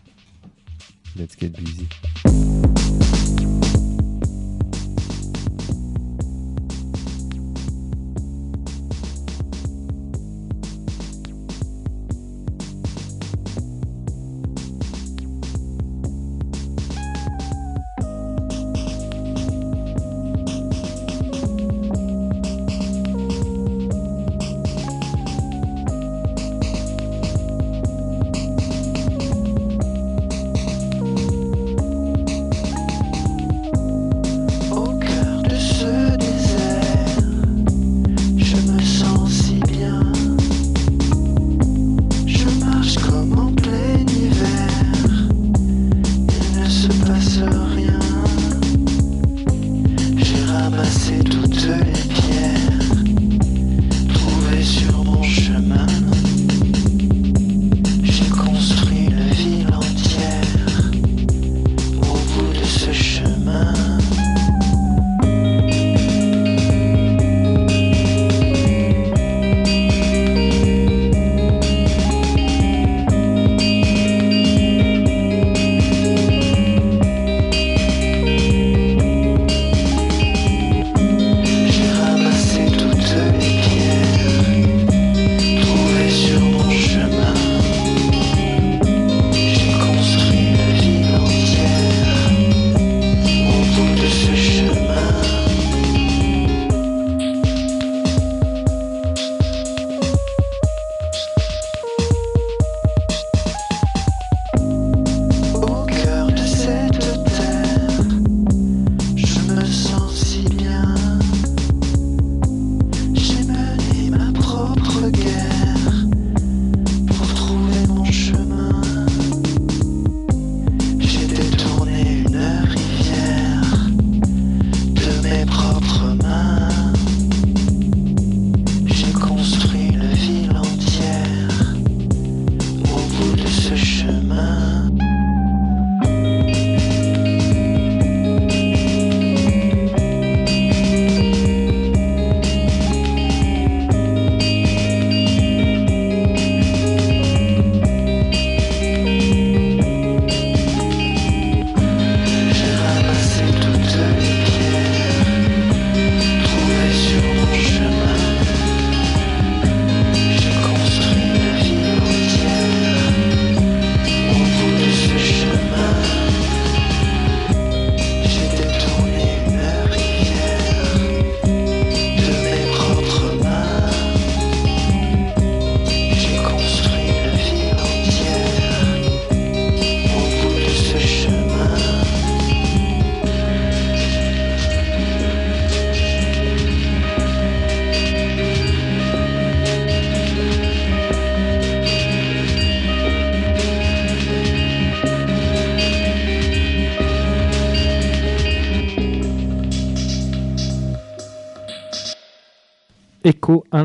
Let's 1.16 1.36
get 1.36 1.54
busy. 1.54 2.81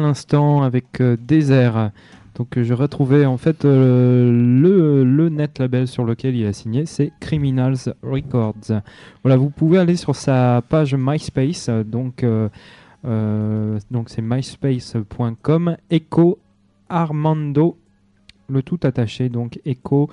L'instant 0.07 0.63
avec 0.63 1.01
euh, 1.01 1.17
Désert. 1.21 1.91
Donc 2.35 2.57
euh, 2.57 2.65
je 2.65 2.75
retrouvais 2.75 3.27
en 3.27 3.37
fait 3.39 3.65
euh, 3.65 4.31
le, 4.31 5.29
net 5.29 5.59
label 5.59 5.89
sur 5.89 6.05
lequel 6.05 6.37
il 6.37 6.47
a 6.47 6.53
signé, 6.53 6.87
c'est 6.87 7.13
Criminals 7.21 7.95
Records. 8.03 8.83
Voilà, 9.23 9.37
vous 9.37 9.51
pouvez 9.51 9.79
aller 9.79 9.97
sur 9.97 10.15
sa 10.15 10.63
page 10.69 10.95
MySpace, 10.95 11.69
donc 11.69 12.25
donc 13.05 14.09
c'est 14.09 14.23
myspace.com 14.23 15.77
Echo 15.91 16.39
Armando, 16.89 17.79
le 18.49 18.63
tout 18.63 18.81
attaché 18.83 19.29
donc 19.29 19.61
Echo 19.65 20.11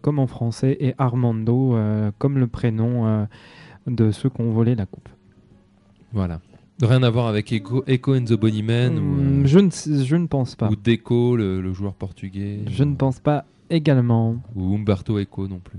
comme 0.00 0.18
en 0.18 0.26
français 0.26 0.76
et 0.80 0.94
Armando 0.98 1.76
comme 2.18 2.38
le 2.38 2.46
prénom 2.46 3.26
de 3.86 4.10
ceux 4.10 4.30
qui 4.30 4.40
ont 4.40 4.50
volé 4.50 4.74
la 4.74 4.86
coupe. 4.86 5.08
Voilà. 6.12 6.40
Rien 6.82 7.02
à 7.04 7.10
voir 7.10 7.28
avec 7.28 7.52
Echo, 7.52 7.84
Echo 7.86 8.14
and 8.16 8.24
the 8.24 8.32
Bunnymen 8.34 8.98
ou, 8.98 9.46
je, 9.46 9.58
ne, 9.60 9.70
sais- 9.70 10.04
je 10.04 10.16
ne 10.16 10.26
pense 10.26 10.56
pas. 10.56 10.68
ou 10.68 10.74
Deco, 10.76 11.36
le, 11.36 11.60
le 11.60 11.72
joueur 11.72 11.94
portugais. 11.94 12.60
Je 12.66 12.82
ne 12.82 12.94
pense 12.96 13.20
pas 13.20 13.44
également. 13.70 14.36
Ou 14.56 14.74
Umberto 14.74 15.18
Eco 15.20 15.46
non 15.46 15.60
plus. 15.60 15.78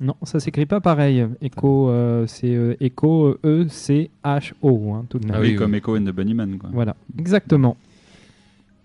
Non, 0.00 0.16
ça 0.22 0.40
s'écrit 0.40 0.66
pas 0.66 0.80
pareil. 0.80 1.26
Echo, 1.40 1.88
euh, 1.88 2.26
c'est 2.26 2.54
euh, 2.54 2.76
Echo 2.80 3.38
E 3.44 3.66
C 3.68 4.10
H 4.22 4.52
O 4.60 4.92
hein, 4.92 5.06
tout 5.08 5.18
de 5.18 5.26
même. 5.26 5.36
Ah 5.36 5.40
oui, 5.40 5.50
oui, 5.50 5.56
comme 5.56 5.70
oui. 5.72 5.78
Echo 5.78 5.96
and 5.96 6.02
the 6.04 6.10
Bunnymen. 6.10 6.58
Quoi. 6.58 6.68
Voilà, 6.72 6.94
exactement. 7.18 7.76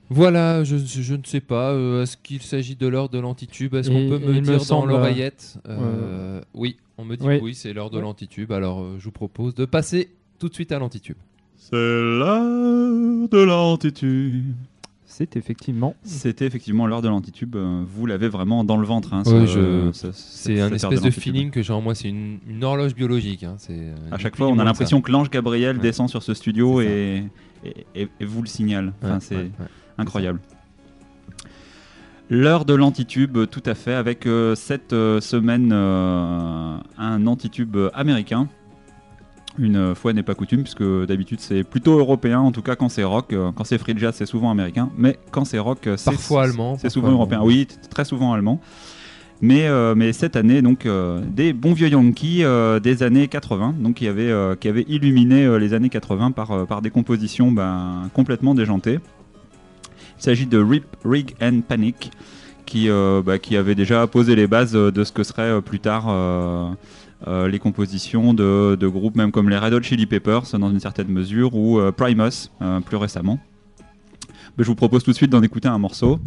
Voilà, 0.09 0.63
je, 0.63 0.77
je 0.77 1.13
ne 1.15 1.23
sais 1.23 1.41
pas. 1.41 1.71
euh, 1.73 2.03
Est-ce 2.03 2.15
qu'il 2.17 2.41
s'agit 2.41 2.75
de 2.75 2.87
l'heure 2.87 3.09
de 3.09 3.19
l'antitube? 3.19 3.75
Est-ce 3.75 3.89
qu'on 3.91 4.07
peut 4.09 4.19
me 4.33 4.39
dire 4.39 4.53
dans 4.57 4.59
semble, 4.63 4.89
l'oreillette? 4.89 5.57
Euh, 5.67 6.41
Oui, 6.53 6.77
on 6.97 7.05
me 7.05 7.15
dit 7.17 7.27
Oui. 7.27 7.37
que 7.39 7.43
oui, 7.43 7.53
c'est 7.53 7.73
l'heure 7.73 7.89
de 7.91 7.99
l'antitube. 7.99 8.51
Alors, 8.51 8.81
euh, 8.81 8.95
je 8.97 9.03
vous 9.05 9.11
propose 9.11 9.53
de 9.55 9.65
passer 9.65 10.09
tout 10.39 10.47
de 10.49 10.53
suite 10.53 10.71
à 10.71 10.79
l'antitube. 10.79 11.17
C'est 11.59 11.75
l'heure 11.75 13.27
de 13.29 13.37
l'antitube. 13.43 14.45
C'est 15.05 15.35
effectivement. 15.35 15.95
C'était 16.03 16.45
effectivement 16.45 16.87
l'heure 16.87 17.01
de 17.01 17.09
l'antitube. 17.09 17.55
euh, 17.57 17.83
Vous 17.85 18.05
l'avez 18.05 18.29
vraiment 18.29 18.63
dans 18.63 18.77
le 18.77 18.85
ventre. 18.87 19.13
Hein, 19.13 19.23
je- 19.25 19.89
C'est 20.13 20.61
un 20.61 20.71
espèce 20.71 21.01
de 21.01 21.09
feeling 21.11 21.51
que 21.51 21.61
j'ai 21.61 21.73
en 21.73 21.81
moi. 21.81 21.93
C'est 21.93 22.07
une, 22.09 22.37
une 22.49 22.63
horloge 22.63 22.95
biologique. 22.95 23.43
hein, 23.43 23.55
c'est, 23.57 23.73
euh, 23.77 23.95
À 24.11 24.17
chaque 24.17 24.37
fois, 24.37 24.47
on 24.47 24.57
a 24.59 24.63
l'impression 24.63 25.01
que 25.01 25.11
l'ange 25.11 25.29
Gabriel 25.29 25.75
Ouais. 25.75 25.81
descend 25.81 26.09
sur 26.09 26.23
ce 26.23 26.33
studio 26.33 26.79
et, 26.81 27.23
et, 27.65 27.85
et- 27.95 28.07
et 28.19 28.25
vous 28.25 28.41
le 28.41 28.47
signale. 28.47 28.93
Enfin, 29.03 29.15
Ouais, 29.15 29.19
c'est 29.19 29.35
ouais, 29.35 29.41
ouais. 29.59 29.65
incroyable. 29.97 30.39
L'heure 32.29 32.63
de 32.63 32.75
l'antitube, 32.75 33.37
tout 33.49 33.63
à 33.65 33.73
fait, 33.73 33.93
avec 33.95 34.25
euh, 34.27 34.53
cette 34.55 34.93
euh, 34.93 35.19
semaine 35.19 35.71
euh, 35.73 36.77
un 36.97 37.27
antitube 37.27 37.75
américain. 37.93 38.47
Une 39.59 39.93
fois 39.95 40.13
n'est 40.13 40.23
pas 40.23 40.35
coutume, 40.35 40.63
puisque 40.63 40.83
d'habitude 41.05 41.39
c'est 41.41 41.63
plutôt 41.63 41.99
européen, 41.99 42.39
en 42.39 42.51
tout 42.51 42.61
cas 42.61 42.75
quand 42.75 42.89
c'est 42.89 43.03
rock. 43.03 43.33
Euh, 43.33 43.51
Quand 43.53 43.63
c'est 43.65 43.77
free 43.77 43.93
jazz, 43.97 44.15
c'est 44.17 44.25
souvent 44.25 44.49
américain, 44.51 44.89
mais 44.97 45.19
quand 45.31 45.43
c'est 45.45 45.59
rock, 45.59 45.85
euh, 45.87 45.97
c'est 45.97 46.11
Parfois 46.11 46.43
allemand, 46.43 46.77
C'est 46.79 46.89
souvent 46.89 47.07
allemand. 47.07 47.19
européen. 47.19 47.41
Oui, 47.43 47.67
très 47.89 48.05
souvent 48.05 48.33
allemand. 48.33 48.61
Mais, 49.41 49.67
euh, 49.67 49.95
mais 49.95 50.11
cette 50.11 50.35
année, 50.35 50.61
donc, 50.61 50.85
euh, 50.85 51.21
des 51.25 51.53
bons 51.53 51.71
vieux 51.73 51.87
Yankees 51.87 52.43
euh, 52.43 52.79
des 52.81 53.03
années 53.03 53.27
80, 53.29 53.75
donc, 53.79 53.95
qui, 53.95 54.07
avaient, 54.07 54.33
qui 54.59 54.67
avaient 54.67 54.85
illuminé 54.89 55.57
les 55.59 55.73
années 55.73 55.89
80 55.89 56.31
par, 56.31 56.67
par 56.67 56.81
des 56.81 56.89
compositions 56.89 57.51
ben, 57.51 58.09
complètement 58.13 58.53
déjantées. 58.53 58.99
Il 60.17 60.23
s'agit 60.23 60.45
de 60.45 60.57
Rip, 60.61 60.83
Rig 61.05 61.35
and 61.41 61.61
Panic, 61.67 62.11
qui, 62.65 62.89
bah, 63.25 63.39
qui 63.39 63.55
avait 63.55 63.75
déjà 63.75 64.05
posé 64.07 64.35
les 64.35 64.45
bases 64.47 64.73
de 64.73 65.03
ce 65.05 65.11
que 65.13 65.23
seraient 65.23 65.43
euh, 65.43 65.61
plus 65.61 65.79
tard 65.79 66.07
les 67.27 67.59
compositions 67.59 68.33
de, 68.33 68.75
de 68.79 68.87
groupes 68.87 69.15
même 69.15 69.31
comme 69.31 69.49
les 69.49 69.57
Red 69.57 69.73
Hot 69.73 69.83
Chili 69.83 70.05
Peppers, 70.05 70.43
dans 70.57 70.69
une 70.71 70.79
certaine 70.79 71.09
mesure, 71.09 71.53
ou 71.55 71.79
euh, 71.79 71.91
Primus, 71.91 72.49
euh, 72.61 72.79
plus 72.79 72.97
récemment. 72.97 73.39
Mais 74.57 74.63
je 74.63 74.67
vous 74.67 74.75
propose 74.75 75.03
tout 75.03 75.11
de 75.11 75.15
suite 75.15 75.29
d'en 75.29 75.43
écouter 75.43 75.67
un 75.67 75.77
morceau. 75.77 76.19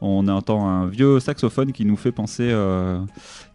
On 0.00 0.28
entend 0.28 0.68
un 0.68 0.86
vieux 0.86 1.18
saxophone 1.20 1.72
qui 1.72 1.84
nous 1.84 1.96
fait 1.96 2.12
penser, 2.12 2.48
euh, 2.50 3.00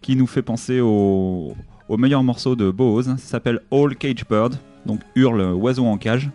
qui 0.01 0.16
nous 0.16 0.28
fait 0.28 0.41
penser 0.41 0.80
au, 0.82 1.56
au 1.88 1.97
meilleur 1.97 2.24
morceau 2.24 2.56
de 2.56 2.70
Bose. 2.70 3.08
Ça 3.18 3.18
s'appelle 3.18 3.62
All 3.72 3.95
Cage 3.95 4.26
Bird, 4.30 4.56
donc 4.86 4.99
hurle 5.16 5.41
oiseau 5.54 5.86
en 5.86 5.97
cage. 5.97 6.30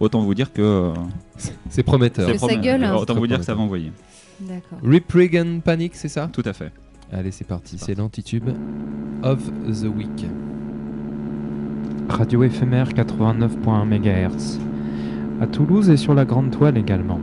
Autant 0.00 0.20
vous 0.20 0.34
dire 0.34 0.52
que 0.52 0.62
euh, 0.62 0.92
C'est 1.70 1.82
prometteur. 1.82 2.30
Gueule, 2.60 2.84
hein. 2.84 2.94
Autant 2.94 3.14
vous 3.14 3.26
dire 3.26 3.38
que 3.38 3.44
ça 3.44 3.54
va 3.54 3.60
envoyer. 3.60 3.92
Rip 4.82 5.10
Regan 5.12 5.60
Panic, 5.60 5.94
c'est 5.96 6.08
ça? 6.08 6.28
Tout 6.32 6.42
à 6.44 6.52
fait. 6.52 6.72
Allez, 7.12 7.30
c'est 7.30 7.46
parti. 7.46 7.78
C'est 7.78 7.96
l'antitube 7.96 8.50
of 9.22 9.38
the 9.66 9.86
week. 9.86 10.26
Radio 12.08 12.42
éphémère 12.42 12.90
89.1 12.90 13.84
MHz. 13.84 14.58
À 15.40 15.46
Toulouse 15.46 15.88
et 15.88 15.96
sur 15.96 16.14
la 16.14 16.24
Grande 16.24 16.50
Toile 16.50 16.76
également. 16.76 17.20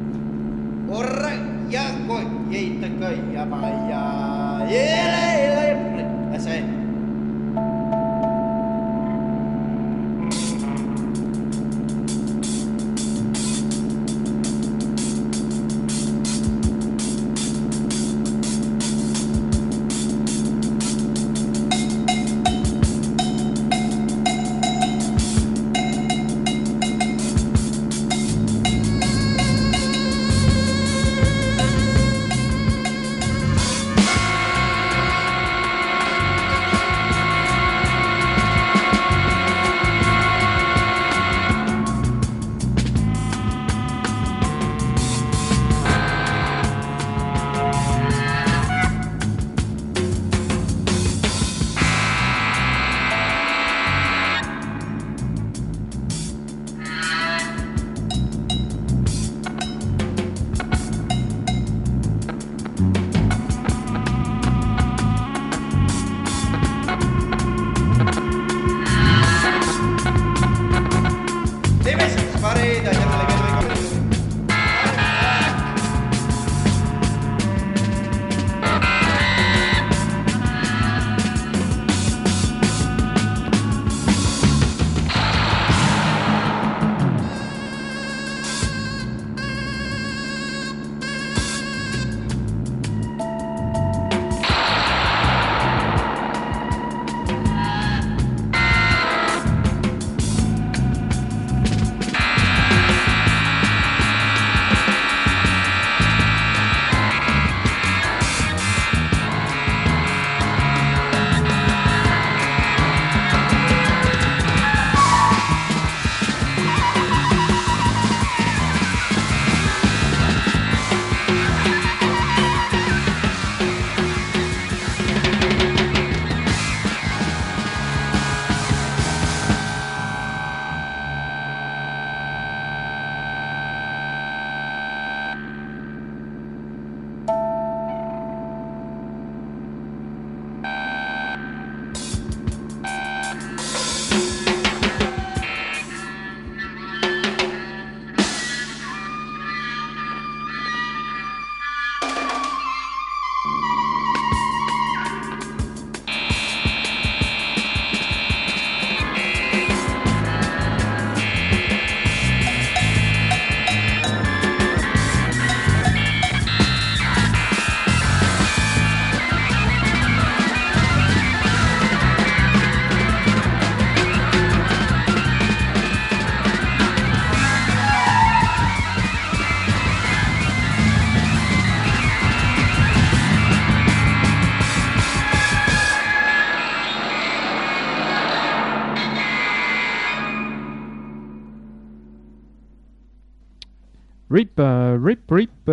Rip, 194.98 195.30
Rip, 195.30 195.50
uh, 195.68 195.72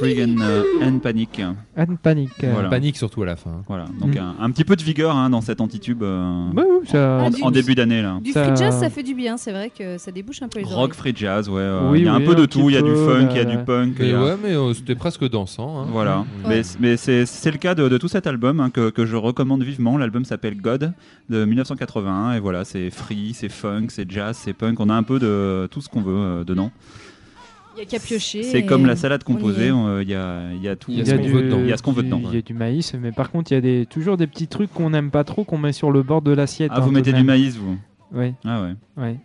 Rig 0.00 0.20
and, 0.20 0.40
euh, 0.40 0.62
and 0.82 0.98
Panic. 0.98 1.40
and 1.76 1.96
Panic. 2.02 2.30
euh. 2.44 2.52
Voilà. 2.52 2.68
Panique 2.68 2.96
surtout 2.96 3.22
à 3.22 3.26
la 3.26 3.36
fin. 3.36 3.62
Voilà, 3.68 3.84
donc 4.00 4.14
Mm. 4.14 4.18
un, 4.18 4.34
un 4.40 4.50
petit 4.50 4.64
peu 4.64 4.76
de 4.76 4.82
vigueur 4.82 5.16
hein, 5.16 5.30
dans 5.30 5.40
cet 5.40 5.60
antitube 5.60 6.02
euh, 6.02 6.48
Bah 6.52 6.62
oui, 6.68 6.86
ça- 6.88 7.18
Ah, 7.20 7.22
en, 7.24 7.30
du- 7.30 7.42
en 7.42 7.50
début 7.50 7.74
d'année 7.74 8.02
là. 8.02 8.18
Du 8.22 8.32
Ça- 8.32 8.44
free 8.44 8.56
jazz, 8.56 8.78
ça 8.78 8.90
fait 8.90 9.02
du 9.02 9.14
bien, 9.14 9.36
c'est 9.36 9.52
vrai 9.52 9.70
que 9.76 9.98
ça 9.98 10.10
débouche 10.12 10.42
un 10.42 10.48
peu 10.48 10.58
les 10.60 10.64
Rock, 10.64 10.76
oreilles. 10.76 10.92
free 10.92 11.12
jazz, 11.14 11.48
ouais. 11.48 11.60
euh, 11.60 11.90
Oui, 11.90 12.00
il 12.00 12.04
y 12.04 12.08
a 12.08 12.14
un 12.14 12.20
peu 12.20 12.32
un 12.32 12.34
de 12.34 12.46
tout. 12.46 12.68
Il 12.70 12.74
y 12.74 12.78
a 12.78 12.82
du 12.82 12.94
funk, 12.94 13.28
il 13.30 13.36
y 13.36 13.40
a 13.40 13.44
du 13.44 13.58
punk. 13.58 13.96
Mais 13.98 14.14
ouais, 14.14 14.36
mais 14.42 14.54
euh, 14.54 14.72
c'était 14.74 14.94
presque 14.94 15.28
dansant. 15.28 15.80
hein. 15.82 15.86
Voilà, 15.90 16.20
Ouais. 16.20 16.24
mais, 16.48 16.62
mais 16.80 16.96
c'est 16.96 17.26
c'est 17.26 17.50
le 17.50 17.58
cas 17.58 17.74
de, 17.74 17.88
de 17.88 17.98
tout 17.98 18.08
cet 18.08 18.26
album 18.26 18.60
hein, 18.60 18.70
que, 18.70 18.90
que 18.90 19.06
je 19.06 19.16
recommande 19.16 19.62
vivement. 19.62 19.98
L'album 19.98 20.24
s'appelle 20.24 20.60
God 20.60 20.92
de 21.30 21.44
1981 21.44 22.32
et 22.34 22.40
voilà, 22.40 22.64
c'est 22.64 22.90
free, 22.90 23.32
c'est 23.34 23.48
funk, 23.50 23.86
c'est 23.88 24.10
jazz, 24.10 24.36
c'est 24.40 24.52
punk. 24.52 24.80
On 24.80 24.88
a 24.88 24.94
un 24.94 25.02
peu 25.02 25.18
de 25.18 25.68
tout 25.70 25.80
ce 25.80 25.88
qu'on 25.88 26.00
veut 26.02 26.12
euh, 26.16 26.44
dedans. 26.44 26.70
Il 27.74 27.78
y 27.78 27.82
a 27.82 27.84
qu'à 27.86 27.98
piocher. 27.98 28.42
C'est 28.42 28.60
et 28.60 28.66
comme 28.66 28.86
la 28.86 28.96
salade 28.96 29.24
composée, 29.24 29.70
on- 29.72 30.00
il 30.00 30.08
y, 30.08 30.14
a, 30.14 30.52
il 30.52 30.62
y 30.62 30.68
a 30.68 30.76
tout. 30.76 30.90
Il 30.90 30.98
y 30.98 31.00
a 31.00 31.02
Il 31.02 31.06
ce 31.06 31.10
y 31.10 31.14
a 31.14 31.16
qu'on 31.18 31.22
du- 31.24 31.32
veut 31.32 31.42
dedans. 31.42 31.60
Il 31.60 31.68
y 31.68 31.72
a 31.72 31.76
ce 31.76 31.82
qu'on 31.82 31.92
veut 31.92 32.02
du- 32.02 32.08
dedans. 32.10 32.20
Il 32.24 32.34
y 32.34 32.38
a 32.38 32.42
du 32.42 32.54
maïs, 32.54 32.94
mais 32.94 33.12
par 33.12 33.30
contre, 33.30 33.50
il 33.52 33.54
y 33.54 33.58
a 33.58 33.60
des, 33.60 33.86
toujours 33.86 34.16
des 34.16 34.26
petits 34.26 34.46
trucs 34.48 34.72
qu'on 34.72 34.90
n'aime 34.90 35.10
pas 35.10 35.24
trop 35.24 35.44
qu'on 35.44 35.58
met 35.58 35.72
sur 35.72 35.90
le 35.90 36.02
bord 36.02 36.20
de 36.22 36.32
l'assiette. 36.32 36.70
Ah, 36.74 36.80
vous 36.80 36.90
hein, 36.90 36.92
mettez 36.92 37.12
du 37.12 37.22
maïs, 37.24 37.56
vous 37.56 37.78
Oui, 38.12 38.34
Ah 38.44 38.62
ouais. 38.62 38.74
oui. 38.98 39.16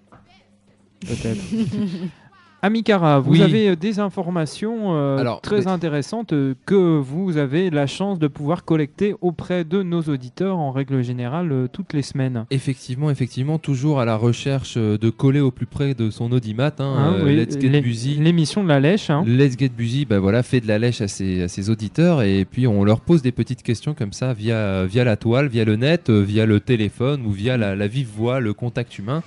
Peut-être. 1.02 1.42
Amikara, 2.72 3.20
vous 3.22 3.32
Oui. 3.32 3.42
avez 3.44 3.70
euh, 3.70 3.76
des 3.78 4.00
informations 4.00 4.94
euh, 4.94 5.18
Alors, 5.18 5.40
très 5.40 5.60
mais- 5.62 5.68
intéressantes 5.68 6.34
euh, 6.34 6.54
que 6.66 6.76
vous 7.00 7.38
avez 7.38 7.70
la 7.70 7.88
chance 7.88 8.20
de 8.20 8.28
pouvoir 8.28 8.66
collecter 8.66 9.16
auprès 9.22 9.64
de 9.64 9.84
nos 9.84 10.02
auditeurs 10.02 10.58
en 10.58 10.72
règle 10.72 11.02
générale 11.02 11.50
euh, 11.54 11.68
toutes 11.72 11.94
les 11.94 12.02
semaines. 12.02 12.46
Effectivement, 12.52 13.10
effectivement, 13.10 13.58
toujours 13.58 14.02
à 14.02 14.06
la 14.06 14.18
recherche 14.18 14.76
de 14.78 15.10
coller 15.10 15.40
au 15.40 15.50
plus 15.50 15.66
près 15.66 15.94
de 15.94 16.10
son 16.10 16.30
audimat. 16.34 16.74
hein, 16.80 16.96
Hein, 16.98 17.14
euh, 17.20 17.26
oui, 17.26 17.36
Let's 17.38 17.58
Get 17.58 17.80
Busy. 17.82 18.16
L'émission 18.16 18.64
de 18.66 18.68
la 18.70 18.82
lèche. 18.82 19.10
hein. 19.10 19.24
Let's 19.26 19.58
Get 19.58 19.70
Busy, 19.70 20.04
bah 20.06 20.20
voilà, 20.20 20.44
fait 20.44 20.60
de 20.60 20.68
la 20.68 20.78
lèche 20.78 21.00
à 21.00 21.08
ses, 21.08 21.44
à 21.44 21.48
ses 21.48 21.70
auditeurs 21.70 22.22
et 22.22 22.44
puis 22.44 22.68
on 22.68 22.84
leur 22.84 23.00
pose 23.00 23.22
des 23.22 23.32
petites 23.32 23.64
questions 23.64 23.94
comme 23.94 24.12
ça 24.12 24.34
via, 24.34 24.86
via 24.86 25.06
la 25.06 25.16
toile, 25.16 25.48
via 25.48 25.64
le 25.64 25.78
net, 25.78 26.10
via 26.10 26.46
le 26.46 26.60
téléphone 26.60 27.22
ou 27.26 27.32
via 27.32 27.56
la, 27.56 27.78
la 27.78 27.88
vive 27.88 28.10
voix, 28.14 28.42
le 28.42 28.52
contact 28.54 28.98
humain. 29.00 29.24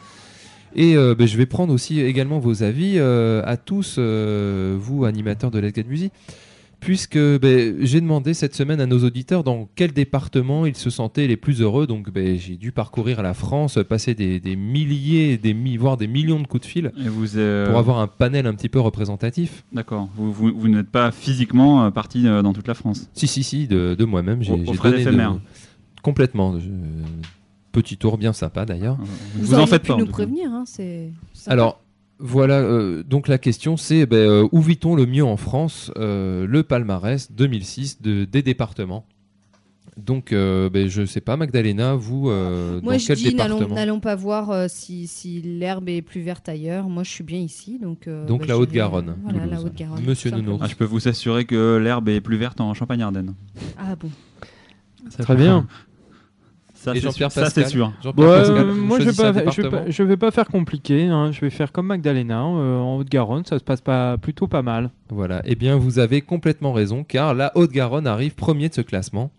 Et 0.75 0.97
euh, 0.97 1.15
bah, 1.15 1.27
je 1.27 1.37
vais 1.37 1.47
prendre 1.47 1.73
aussi 1.73 2.01
également 2.01 2.39
vos 2.39 2.63
avis 2.63 2.95
euh, 2.97 3.43
à 3.45 3.57
tous, 3.57 3.97
euh, 3.99 4.77
vous 4.79 5.05
animateurs 5.05 5.51
de 5.51 5.59
Let's 5.59 5.75
Get 5.75 5.83
Busy, 5.85 6.11
puisque 6.79 7.19
bah, 7.19 7.49
j'ai 7.81 8.01
demandé 8.01 8.33
cette 8.35 8.55
semaine 8.55 8.81
à 8.81 8.87
nos 8.87 9.05
auditeurs 9.05 9.43
dans 9.45 9.69
quel 9.75 9.93
département 9.93 10.65
ils 10.67 10.77
se 10.77 10.89
sentaient 10.89 11.27
les 11.27 11.37
plus 11.37 11.61
heureux. 11.61 11.87
Donc 11.87 12.11
bah, 12.11 12.21
j'ai 12.37 12.57
dû 12.57 12.73
parcourir 12.73 13.21
la 13.23 13.35
France, 13.35 13.79
passer 13.89 14.15
des, 14.15 14.39
des 14.41 14.57
milliers, 14.57 15.37
des 15.37 15.53
mi- 15.55 15.77
voire 15.77 15.97
des 15.97 16.07
millions 16.07 16.41
de 16.41 16.47
coups 16.47 16.63
de 16.63 16.67
fil 16.69 16.93
Et 17.05 17.09
vous, 17.09 17.27
pour 17.69 17.79
avoir 17.79 17.99
un 17.99 18.07
panel 18.07 18.47
un 18.47 18.55
petit 18.55 18.69
peu 18.69 18.81
représentatif. 18.81 19.65
D'accord. 19.73 20.09
Vous, 20.17 20.33
vous, 20.33 20.53
vous 20.57 20.69
n'êtes 20.69 20.89
pas 20.89 21.11
physiquement 21.11 21.91
parti 21.91 22.23
dans 22.23 22.53
toute 22.53 22.69
la 22.69 22.75
France? 22.75 23.11
Si, 23.13 23.27
si, 23.27 23.43
si, 23.43 23.67
de, 23.67 23.95
de 23.95 24.05
moi-même. 24.05 24.43
J'ai 24.43 24.53
donné 24.93 25.05
de-. 25.35 25.41
Complètement. 26.03 26.59
Je- 26.59 26.69
Petit 27.73 27.97
tour 27.97 28.19
bien 28.19 28.33
sympa 28.33 28.65
d'ailleurs. 28.65 28.97
Vous, 29.35 29.47
Vous, 29.47 29.55
en 29.59 29.67
faites 29.67 29.87
pas. 29.87 29.97
nous 29.97 30.07
prévenir, 30.07 30.51
hein, 30.53 30.65
c'est. 30.67 31.11
Alors, 31.47 31.81
voilà, 32.19 32.59
euh, 32.59 33.03
donc 33.03 33.29
la 33.29 33.39
question 33.39 33.77
c'est 33.77 34.05
ben, 34.07 34.17
euh, 34.17 34.49
où 34.53 34.61
vit-on 34.61 34.95
le 34.95 35.07
mieux 35.07 35.25
en 35.25 35.37
France 35.37 35.91
Euh, 35.97 36.47
Le 36.47 36.63
palmarès 36.63 37.31
2006 37.33 38.03
de, 38.03 38.25
des 38.25 38.43
départements? 38.43 39.07
Donc, 39.97 40.33
euh, 40.33 40.71
ben, 40.71 40.89
je 40.89 41.05
sais 41.05 41.21
pas, 41.21 41.37
Magdalena, 41.37 41.95
vous, 41.95 42.31
euh, 42.31 42.81
Moi, 42.83 42.95
dans 42.95 42.99
je 42.99 43.07
quel 43.07 43.17
dis, 43.19 43.35
n'allons 43.35 43.55
département? 43.57 43.75
n'allons 43.75 44.01
pas 44.01 44.15
voir 44.15 44.51
euh, 44.51 44.67
si, 44.69 45.07
si 45.07 45.43
l'herbe 45.43 45.89
est 45.91 46.01
plus 46.01 46.23
verte 46.23 46.49
ailleurs. 46.49 46.89
Moi, 46.89 47.03
je 47.03 47.11
suis 47.11 47.25
bien 47.25 47.39
ici. 47.39 47.79
Donc, 47.79 48.07
euh, 48.09 48.25
Donc 48.27 48.41
bah, 48.41 48.47
la 48.49 48.59
Haute-Garonne, 48.59 49.17
Voilà, 49.23 49.47
la. 49.47 49.61
Haute-Garonne. 49.61 50.03
Monsieur. 50.05 50.31
Nounours. 50.31 50.61
Ah, 50.63 50.69
je 50.69 50.75
peux 50.77 50.85
vous 50.85 51.07
assurer 51.09 51.45
que 51.45 51.77
l'herbe 51.77 52.09
est 52.09 52.21
plus 52.23 52.37
verte 52.39 52.61
en 52.61 52.73
Champagne-Ardenne. 52.73 53.35
Ah 53.79 53.95
bon. 53.97 54.09
Très 55.19 55.37
bien. 55.37 55.67
Ça, 56.81 56.93
Et 56.93 56.95
c'est 56.95 57.01
Jean-Pierre 57.03 57.31
sûr. 57.31 57.43
Ça, 57.43 57.51
c'est 57.51 57.61
Pascal 57.63 57.71
sûr. 57.71 57.93
Jean-Pierre 58.03 58.27
Ouais, 58.27 58.39
Pascal, 58.39 58.57
euh, 58.71 58.75
moi, 58.75 58.99
je 58.99 59.05
vais, 59.05 59.13
choisissez 59.13 59.23
un 59.23 59.33
pas, 59.33 59.33
je, 59.33 59.35
vais 59.35 59.63
département 59.69 59.85
pas, 59.85 59.91
je 59.91 60.03
vais 60.03 60.17
pas 60.17 60.31
faire 60.31 60.49
compliqué. 60.49 61.09
hein. 61.09 61.31
Je 61.31 61.41
vais 61.43 61.51
faire 61.51 61.73
comme 61.73 61.87
Magdalena 61.87 62.41
euh, 62.43 62.79
en 62.79 62.97
Haute-Garonne. 62.97 63.45
Ça 63.45 63.59
se 63.59 63.65
passe 63.65 63.83
pas 63.83 64.17
plutôt 64.17 64.47
pas 64.47 64.63
mal. 64.63 64.91
Voilà, 65.11 65.43
eh 65.45 65.57
bien 65.57 65.77
vous 65.77 65.99
avez 65.99 66.23
complètement 66.23 66.73
raison, 66.73 67.05
car 67.05 67.35
la 67.35 67.53
Haute-Garonne 67.55 68.07
arrive 68.07 68.35
premier 68.35 68.71
de 68.71 68.75
ce 68.75 68.81
classement. 68.81 69.31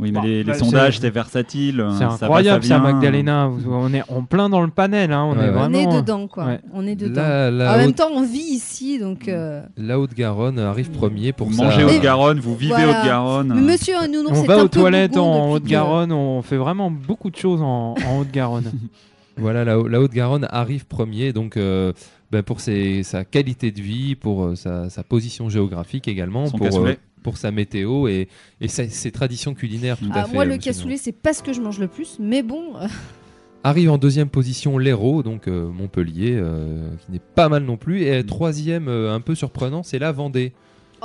Oui, 0.00 0.10
mais 0.10 0.18
Bon, 0.20 0.26
les, 0.26 0.38
les 0.38 0.44
bah, 0.44 0.54
sondages, 0.54 0.96
c'est- 0.96 1.02
c'est 1.02 1.10
versatile. 1.10 1.86
C'est 1.92 1.98
ça 2.00 2.06
va, 2.08 2.14
incroyable 2.14 2.64
ça, 2.64 2.78
vient. 2.80 2.92
Magdalena. 2.92 3.46
Vous- 3.46 3.72
On 3.72 3.94
est 3.94 4.02
en 4.10 4.22
plein 4.24 4.48
dans 4.48 4.60
le 4.62 4.70
panel. 4.70 5.12
hein. 5.12 5.22
On 5.24 5.36
Ouais, 5.36 5.44
est 5.44 5.48
ouais. 5.50 5.54
On 5.54 5.58
vraiment. 5.70 5.78
est 5.92 5.96
dedans, 6.02 6.26
quoi. 6.26 6.46
ouais. 6.46 6.60
On 6.72 6.84
est 6.84 6.96
dedans. 6.96 7.22
La, 7.22 7.50
la 7.52 7.74
en 7.74 7.76
même 7.76 7.92
temps, 7.92 8.08
on 8.12 8.22
vit 8.24 8.38
ici, 8.40 8.98
donc. 8.98 9.28
euh, 9.28 9.62
la 9.76 10.00
Haute-Garonne 10.00 10.58
arrive 10.58 10.90
premier 10.90 11.32
pour 11.32 11.46
Vous 11.46 11.54
ça. 11.54 11.62
mangez 11.64 11.84
Haute-Garonne, 11.84 12.40
vous 12.40 12.56
vivez 12.56 12.74
Voilà. 12.74 13.00
Haute-Garonne. 13.00 13.54
Monsieur 13.64 13.94
Nounours, 14.08 14.32
On 14.32 14.40
c'est 14.42 14.46
va 14.48 14.64
aux 14.64 14.68
toilettes 14.68 15.16
en 15.16 15.50
que- 15.50 15.54
Haute-Garonne. 15.54 16.10
On 16.10 16.42
fait 16.42 16.56
vraiment 16.56 16.90
beaucoup 16.90 17.30
de 17.30 17.36
choses 17.36 17.62
en, 17.62 17.94
en 18.06 18.18
Haute-Garonne. 18.20 18.72
Voilà, 19.36 19.64
la, 19.64 19.76
la 19.76 20.00
Haute-Garonne 20.00 20.46
arrive 20.50 20.86
premier, 20.86 21.32
donc 21.32 21.56
euh, 21.56 21.92
ben, 22.30 22.44
pour 22.44 22.60
ses- 22.60 23.02
sa 23.02 23.24
qualité 23.24 23.72
de 23.72 23.80
vie, 23.80 24.14
pour 24.14 24.44
euh, 24.44 24.54
sa, 24.54 24.88
sa 24.90 25.02
position 25.02 25.48
géographique 25.48 26.06
également, 26.06 26.46
Son 26.46 26.56
pour, 26.58 26.68
euh, 26.86 26.94
pour 27.24 27.36
sa 27.38 27.50
météo 27.50 28.06
et, 28.06 28.28
et 28.60 28.68
sa- 28.68 28.88
ses 28.88 29.10
traditions 29.10 29.54
culinaires. 29.54 29.96
Tout 29.98 30.04
Ah, 30.12 30.20
à 30.20 30.24
fait, 30.26 30.32
moi, 30.34 30.44
le 30.44 30.56
cassoulet, 30.58 30.96
c'est 30.98 31.10
pas 31.10 31.32
ce 31.32 31.42
que 31.42 31.52
je 31.52 31.60
mange 31.60 31.80
le 31.80 31.88
plus, 31.88 32.18
mais 32.20 32.44
bon. 32.44 32.76
euh, 32.76 32.86
Arrive 33.64 33.90
en 33.90 33.96
deuxième 33.98 34.28
position 34.28 34.76
l'Hérault, 34.76 35.22
donc 35.22 35.48
euh, 35.48 35.66
Montpellier, 35.68 36.36
euh, 36.36 36.86
qui 37.04 37.12
n'est 37.12 37.18
pas 37.34 37.48
mal 37.48 37.64
non 37.64 37.78
plus. 37.78 38.02
Et 38.02 38.22
troisième, 38.24 38.88
euh, 38.88 39.14
un 39.14 39.20
peu 39.20 39.34
surprenant, 39.34 39.82
c'est 39.82 39.98
la 39.98 40.12
Vendée. 40.12 40.52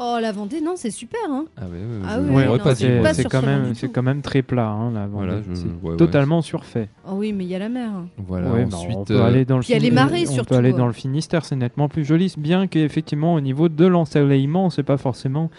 Oh, 0.02 0.18
la 0.22 0.32
Vendée, 0.34 0.60
non, 0.62 0.74
c'est 0.76 0.92
super, 0.92 1.20
hein. 1.30 1.46
Ah 1.58 1.64
ouais, 1.64 1.72
ouais, 1.72 2.06
Ah 2.06 2.18
je- 2.20 2.52
oui, 2.52 2.58
pas 3.04 3.14
c'est 3.14 3.24
quand 3.26 3.42
même, 3.42 3.74
quand 3.94 4.04
même 4.04 4.22
très 4.22 4.42
plat. 4.42 4.68
hein, 4.68 4.92
la 4.94 5.08
Voilà, 5.08 5.40
Vendée. 5.40 5.56
je- 5.56 5.68
ouais, 5.86 5.92
ouais. 5.92 5.98
totalement 5.98 6.42
surfait. 6.42 6.90
Oh 7.08 7.14
oui, 7.16 7.32
mais 7.34 7.46
il 7.46 7.50
y 7.50 7.56
a 7.56 7.60
la 7.60 7.70
mer. 7.70 7.90
hein. 7.92 8.08
Voilà, 8.18 8.50
Ouais, 8.52 8.66
bah, 8.66 8.76
ensuite, 8.78 8.96
on 8.98 9.04
peut 9.06 9.16
euh, 9.16 9.24
aller 9.26 9.46
dans 9.46 9.56
le 9.58 9.62
Puis 9.64 9.72
il 9.72 9.74
y 9.74 9.76
a 9.76 9.80
les 9.80 9.86
Fini- 9.88 9.96
marées, 9.96 10.24
on 10.28 10.32
surtout, 10.34 10.50
peut 10.50 10.56
aller 10.56 10.72
ouais. 10.72 10.78
dans 10.78 10.88
le 10.88 10.94
Finistère, 10.94 11.44
c'est 11.46 11.56
nettement 11.58 11.88
plus 11.90 12.04
joli. 12.06 12.34
Bien 12.38 12.68
qu'effectivement, 12.68 13.34
au 13.36 13.42
niveau 13.42 13.68
de 13.70 13.86
l'ensoleillement, 13.86 14.70
c'est 14.70 14.84
pas 14.84 14.98
forcément 14.98 15.50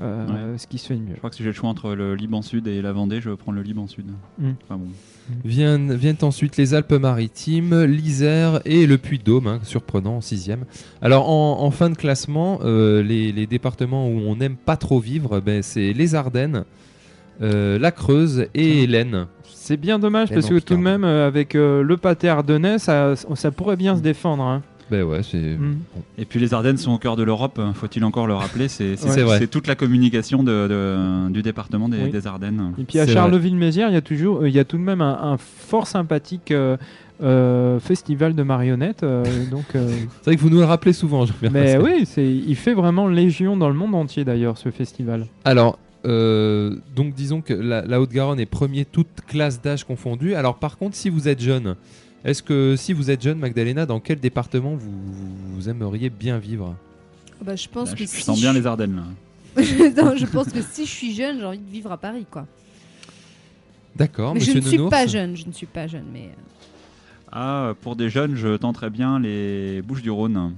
euh, 0.00 0.56
ce 0.58 0.66
qui 0.66 0.78
se 0.78 0.86
fait 0.88 0.94
de 0.94 1.00
mieux. 1.00 1.12
Je 1.14 1.18
crois 1.18 1.30
que 1.30 1.36
si 1.36 1.42
j'ai 1.42 1.48
le 1.50 1.54
choix 1.54 1.68
entre 1.68 1.94
le 1.94 2.14
Liban 2.14 2.42
Sud 2.42 2.66
et 2.66 2.80
la 2.82 2.92
Vendée, 2.92 3.20
je 3.20 3.30
vais 3.30 3.36
prendre 3.36 3.56
le 3.56 3.62
Liban 3.62 3.86
Sud. 3.86 4.06
Mm. 4.38 4.50
Enfin 4.64 4.76
bon. 4.76 4.88
Viennent, 5.44 5.94
viennent 5.94 6.16
ensuite 6.22 6.56
les 6.56 6.74
Alpes-Maritimes, 6.74 7.84
l'Isère 7.84 8.60
et 8.64 8.86
le 8.86 8.98
Puy-de-Dôme, 8.98 9.46
hein, 9.46 9.60
surprenant 9.62 10.16
en 10.16 10.20
sixième. 10.20 10.64
Alors 11.02 11.28
en, 11.30 11.60
en 11.62 11.70
fin 11.70 11.88
de 11.90 11.94
classement, 11.94 12.58
euh, 12.64 13.02
les, 13.02 13.30
les 13.30 13.46
départements 13.46 14.08
où 14.08 14.18
on 14.26 14.36
n'aime 14.36 14.56
pas 14.56 14.76
trop 14.76 14.98
vivre, 14.98 15.40
ben, 15.40 15.62
c'est 15.62 15.92
les 15.92 16.14
Ardennes, 16.16 16.64
euh, 17.42 17.78
la 17.78 17.92
Creuse 17.92 18.46
et 18.54 18.86
l'Aisne. 18.86 19.26
C'est 19.44 19.76
bien 19.76 20.00
dommage 20.00 20.30
parce 20.30 20.48
que 20.48 20.58
tout 20.58 20.74
de 20.74 20.80
même, 20.80 21.04
avec 21.04 21.54
euh, 21.54 21.82
le 21.82 21.96
pâté 21.96 22.28
ardennais, 22.28 22.78
ça, 22.78 23.14
ça 23.14 23.50
pourrait 23.52 23.76
bien 23.76 23.94
se 23.94 24.00
défendre. 24.02 24.42
hein. 24.42 24.62
Ben 24.90 25.02
ouais, 25.04 25.22
c'est 25.22 25.38
Mm. 25.38 25.76
Et 26.18 26.24
puis 26.24 26.40
les 26.40 26.52
Ardennes 26.54 26.76
sont 26.78 26.92
au 26.92 26.98
cœur 26.98 27.16
de 27.16 27.22
l'Europe, 27.22 27.58
hein, 27.58 27.72
faut-il 27.74 28.04
encore 28.04 28.26
le 28.26 28.34
rappeler 28.34 28.68
C'est 28.68 28.96
c'est- 28.96 29.06
Ouais. 29.06 29.14
C'est 29.14 29.22
vrai. 29.22 29.38
c'est 29.38 29.46
toute 29.48 29.66
la 29.66 29.74
communication 29.74 30.42
de, 30.42 30.66
de- 30.68 31.30
du 31.30 31.42
département 31.42 31.88
des, 31.88 31.98
Oui. 32.04 32.10
des 32.10 32.26
Ardennes. 32.26 32.72
Et 32.78 32.84
puis 32.84 32.98
à 32.98 33.06
Charleville-Mézières, 33.06 33.88
il 33.90 33.94
y 33.94 33.96
a 33.96 34.00
toujours, 34.00 34.42
euh, 34.42 34.48
il 34.48 34.54
y 34.54 34.58
a 34.58 34.64
tout 34.64 34.76
de 34.78 34.82
même 34.82 35.00
un, 35.00 35.18
un 35.32 35.36
fort 35.38 35.86
sympathique 35.86 36.50
euh, 36.50 36.76
euh, 37.22 37.78
festival 37.80 38.34
de 38.34 38.42
marionnettes. 38.42 39.02
euh, 39.02 39.24
donc, 39.50 39.64
euh, 39.74 39.88
c'est 40.22 40.24
vrai 40.24 40.36
que 40.36 40.40
vous 40.40 40.50
nous 40.50 40.58
le 40.58 40.64
rappelez 40.64 40.92
souvent. 40.94 41.26
Jean-Pierre 41.26 41.52
mais 41.52 41.76
oui, 41.78 42.04
c'est, 42.06 42.26
il 42.26 42.56
fait 42.56 42.74
vraiment 42.74 43.06
légion 43.08 43.56
dans 43.56 43.68
le 43.68 43.74
monde 43.74 43.94
entier 43.94 44.24
d'ailleurs 44.24 44.56
ce 44.58 44.70
festival. 44.70 45.26
Alors, 45.44 45.78
euh, 46.06 46.76
donc 46.96 47.12
disons 47.14 47.42
que 47.42 47.52
la, 47.52 47.82
la 47.84 48.00
Haute-Garonne 48.00 48.40
est 48.40 48.46
premier, 48.46 48.86
toute 48.86 49.20
classe 49.26 49.60
d'âge 49.60 49.84
confondue. 49.84 50.34
Alors 50.34 50.56
par 50.56 50.78
contre, 50.78 50.96
si 50.96 51.10
vous 51.10 51.28
êtes 51.28 51.40
jeune, 51.40 51.76
est-ce 52.24 52.42
que 52.42 52.74
si 52.76 52.92
vous 52.92 53.10
êtes 53.10 53.22
jeune, 53.22 53.38
Magdalena, 53.38 53.86
dans 53.86 54.00
quel 54.00 54.20
département 54.20 54.74
vous, 54.74 54.90
vous 55.54 55.68
aimeriez 55.68 56.10
bien 56.10 56.38
vivre? 56.38 56.74
Bah, 57.42 57.56
je 57.56 57.68
pense 57.68 57.90
Là, 57.90 57.94
que 57.96 58.00
je, 58.04 58.10
je 58.10 58.16
si 58.16 58.22
sens 58.22 58.38
bien 58.40 58.52
les 58.52 58.66
Ardennes 58.66 58.96
là. 58.96 59.62
non, 60.02 60.14
je 60.16 60.26
pense 60.26 60.48
que 60.48 60.60
si 60.62 60.86
je 60.86 60.90
suis 60.90 61.14
jeune, 61.14 61.38
j'ai 61.40 61.44
envie 61.46 61.58
de 61.58 61.70
vivre 61.70 61.90
à 61.90 61.96
Paris, 61.96 62.26
quoi. 62.30 62.46
D'accord, 63.96 64.34
mais 64.34 64.40
je 64.40 64.52
ne 64.52 64.60
suis 64.60 64.76
Nounours 64.76 64.90
pas 64.90 65.06
jeune, 65.06 65.36
je 65.36 65.46
ne 65.46 65.52
suis 65.52 65.66
pas 65.66 65.86
jeune, 65.86 66.04
mais. 66.12 66.26
euh, 66.26 66.42
Ah, 67.32 67.74
pour 67.80 67.96
des 67.96 68.08
jeunes, 68.10 68.36
je 68.36 68.56
tenterais 68.56 68.90
bien 68.90 69.18
les 69.18 69.82
Bouches 69.82 70.02
du 70.02 70.10
Rhône. 70.10 70.54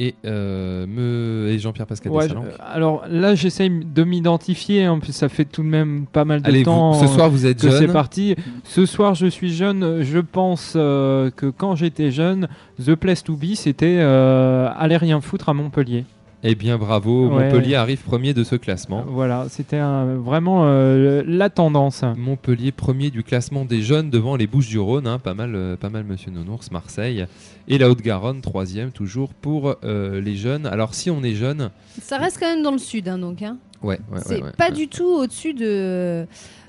Et, 0.00 0.14
euh, 0.24 0.86
me... 0.86 1.48
et 1.50 1.58
Jean-Pierre 1.58 1.86
Pascal 1.88 2.12
Ouais, 2.12 2.28
alors 2.60 3.02
là, 3.10 3.34
j'essaye 3.34 3.68
de 3.68 4.04
m'identifier. 4.04 4.86
En 4.86 5.00
plus, 5.00 5.12
ça 5.12 5.28
fait 5.28 5.44
tout 5.44 5.62
de 5.64 5.66
même 5.68 6.06
pas 6.06 6.24
mal 6.24 6.40
de 6.40 6.46
Allez, 6.46 6.58
vous- 6.60 6.64
temps. 6.66 6.92
ce 6.94 7.08
soir 7.08 7.28
vous 7.28 7.46
êtes 7.46 7.60
que 7.60 7.68
c'est 7.70 7.80
jeune. 7.86 7.92
parti. 7.92 8.36
Ce 8.62 8.86
soir, 8.86 9.16
je 9.16 9.26
suis 9.26 9.52
jeune. 9.52 10.02
Je 10.02 10.18
pense 10.20 10.74
euh, 10.76 11.30
que 11.34 11.46
quand 11.46 11.74
j'étais 11.74 12.12
jeune, 12.12 12.46
The 12.84 12.94
Place 12.94 13.24
to 13.24 13.34
Be, 13.34 13.54
c'était 13.54 13.96
euh, 13.98 14.68
aller 14.78 14.96
rien 14.96 15.20
foutre 15.20 15.48
à 15.48 15.54
Montpellier. 15.54 16.04
Eh 16.44 16.54
bien, 16.54 16.78
bravo, 16.78 17.28
Ouais. 17.28 17.44
Montpellier 17.50 17.74
arrive 17.74 17.98
premier 18.02 18.32
de 18.32 18.44
ce 18.44 18.54
classement. 18.54 19.04
Voilà, 19.08 19.46
c'était 19.50 19.80
vraiment 19.80 20.62
euh, 20.66 21.24
la 21.26 21.50
tendance. 21.50 22.04
Montpellier 22.16 22.70
premier 22.70 23.10
du 23.10 23.24
classement 23.24 23.64
des 23.64 23.82
jeunes 23.82 24.08
devant 24.08 24.36
les 24.36 24.46
Bouches-du-Rhône, 24.46 25.08
hein, 25.08 25.18
pas 25.18 25.34
mal, 25.34 25.54
euh, 25.56 25.74
pas 25.76 25.88
mal 25.90 26.04
Monsieur 26.04 26.30
Nounours, 26.30 26.70
Marseille, 26.70 27.26
et 27.66 27.76
la 27.76 27.90
Haute-Garonne 27.90 28.40
troisième 28.40 28.92
toujours 28.92 29.34
pour 29.34 29.74
euh, 29.82 30.20
les 30.20 30.36
jeunes. 30.36 30.66
Alors 30.66 30.94
si 30.94 31.10
on 31.10 31.24
est 31.24 31.34
jeune, 31.34 31.70
Ça 32.00 32.18
reste 32.18 32.38
quand 32.38 32.46
même 32.48 32.62
dans 32.62 32.70
le 32.72 32.78
sud, 32.78 33.08
hein, 33.08 33.18
donc. 33.18 33.42
Hein. 33.42 33.56
ouais, 33.82 33.98
ouais, 34.12 34.20
c'est 34.24 34.36
ouais, 34.36 34.42
ouais, 34.44 34.52
pas 34.56 34.66
ouais. 34.68 34.72
du 34.76 34.86
tout 34.86 35.08
au-dessus 35.08 35.54
de, 35.54 36.24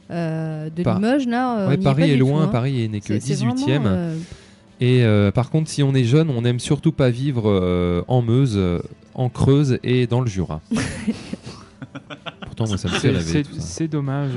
euh, 0.09 0.70
Limoges, 0.76 1.28
là. 1.28 1.76
y 1.76 1.78
Paris 1.78 2.09
est 2.11 2.17
loin, 2.17 2.41
tout, 2.41 2.47
hein. 2.47 2.51
Paris 2.51 2.89
n'est 2.89 3.01
que 3.01 3.20
C'est- 3.20 3.36
c'est 3.36 3.45
vraiment, 3.45 3.53
18e. 3.53 3.84
euh, 3.86 4.15
Et 4.82 5.03
euh, 5.03 5.30
par 5.32 5.51
contre, 5.51 5.70
si 5.70 5.84
on 5.84 5.93
est 5.93 6.05
jeune, 6.05 6.30
on 6.32 6.41
n'aime 6.41 6.59
surtout 6.59 6.91
pas 6.93 7.09
vivre 7.11 7.43
euh, 7.47 8.01
en 8.07 8.22
Meuse, 8.24 8.55
euh, 8.57 8.80
en 9.20 9.30
Creuse 9.30 9.80
et 9.84 10.07
dans 10.07 10.22
le 10.22 10.28
Jura. 10.28 10.61
Pourtant, 12.45 12.67
moi, 12.67 12.78
ça 12.78 12.88
me 12.88 12.93
fait 12.93 12.99
C'est- 13.22 13.38
rêver. 13.38 13.43
C'est 13.59 13.88
dommage. 13.88 14.32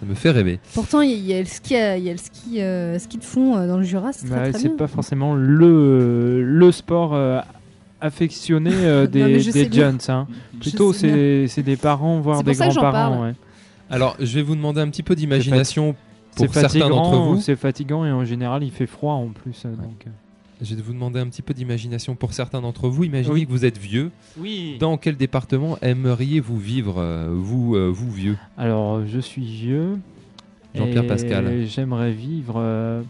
Ça 0.00 0.06
me 0.06 0.14
fait 0.14 0.30
rêver. 0.30 0.60
Pourtant, 0.74 1.00
il 1.00 1.10
y, 1.10 1.14
a- 1.14 1.16
il 1.16 1.26
y 1.26 1.34
a 1.34 1.40
le 1.40 1.46
ski, 1.46 1.74
y 1.74 1.76
a 1.78 2.12
le 2.12 2.16
ski, 2.18 2.60
euh, 2.60 2.98
ski 2.98 3.18
de 3.18 3.24
fond 3.24 3.56
euh, 3.56 3.66
dans 3.66 3.76
le 3.78 3.82
Jura, 3.84 4.12
c'est 4.12 4.28
Bah, 4.28 4.44
pas 4.76 4.86
forcément 4.86 5.34
le, 5.34 6.42
le 6.44 6.72
sport 6.72 7.14
euh, 7.14 7.40
affectionné 8.00 8.70
euh, 8.72 9.04
Non, 9.06 9.10
des, 9.10 9.40
je 9.40 9.50
des 9.50 9.64
sais 9.64 9.68
bien. 9.68 9.90
jeunes. 9.90 9.98
hein. 10.08 10.26
Plutôt, 10.60 10.92
c'est 10.92 11.62
des 11.62 11.76
parents, 11.76 12.20
voire 12.20 12.42
des 12.44 12.52
grands-parents. 12.54 13.22
ouais. 13.24 13.34
Alors, 13.90 14.16
je 14.20 14.34
vais 14.34 14.42
vous 14.42 14.54
demander 14.54 14.80
un 14.80 14.88
petit 14.88 15.02
peu 15.02 15.14
d'imagination 15.16 15.94
pour 16.36 16.46
C'est 16.46 16.52
certains 16.60 16.78
d'entre 16.88 17.04
fatigant, 17.10 17.32
vous. 17.34 17.40
c'est 17.40 17.56
fatigant 17.56 18.04
et 18.04 18.12
en 18.12 18.24
général, 18.24 18.62
il 18.62 18.70
fait 18.70 18.86
froid 18.86 19.14
en 19.14 19.28
plus. 19.28 19.62
euh, 19.64 19.70
donc, 19.74 20.04
euh. 20.06 20.10
Je 20.60 20.74
vais 20.74 20.82
vous 20.82 20.92
demander 20.92 21.20
un 21.20 21.28
petit 21.28 21.42
peu 21.42 21.54
d'imagination 21.54 22.16
pour 22.16 22.32
certains 22.32 22.60
d'entre 22.60 22.88
vous. 22.88 23.04
Imaginez 23.04 23.32
Oui. 23.32 23.46
que 23.46 23.50
vous 23.50 23.64
êtes 23.64 23.78
vieux. 23.78 24.10
Oui. 24.36 24.76
Dans 24.80 24.96
quel 24.96 25.16
département 25.16 25.78
aimeriez-vous 25.82 26.58
vivre, 26.58 26.98
euh, 26.98 27.28
vous, 27.32 27.76
euh, 27.76 27.88
vous 27.88 28.10
vieux? 28.10 28.36
Alors, 28.56 29.06
je 29.06 29.20
suis 29.20 29.44
vieux. 29.44 29.98
Jean-Pierre 30.74 31.06
Pascal. 31.06 31.64
J'aimerais 31.66 32.12
vivre 32.12 32.54
euh, 32.56 33.02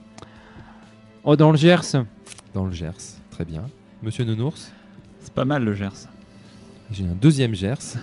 oh, 1.25 1.37
dans 1.37 1.51
le 1.51 1.57
Gers. 1.57 2.05
Dans 2.55 2.67
le 2.67 2.73
Gers. 2.73 3.17
Très 3.31 3.45
bien. 3.45 3.65
Monsieur 4.03 4.25
Nounours? 4.25 4.71
C'est 5.21 5.33
pas 5.33 5.45
mal 5.47 5.65
le 5.65 5.75
Gers. 5.75 6.07
J'ai 6.91 7.05
un 7.05 7.17
deuxième 7.21 7.55
Gers. 7.55 7.97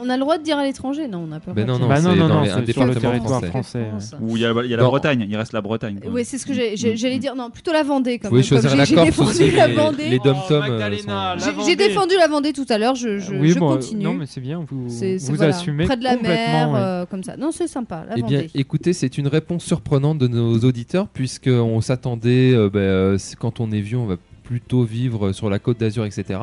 On- 0.00 0.08
a 0.08 0.14
le 0.16 0.20
droit 0.20 0.38
de 0.38 0.42
dire 0.44 0.56
à 0.56 0.62
l'étranger, 0.64 1.08
non 1.08 1.18
On 1.24 1.26
n'a 1.26 1.40
pas 1.40 1.50
le 1.50 1.54
Ben 1.56 1.66
droit 1.66 1.78
de 1.78 1.82
non, 1.82 1.88
dire. 1.94 2.02
Bah 2.02 2.08
non, 2.08 2.28
non, 2.28 2.28
non, 2.28 2.44
c'est 2.64 2.72
sur 2.72 2.86
le 2.86 2.94
territoire 2.94 3.40
français. 3.44 3.48
français. 3.48 3.78
ouais. 3.80 3.88
France. 3.88 4.14
Où 4.20 4.36
il 4.36 4.42
y 4.42 4.46
a, 4.46 4.52
y 4.64 4.74
a 4.74 4.76
la 4.76 4.84
Bretagne, 4.84 5.26
il 5.28 5.36
reste 5.36 5.52
la 5.52 5.60
Bretagne. 5.60 5.98
Oui, 6.06 6.24
c'est 6.24 6.38
ce 6.38 6.46
que 6.46 6.52
j'allais 6.54 7.18
dire. 7.18 7.34
Non, 7.34 7.50
plutôt 7.50 7.72
la 7.72 7.82
Vendée. 7.82 8.18
Comme 8.18 8.40
choisir 8.42 8.76
la 8.76 8.84
j'ai- 8.84 8.94
défendu 8.94 9.50
la 9.50 9.68
Vendée. 9.68 10.08
Les 10.10 10.18
dom-toms. 10.20 10.62
Oh, 10.68 10.70
euh, 10.70 11.36
J'ai- 11.66 11.76
défendu 11.76 12.14
la 12.16 12.28
Vendée 12.28 12.52
tout 12.52 12.64
à 12.68 12.78
l'heure. 12.78 12.94
Je, 12.94 13.18
je, 13.18 13.32
oui, 13.34 13.50
je 13.50 13.58
bon, 13.58 13.74
continue. 13.74 14.04
non, 14.04 14.14
mais 14.14 14.26
c'est 14.26 14.40
bien, 14.40 14.64
vous, 14.68 14.88
vous 14.88 15.34
voilà, 15.34 15.54
assumez 15.56 15.84
près 15.84 15.96
de 15.96 16.04
la 16.04 16.16
mer, 16.16 16.70
ouais. 16.70 16.78
euh, 16.78 17.06
comme 17.06 17.24
ça. 17.24 17.36
Non, 17.36 17.50
c'est 17.50 17.66
sympa. 17.66 18.04
La 18.08 18.14
Eh 18.16 18.22
bien, 18.22 18.38
Vendée. 18.42 18.50
écoutez, 18.54 18.92
c'est 18.92 19.18
une 19.18 19.26
réponse 19.28 19.64
surprenante 19.64 20.18
de 20.18 20.28
nos 20.28 20.56
auditeurs, 20.60 21.08
puisqu'on 21.08 21.80
s'attendait, 21.80 22.52
euh, 22.54 22.70
ben, 22.70 23.16
quand 23.40 23.60
on 23.60 23.70
est 23.72 23.80
vieux, 23.80 23.98
on 23.98 24.06
va 24.06 24.16
plutôt 24.44 24.84
vivre 24.84 25.32
sur 25.32 25.50
la 25.50 25.58
côte 25.58 25.78
d'Azur, 25.80 26.04
etc. 26.04 26.38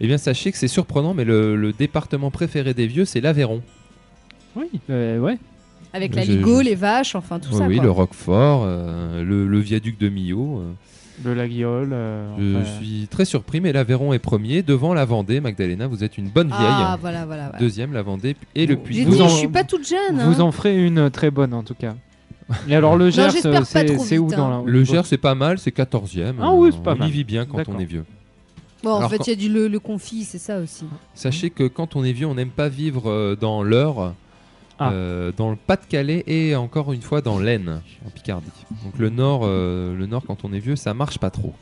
Eh 0.00 0.06
bien, 0.06 0.18
sachez 0.18 0.52
que 0.52 0.58
c'est 0.58 0.68
surprenant, 0.68 1.12
mais 1.14 1.24
le, 1.24 1.56
le 1.56 1.72
département 1.72 2.30
préféré 2.30 2.72
des 2.74 2.86
vieux, 2.86 3.04
c'est 3.04 3.20
l'Aveyron. 3.20 3.62
Oui, 4.56 4.66
euh, 4.90 5.18
ouais. 5.18 5.38
Avec 5.92 6.14
la 6.14 6.24
Ligo, 6.24 6.60
les 6.60 6.74
vaches, 6.74 7.14
enfin 7.14 7.38
tout 7.40 7.48
Oui, 7.52 7.58
ça. 7.58 7.66
oui, 7.66 7.76
quoi. 7.76 7.84
le 7.84 7.90
Roquefort, 7.90 8.62
euh, 8.66 9.24
le, 9.24 9.46
le 9.46 9.58
viaduc 9.58 9.98
de 9.98 10.08
Millau. 10.08 10.58
euh. 10.60 10.72
Le 11.24 11.34
Laguiole. 11.34 11.90
euh, 11.92 12.28
Je 12.38 12.56
enfin, 12.58 12.70
suis 12.80 13.08
très 13.10 13.24
surpris, 13.24 13.60
mais 13.60 13.72
l'Aveyron 13.72 14.12
est 14.12 14.20
premier, 14.20 14.62
devant 14.62 14.94
la 14.94 15.04
Vendée. 15.04 15.40
Magdalena, 15.40 15.88
vous 15.88 16.04
êtes 16.04 16.16
une 16.16 16.28
bonne 16.28 16.46
vieille. 16.48 16.58
Ah, 16.60 16.96
voilà, 17.00 17.26
voilà. 17.26 17.44
voilà. 17.46 17.58
Deuxième, 17.58 17.92
la 17.92 18.02
Vendée, 18.02 18.36
et 18.54 18.66
le 18.66 18.76
Puy 18.76 18.94
J'ai 18.98 19.04
de 19.04 19.10
Vous 19.10 19.16
dit, 19.16 19.22
en- 19.22 19.28
je 19.28 19.34
suis 19.34 19.48
pas 19.48 19.64
toute 19.64 19.88
jeune. 19.88 20.16
Vous 20.20 20.40
hein. 20.40 20.44
en 20.44 20.52
ferez 20.52 20.84
une 20.86 21.10
très 21.10 21.32
bonne 21.32 21.54
en 21.54 21.64
tout 21.64 21.74
cas. 21.74 21.96
Et 22.68 22.74
alors 22.76 22.96
le 22.96 23.10
Gers, 23.10 23.30
j'espère 23.30 23.52
euh, 23.52 23.58
pas 23.58 23.64
c'est 23.64 23.84
trop 23.86 24.04
c'est 24.04 24.16
où 24.18 24.28
vite, 24.28 24.36
dans 24.38 24.46
hein. 24.60 24.62
la 24.64 24.70
Le 24.70 24.84
Gers, 24.84 25.04
c'est 25.06 25.18
pas 25.18 25.34
mal, 25.34 25.58
c'est 25.58 25.74
14e. 25.76 26.34
Ah 26.40 26.52
oui, 26.54 26.70
c'est 26.72 26.82
pas 26.82 26.94
on 26.94 26.98
mal. 26.98 27.08
y 27.08 27.10
vit 27.12 27.24
bien 27.24 27.44
quand 27.46 27.62
on 27.68 27.78
est 27.78 27.84
vieux. 27.84 28.04
Bon, 28.82 28.90
en 28.90 28.96
Alors, 28.98 29.10
fait, 29.10 29.18
quand- 29.18 29.26
il 29.26 29.30
y 29.30 29.32
a 29.32 29.36
du 29.36 29.48
le, 29.48 29.68
le 29.68 29.80
confit, 29.80 30.24
c'est 30.24 30.38
ça 30.38 30.60
aussi. 30.60 30.84
Sachez 31.14 31.50
que 31.50 31.64
quand 31.64 31.96
on 31.96 32.04
est 32.04 32.12
vieux, 32.12 32.26
on 32.26 32.34
n'aime 32.34 32.50
pas 32.50 32.68
vivre 32.68 33.10
euh, 33.10 33.34
dans 33.34 33.62
l'Eure, 33.62 34.14
Ah. 34.78 34.92
euh, 34.92 35.32
dans 35.36 35.50
le 35.50 35.56
Pas-de-Calais 35.56 36.22
et 36.28 36.54
encore 36.54 36.92
une 36.92 37.02
fois 37.02 37.20
dans 37.20 37.38
l'Aisne, 37.40 37.82
en 38.06 38.10
Picardie. 38.10 38.46
Donc 38.84 38.96
le 38.98 39.10
Nord, 39.10 39.40
euh, 39.44 39.96
le 39.96 40.06
Nord, 40.06 40.22
quand 40.26 40.44
on 40.44 40.52
est 40.52 40.60
vieux, 40.60 40.76
ça 40.76 40.94
marche 40.94 41.18
pas 41.18 41.30
trop. 41.30 41.54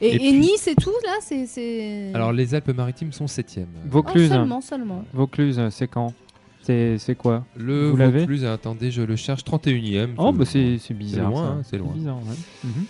Et, 0.00 0.10
Et 0.10 0.14
et 0.14 0.18
puis- 0.18 0.32
Nice 0.38 0.68
et 0.68 0.76
tout, 0.76 0.92
là, 1.04 1.16
c'est. 1.20 1.46
c'est- 1.46 2.12
Alors 2.14 2.32
les 2.32 2.54
Alpes-Maritimes 2.54 3.12
sont 3.12 3.26
7e. 3.26 3.66
Oh, 3.74 3.88
Vaucluse. 3.90 4.28
seulement, 4.28 4.60
seulement. 4.60 5.04
Vaucluse, 5.12 5.60
c'est 5.70 5.88
quand? 5.88 6.14
C'est 6.62 6.98
c'est 6.98 7.16
quoi? 7.16 7.44
Le 7.56 7.90
Vous 7.90 7.96
l'avez? 7.96 8.20
Vaucluse, 8.20 8.44
attendez, 8.44 8.92
je 8.92 9.02
le 9.02 9.16
cherche, 9.16 9.42
31e. 9.42 10.14
Oh, 10.18 10.30
Je- 10.32 10.38
bah 10.38 10.44
c'est 10.44 10.78
c'est 10.78 10.94
bizarre. 10.94 11.30
loin, 11.30 11.42
ça. 11.42 11.48
hein, 11.50 11.62
c'est 11.68 11.78
loin. 11.78 11.92
bizarre, 11.94 12.18
ouais. 12.18 12.36
Mhm. 12.62 12.84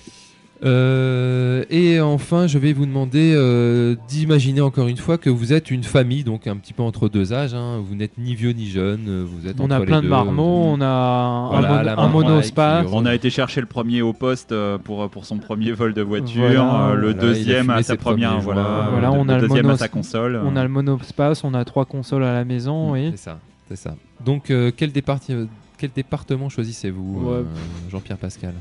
Euh, 0.65 1.65
et 1.71 2.01
enfin, 2.01 2.47
je 2.49 2.59
vais 2.59 2.73
vous 2.73 2.85
demander 2.85 3.33
euh, 3.37 3.95
d'imaginer 4.09 4.61
encore 4.61 4.89
une 4.89 4.97
fois 4.97 5.17
que 5.17 5.31
vous 5.31 5.53
êtes 5.53 5.71
une 5.71 5.85
famille, 5.85 6.25
donc 6.25 6.47
un 6.49 6.57
petit 6.57 6.73
peu 6.73 6.83
entre 6.83 7.09
deux 7.09 7.33
âges. 7.33 7.55
hein. 7.55 7.81
Vous 7.87 7.95
n'êtes 7.95 8.19
ni 8.19 8.35
vieux 8.35 8.51
ni 8.51 8.67
jeune. 8.67 9.25
Vous 9.25 9.47
êtes 9.49 9.61
On 9.61 9.71
a 9.71 9.79
les 9.79 9.87
plein 9.87 9.99
de 9.99 10.03
deux. 10.03 10.09
marmots, 10.09 10.65
on 10.67 10.81
a 10.81 10.87
un, 10.87 11.49
Voilà, 11.51 11.69
mono- 11.69 11.83
la 11.85 11.93
un 11.93 11.97
maman 11.97 12.09
monospace. 12.23 12.87
qui- 12.87 12.93
On 12.93 13.07
a 13.07 13.15
été 13.15 13.31
chercher 13.31 13.61
le 13.61 13.67
premier 13.69 14.03
au 14.03 14.13
poste 14.13 14.51
euh, 14.53 14.79
pour, 14.79 15.09
pour 15.11 15.25
son 15.27 15.39
premier 15.39 15.71
vol 15.73 15.95
de 15.95 16.03
voiture, 16.03 16.43
Voilà. 16.43 16.89
euh, 16.91 16.95
le 16.95 17.13
Voilà, 17.13 17.21
deuxième 17.21 17.67
il 17.67 17.71
a 17.71 17.75
à 17.75 17.77
fumé 17.77 17.83
sa 17.85 17.93
ses 17.93 17.97
première, 17.99 18.31
premiers 18.31 18.43
voilà, 18.45 18.63
joints. 18.63 18.91
Voilà, 18.91 19.09
le, 19.09 19.15
on 19.15 19.29
a 19.29 19.35
le 19.37 19.41
deuxième 19.47 19.67
monos- 19.67 19.75
à 19.75 19.79
sa 19.79 19.89
console. 19.89 20.41
On 20.45 20.57
a 20.57 20.63
le 20.65 20.69
monospace, 20.69 21.45
on 21.45 21.55
a 21.55 21.65
trois 21.65 21.85
consoles 21.85 22.25
à 22.25 22.33
la 22.33 22.45
maison 22.45 22.97
et 22.97 23.11
C'est 23.13 23.17
ça, 23.19 23.39
c'est 23.69 23.77
ça. 23.77 23.95
Donc, 24.25 24.51
euh, 24.51 24.73
quel, 24.77 24.91
départi- 24.91 25.47
quel 25.79 25.91
département 25.95 26.49
choisissez-vous, 26.49 27.21
Ouais. 27.23 27.35
euh, 27.37 27.43
Jean-Pierre 27.91 28.19
Pascal? 28.19 28.55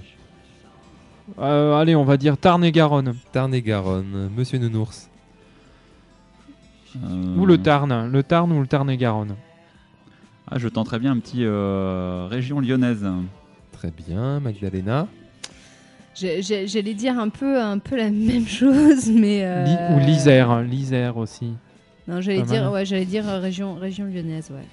Euh, 1.39 1.75
allez, 1.75 1.95
on 1.95 2.03
va 2.05 2.17
dire 2.17 2.37
Tarn 2.37 2.63
et 2.63 2.71
Garonne 2.71 3.15
Tarn-et-Garonne, 3.31 4.29
Monsieur 4.35 4.59
Nounours. 4.59 5.09
Euh, 6.95 7.35
ou 7.35 7.45
le 7.45 7.57
Tarn, 7.57 8.09
le 8.09 8.23
Tarn 8.23 8.51
ou 8.51 8.61
le 8.61 8.67
Tarn 8.67 8.89
et 8.89 8.97
Garonne. 8.97 9.35
ah, 10.49 10.57
je 10.57 10.67
tenterais 10.67 10.99
bien 10.99 11.11
un 11.11 11.19
petit 11.19 11.43
euh, 11.43 12.27
région 12.29 12.59
lyonnaise. 12.59 13.05
Très 13.73 13.91
bien, 13.91 14.39
Magdalena. 14.39 15.07
J'allais 16.15 16.93
dire 16.95 17.19
un 17.19 17.29
peu, 17.29 17.61
un 17.61 17.77
peu 17.77 17.97
la 17.97 18.09
même 18.11 18.47
chose, 18.47 19.09
mais. 19.11 19.43
euh, 19.43 19.95
ou 19.95 19.99
l'Isère, 19.99 20.61
l'Isère 20.61 21.17
aussi. 21.17 21.53
Non, 22.07 22.21
j'allais 22.21 22.43
dire, 22.43 22.71
ouais, 22.71 22.85
j'allais 22.85 23.05
dire 23.05 23.25
région, 23.25 23.75
région 23.75 24.05
lyonnaise, 24.05 24.49
ouais. 24.49 24.65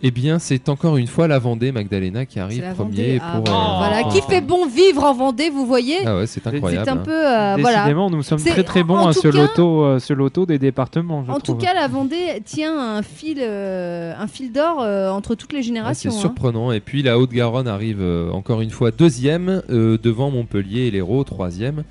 Eh 0.00 0.12
bien, 0.12 0.38
c'est 0.38 0.68
encore 0.68 0.96
une 0.96 1.08
fois 1.08 1.26
la 1.26 1.40
Vendée, 1.40 1.72
Magdalena, 1.72 2.24
qui 2.24 2.38
arrive 2.38 2.62
la 2.62 2.72
premier 2.72 3.18
Vendée. 3.18 3.20
Ah, 3.20 3.32
pour. 3.34 3.44
voilà, 3.52 3.58
euh, 3.58 3.78
voilà. 3.78 4.02
pour 4.02 4.12
qui 4.12 4.22
fait 4.22 4.40
bon 4.40 4.66
vivre 4.68 5.02
en 5.02 5.12
Vendée, 5.12 5.50
vous 5.50 5.66
voyez 5.66 5.96
Ah 6.06 6.18
ouais, 6.18 6.26
c'est 6.28 6.46
incroyable. 6.46 6.84
C'est 6.84 6.90
un 6.92 6.98
hein. 6.98 7.02
peu, 7.04 7.10
euh, 7.10 7.56
voilà. 7.58 7.78
Décidément, 7.78 8.08
nous 8.08 8.22
sommes 8.22 8.38
très 8.40 8.62
très 8.62 8.84
bons 8.84 9.08
à 9.08 9.12
ce 9.12 9.26
loto, 9.26 9.82
euh, 9.84 9.98
ce 9.98 10.12
loto 10.12 10.46
des 10.46 10.60
départements, 10.60 11.24
je 11.26 11.32
En 11.32 11.40
tout 11.40 11.56
cas, 11.56 11.74
la 11.74 11.88
Vendée 11.88 12.40
tient 12.44 12.78
un 12.78 13.02
fil, 13.02 13.38
euh, 13.40 14.14
un 14.16 14.28
fil 14.28 14.52
d'or 14.52 14.80
euh, 14.80 15.10
entre 15.10 15.34
toutes 15.34 15.52
les 15.52 15.58
Ah, 15.58 15.62
générations. 15.62 16.10
c'est 16.12 16.16
hein. 16.16 16.20
surprenant. 16.20 16.70
Et 16.70 16.78
puis 16.80 17.02
la 17.02 17.18
Haute-Garonne 17.18 17.66
arrive 17.66 18.00
euh, 18.00 18.30
encore 18.30 18.60
une 18.60 18.70
fois 18.70 18.92
deuxième 18.92 19.62
euh, 19.68 19.98
devant 20.00 20.30
Montpellier 20.30 20.82
et 20.82 20.90
l'Hérault 20.92 21.24
troisième. 21.24 21.82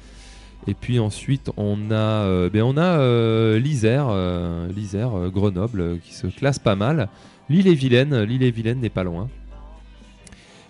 Et 0.70 0.74
puis 0.74 1.00
ensuite 1.00 1.50
on 1.58 1.92
a, 1.92 1.96
euh, 1.96 2.50
ben, 2.50 2.62
on 2.64 2.78
a 2.78 3.00
euh, 3.00 3.60
l'Isère, 3.60 4.08
euh, 4.10 4.68
l'Isère, 4.76 5.12
euh, 5.16 5.30
Grenoble 5.30 5.82
euh, 5.82 5.96
qui 6.02 6.14
se 6.14 6.28
classe 6.28 6.60
pas 6.60 6.76
mal. 6.76 7.10
L'île-et-Vilaine, 7.50 8.24
l'île-et-Vilaine 8.24 8.80
n'est 8.80 8.90
pas 8.90 9.04
loin. 9.04 9.30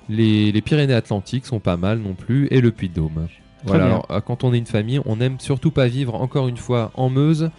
Les, 0.10 0.52
les 0.52 0.62
Pyrénées-Atlantiques 0.62 1.46
sont 1.46 1.60
pas 1.60 1.76
mal 1.78 2.00
non 2.00 2.14
plus 2.14 2.48
et 2.52 2.62
le 2.62 2.72
Puy-de-Dôme. 2.72 3.28
Voilà. 3.66 3.86
Alors, 3.86 4.08
quand 4.26 4.44
on 4.44 4.54
est 4.54 4.58
une 4.58 4.66
famille, 4.66 5.02
on 5.06 5.20
aime 5.20 5.40
surtout 5.40 5.72
pas 5.72 5.88
vivre 5.88 6.16
encore 6.16 6.48
une 6.48 6.58
fois 6.58 6.92
en 6.94 7.10
Meuse, 7.10 7.50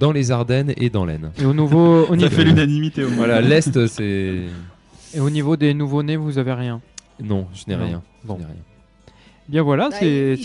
dans 0.00 0.10
les 0.10 0.30
Ardennes 0.30 0.72
et 0.78 0.88
dans 0.90 1.04
l'Aisne. 1.04 1.30
Et 1.38 1.44
au, 1.44 1.52
nouveau, 1.52 2.02
au, 2.04 2.06
Ça 2.08 2.16
niveau, 2.16 2.30
fait 2.30 2.44
l'unanimité 2.44 3.04
au 3.04 3.08
moins. 3.08 3.18
Voilà, 3.18 3.40
l'Est 3.42 3.86
c'est 3.86 4.36
et 5.14 5.20
au 5.20 5.28
niveau 5.28 5.56
des 5.58 5.74
nouveaux-nés, 5.74 6.16
vous 6.16 6.38
avez 6.38 6.54
rien? 6.54 6.80
non, 7.22 7.46
je 7.52 7.64
n'ai 7.68 7.76
Non. 7.76 7.84
rien. 7.84 8.02
Je 8.22 8.26
Bon. 8.28 8.38
n'ai 8.38 8.44
rien. 8.46 8.54
Bien 9.48 9.62
voilà, 9.62 9.88
Bah, 9.90 9.96
c'était 9.98 10.36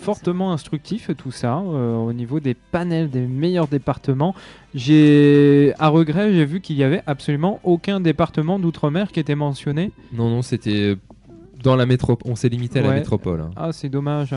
fortement 0.00 0.52
instructif 0.52 1.10
tout 1.16 1.30
ça 1.30 1.58
euh, 1.58 1.96
au 1.96 2.12
niveau 2.12 2.38
des 2.38 2.54
panels 2.54 3.08
des 3.10 3.20
meilleurs 3.20 3.66
départements. 3.66 4.34
J'ai 4.74 5.72
à 5.78 5.88
regret, 5.88 6.32
j'ai 6.32 6.44
vu 6.44 6.60
qu'il 6.60 6.76
y 6.76 6.84
avait 6.84 7.02
absolument 7.06 7.60
aucun 7.64 7.98
département 8.00 8.58
d'outre-mer 8.58 9.10
qui 9.10 9.20
était 9.20 9.34
mentionné. 9.34 9.90
Non, 10.12 10.28
non, 10.28 10.42
c'était 10.42 10.96
dans 11.62 11.76
la 11.76 11.86
métropole. 11.86 12.30
On 12.30 12.36
s'est 12.36 12.48
limité 12.48 12.78
à 12.78 12.82
la 12.82 12.92
métropole. 12.92 13.40
hein. 13.40 13.50
Ah, 13.56 13.72
c'est 13.72 13.88
dommage. 13.88 14.30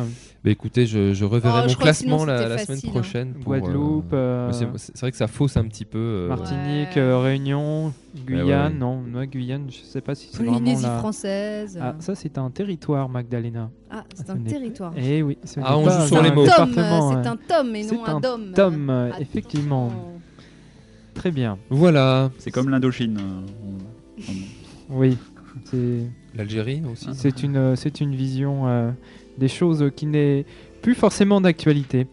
Bah, 0.43 0.49
écoutez, 0.51 0.85
je, 0.85 1.13
je 1.13 1.25
reverrai 1.25 1.59
Oh, 1.59 1.63
mon 1.63 1.69
je 1.69 1.77
classement 1.77 2.25
la, 2.25 2.37
facile, 2.57 2.65
semaine 2.65 2.79
hein. 2.85 2.89
prochaine. 2.89 3.33
Pour, 3.33 3.43
Guadeloupe, 3.57 4.11
euh, 4.13 4.49
euh, 4.51 4.71
c'est 4.77 4.99
vrai 4.99 5.11
que 5.11 5.17
ça 5.17 5.27
fausse 5.27 5.55
un 5.57 5.63
petit 5.65 5.85
peu. 5.85 5.97
euh, 5.99 6.27
Martinique, 6.27 6.89
Ouais. 6.95 7.01
euh, 7.01 7.19
Réunion, 7.19 7.93
Guyane, 8.25 8.73
ouais. 8.73 8.79
non, 8.79 9.01
moi, 9.09 9.25
Guyane, 9.25 9.67
je 9.69 9.77
sais 9.77 10.01
pas 10.01 10.15
si 10.15 10.27
c'est 10.31 10.37
vraiment 10.37 10.53
Polynésie 10.57 10.83
la... 10.83 10.97
française. 10.99 11.79
Ah, 11.81 11.95
ça 11.99 12.15
c'est 12.15 12.37
un 12.37 12.49
territoire, 12.49 13.07
Magdalena. 13.09 13.69
Ah, 13.89 14.03
c'est 14.15 14.27
ce 14.27 14.31
un 14.31 14.37
territoire. 14.37 14.91
Eh 14.97 15.21
oui, 15.23 15.37
ce 15.45 15.59
Ah, 15.63 15.77
on 15.77 15.85
pas 15.85 16.01
joue 16.01 16.07
sur 16.07 16.21
les 16.21 16.31
mots. 16.31 16.45
C'est 16.45 16.51
un 16.59 17.37
tome 17.37 17.75
et 17.75 17.83
non 17.85 18.05
un 18.05 18.15
un 18.15 18.19
dôme. 18.19 18.51
tome, 18.53 18.89
Attends. 18.89 19.17
effectivement. 19.21 19.91
Très 21.13 21.31
bien. 21.31 21.57
Voilà. 21.69 22.31
C'est 22.39 22.51
comme 22.51 22.69
l'Indochine. 22.69 23.19
Oui. 24.89 25.17
C'est. 25.65 26.09
L'Algérie 26.35 26.81
aussi. 26.91 27.09
C'est 27.13 27.43
une, 27.43 27.57
euh, 27.57 27.75
c'est 27.75 28.01
une 28.01 28.15
vision 28.15 28.67
euh, 28.67 28.91
des 29.37 29.47
choses 29.47 29.91
qui 29.95 30.05
n'est 30.05 30.45
plus 30.81 30.95
forcément 30.95 31.41
d'actualité. 31.41 32.07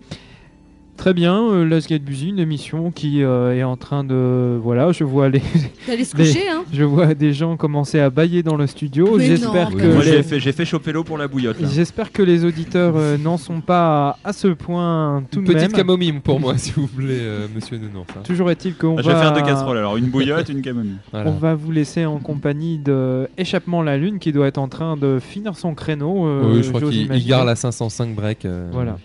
Très 1.00 1.14
bien, 1.14 1.48
euh, 1.50 1.64
Let's 1.64 1.88
Get 1.88 2.00
Busy, 2.00 2.28
une 2.28 2.38
émission 2.38 2.90
qui 2.90 3.22
euh, 3.22 3.54
est 3.56 3.62
en 3.62 3.78
train 3.78 4.04
de... 4.04 4.58
Voilà, 4.62 4.92
je 4.92 5.02
vois, 5.02 5.30
les, 5.30 5.40
D'aller 5.88 6.04
se 6.04 6.14
coucher, 6.14 6.46
hein 6.50 6.62
je 6.70 6.84
vois 6.84 7.14
des 7.14 7.32
gens 7.32 7.56
commencer 7.56 7.98
à 7.98 8.10
bailler 8.10 8.42
dans 8.42 8.56
le 8.56 8.66
studio. 8.66 9.18
J'espère 9.18 9.70
que... 9.70 9.76
même. 9.76 10.02
j'ai 10.02 10.22
fait, 10.22 10.38
fait 10.52 10.64
choper 10.66 10.92
l'eau 10.92 11.02
pour 11.02 11.16
la 11.16 11.26
bouillotte. 11.26 11.58
là. 11.58 11.68
J'espère 11.72 12.12
que 12.12 12.22
les 12.22 12.44
auditeurs 12.44 12.92
euh, 12.98 13.16
n'en 13.16 13.38
sont 13.38 13.62
pas 13.62 14.18
à 14.22 14.34
ce 14.34 14.48
point 14.48 15.24
tout 15.30 15.38
Une 15.38 15.46
de 15.46 15.52
petite 15.54 15.68
même. 15.70 15.76
camomille 15.78 16.12
pour 16.20 16.38
moi, 16.38 16.58
s'il 16.58 16.74
vous 16.74 16.86
plaît, 16.86 17.06
euh, 17.20 17.46
monsieur 17.54 17.78
Nounours. 17.78 18.06
hein. 18.18 18.20
Toujours 18.22 18.50
est-il 18.50 18.74
qu'on 18.74 18.98
Ah, 18.98 19.00
va... 19.00 19.02
Je 19.02 19.08
vais 19.08 19.14
faire 19.22 19.32
deux 19.32 19.40
casseroles 19.40 19.78
alors, 19.78 19.96
une 19.96 20.10
bouillotte, 20.10 20.50
une 20.50 20.60
camomille. 20.60 20.96
Voilà. 21.12 21.30
On 21.30 21.32
va 21.38 21.54
vous 21.54 21.72
laisser 21.72 22.04
en 22.04 22.18
compagnie 22.18 22.76
de 22.76 23.26
Échappement 23.38 23.82
la 23.82 23.96
Lune 23.96 24.18
qui 24.18 24.32
doit 24.32 24.48
être 24.48 24.58
en 24.58 24.68
train 24.68 24.98
de 24.98 25.18
finir 25.18 25.56
son 25.56 25.74
créneau. 25.74 26.26
euh, 26.26 26.56
oui, 26.56 26.62
je 26.62 26.68
crois 26.68 26.82
qu'il 26.90 27.26
garde 27.26 27.46
la 27.46 27.56
505 27.56 28.14
break. 28.14 28.44
euh, 28.44 28.68
Voilà. 28.70 28.98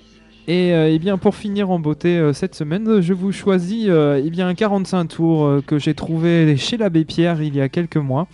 Et, 0.47 0.73
euh, 0.73 0.89
eh 0.91 0.99
bien 0.99 1.17
pour 1.17 1.35
finir 1.35 1.71
en 1.71 1.79
beauté 1.79 2.17
euh, 2.17 2.31
cette 2.33 2.53
semaine, 2.53 3.01
je 3.01 3.13
vous 3.13 3.31
choisis 3.31 3.87
euh, 3.89 4.21
eh 4.23 4.29
bien 4.29 4.47
un 4.47 4.53
45 4.53 5.05
tours 5.05 5.61
que 5.65 5.79
j'ai 5.79 5.95
trouvé 5.95 6.55
chez 6.57 6.77
l'abbé 6.77 7.03
Pierre 7.03 7.41
il 7.41 7.55
y 7.55 7.61
a 7.61 7.69
quelques 7.69 7.97
mois. 7.97 8.27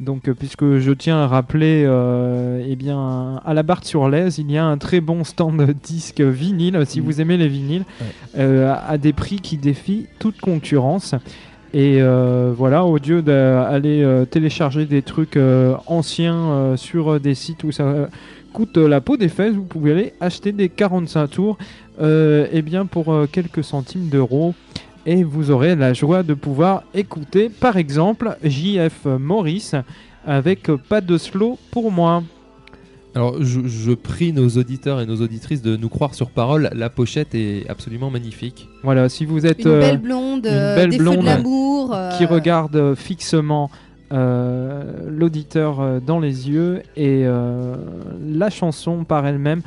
Donc 0.00 0.28
puisque 0.32 0.78
je 0.78 0.90
tiens 0.90 1.18
à 1.18 1.28
rappeler, 1.28 1.84
euh, 1.86 2.60
eh 2.68 2.74
bien 2.74 3.40
à 3.44 3.54
la 3.54 3.62
Barthe 3.62 3.84
sur 3.84 4.08
l'Aise, 4.08 4.38
il 4.38 4.50
y 4.50 4.58
a 4.58 4.64
un 4.64 4.76
très 4.78 5.00
bon 5.00 5.22
stand 5.22 5.64
de 5.64 5.72
disques 5.72 6.20
vinyle 6.20 6.82
si 6.84 6.98
Mhm. 7.00 7.06
vous 7.06 7.20
aimez 7.20 7.36
les 7.36 7.46
vinyles, 7.46 7.84
Ouais. 8.36 8.64
à 8.88 8.98
des 8.98 9.12
prix 9.12 9.36
qui 9.36 9.56
défient 9.56 10.06
toute 10.18 10.40
concurrence. 10.40 11.14
Et 11.74 12.00
euh, 12.00 12.52
voilà, 12.56 12.84
au 12.84 12.98
lieu 12.98 13.20
d'aller 13.20 14.00
euh, 14.04 14.24
télécharger 14.24 14.86
des 14.86 15.02
trucs 15.02 15.36
euh, 15.36 15.74
anciens 15.86 16.76
sur 16.76 17.18
des 17.18 17.34
sites 17.34 17.64
où 17.64 17.72
ça 17.72 18.08
coûte 18.52 18.76
la 18.76 19.00
peau 19.00 19.16
des 19.16 19.28
fesses, 19.28 19.54
vous 19.54 19.64
pouvez 19.64 19.90
aller 19.90 20.12
acheter 20.20 20.52
des 20.52 20.68
45 20.68 21.26
tours 21.26 21.58
euh, 22.00 22.46
eh 22.52 22.62
bien 22.62 22.86
pour 22.86 23.12
quelques 23.32 23.64
centimes 23.64 24.08
d'euros. 24.08 24.54
Et 25.04 25.24
vous 25.24 25.50
aurez 25.50 25.74
la 25.74 25.92
joie 25.92 26.22
de 26.22 26.32
pouvoir 26.32 26.84
écouter, 26.94 27.48
par 27.48 27.76
exemple, 27.76 28.38
JF 28.44 29.06
Maurice 29.06 29.74
avec 30.24 30.70
Pas 30.88 31.00
de 31.00 31.18
slow 31.18 31.58
pour 31.72 31.90
moi. 31.90 32.22
Alors, 33.14 33.36
je, 33.42 33.60
je 33.66 33.92
prie 33.92 34.32
nos 34.32 34.48
auditeurs 34.48 35.00
et 35.00 35.06
nos 35.06 35.16
auditrices 35.20 35.62
de 35.62 35.76
nous 35.76 35.88
croire 35.88 36.14
sur 36.14 36.30
parole. 36.30 36.68
La 36.74 36.90
pochette 36.90 37.34
est 37.34 37.64
absolument 37.68 38.10
magnifique. 38.10 38.68
Voilà, 38.82 39.08
si 39.08 39.24
vous 39.24 39.46
êtes 39.46 39.60
Une 39.64 39.68
euh, 39.70 39.80
belle 39.80 39.98
blonde, 39.98 40.46
une 40.46 40.52
euh, 40.52 40.74
belle 40.76 40.90
des 40.90 40.96
feux 40.98 41.02
blonde 41.04 41.20
de 41.20 41.26
l'amour. 41.26 41.94
euh, 41.94 42.10
qui 42.18 42.26
regarde 42.26 42.74
euh, 42.76 42.94
fixement 42.96 43.70
euh, 44.12 45.08
l'auditeur 45.08 45.80
euh, 45.80 46.00
dans 46.04 46.18
les 46.18 46.48
yeux 46.50 46.82
et 46.96 47.22
euh, 47.24 47.76
la 48.26 48.50
chanson 48.50 49.04
par 49.04 49.26
elle-même 49.26 49.62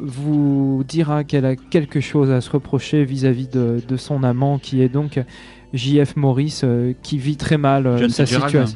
vous 0.00 0.82
dira 0.86 1.24
qu'elle 1.24 1.46
a 1.46 1.56
quelque 1.56 2.00
chose 2.00 2.30
à 2.30 2.40
se 2.40 2.50
reprocher 2.50 3.04
vis-à-vis 3.04 3.48
de, 3.48 3.80
de 3.86 3.96
son 3.96 4.22
amant 4.24 4.58
qui 4.58 4.82
est 4.82 4.88
donc 4.88 5.22
JF 5.72 6.16
Maurice 6.16 6.62
euh, 6.64 6.92
qui 7.02 7.18
vit 7.18 7.36
très 7.36 7.58
mal 7.58 7.86
euh, 7.86 8.08
sa, 8.08 8.26
Fitzgerald. 8.26 8.68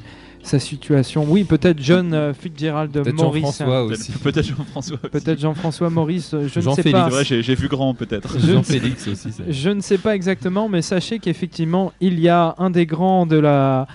Sa 0.42 0.58
situation. 0.58 1.24
Oui, 1.28 1.44
peut-être 1.44 1.80
John 1.80 2.14
euh, 2.14 2.32
Fitzgerald 2.32 2.92
Peut-être 2.92 3.14
Maurice. 3.14 3.42
Jean-François 3.42 3.84
aussi. 3.84 4.12
Peut-être 4.12 4.22
peut-être 4.22 4.46
Jean-François. 4.46 4.98
aussi. 5.02 5.10
Peut-être 5.10 5.40
Jean-François 5.40 5.90
Maurice, 5.90 6.34
euh, 6.34 6.40
je 6.40 6.44
ne 6.44 6.48
sais 6.48 6.60
Jean-Félix, 6.62 6.92
pas. 6.92 7.08
Vrai, 7.08 7.24
j'ai 7.24 7.42
j'ai 7.42 7.54
vu 7.54 7.68
grand 7.68 7.94
peut-être. 7.94 8.38
Jean-Félix 8.38 9.08
aussi. 9.08 9.28
Je 9.48 9.70
ne 9.70 9.80
sais 9.80 9.98
pas 9.98 10.14
exactement, 10.14 10.68
mais 10.68 10.82
sachez 10.82 11.18
qu'effectivement, 11.18 11.92
il 12.00 12.18
y 12.20 12.28
a 12.28 12.54
un 12.58 12.70
des 12.70 12.86
grands 12.86 13.26
de 13.26 13.36
la, 13.36 13.86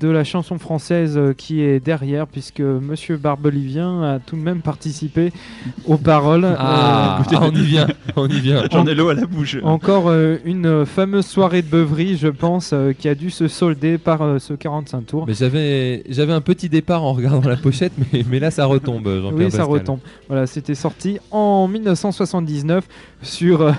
de 0.00 0.08
la 0.08 0.24
chanson 0.24 0.58
française 0.58 1.18
euh, 1.18 1.34
qui 1.34 1.60
est 1.60 1.78
derrière, 1.78 2.26
puisque 2.26 2.60
Monsieur 2.60 3.18
Barbelivien 3.18 4.02
a 4.02 4.18
tout 4.18 4.34
de 4.34 4.40
même 4.40 4.60
participé 4.62 5.30
aux 5.86 5.98
paroles. 5.98 6.46
Ah, 6.58 7.18
écoutez- 7.20 7.36
on 7.40 7.50
y 7.54 7.62
vient, 7.64 7.86
on 8.16 8.26
y 8.28 8.40
vient. 8.40 8.62
J'en 8.72 8.86
ai 8.86 8.94
l'eau 8.94 9.10
à 9.10 9.14
la 9.14 9.26
bouche. 9.26 9.56
Euh, 9.56 9.60
encore 9.64 10.08
euh, 10.08 10.38
une 10.46 10.86
fameuse 10.86 11.26
soirée 11.26 11.60
de 11.60 11.68
beuverie, 11.68 12.16
je 12.16 12.28
pense, 12.28 12.70
euh, 12.72 12.92
qui 12.92 13.08
a 13.10 13.14
dû 13.14 13.28
se 13.30 13.46
solder 13.46 13.98
par 13.98 14.22
euh, 14.22 14.38
ce 14.38 14.54
45 14.54 15.06
tours. 15.06 15.26
Mais 15.26 15.34
j'avais, 15.34 16.02
j'avais 16.08 16.32
un 16.32 16.40
petit 16.40 16.70
départ 16.70 17.02
en 17.04 17.12
regardant 17.12 17.46
la 17.46 17.56
pochette, 17.56 17.92
mais, 18.12 18.24
mais 18.30 18.38
là 18.38 18.50
ça 18.50 18.64
retombe, 18.64 19.04
Jean-Pierre 19.06 19.32
Oui, 19.34 19.50
ça 19.50 19.58
Pascal. 19.58 19.66
retombe. 19.74 19.98
Voilà, 20.28 20.46
c'était 20.46 20.74
sorti 20.74 21.18
en 21.30 21.68
1979 21.68 22.84
sur, 23.20 23.60
euh, 23.60 23.72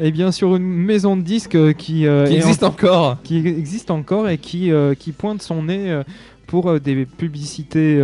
eh 0.00 0.10
bien, 0.10 0.32
sur 0.32 0.56
une 0.56 0.64
maison 0.64 1.16
de 1.16 1.22
disques 1.22 1.54
euh, 1.54 1.72
qui, 1.72 2.06
euh, 2.06 2.26
Qui 2.26 2.34
est 2.34 2.36
en- 2.36 2.46
existe 2.46 2.62
encore. 2.62 3.18
qui 3.22 3.38
existe 3.38 3.90
encore 3.90 4.28
et 4.28 4.38
qui, 4.38 4.70
euh, 4.72 4.94
qui 4.94 5.12
pointe 5.12 5.42
son 5.42 5.64
nez 5.64 5.90
euh, 5.90 6.02
pour 6.46 6.78
des 6.78 7.06
publicités 7.06 7.98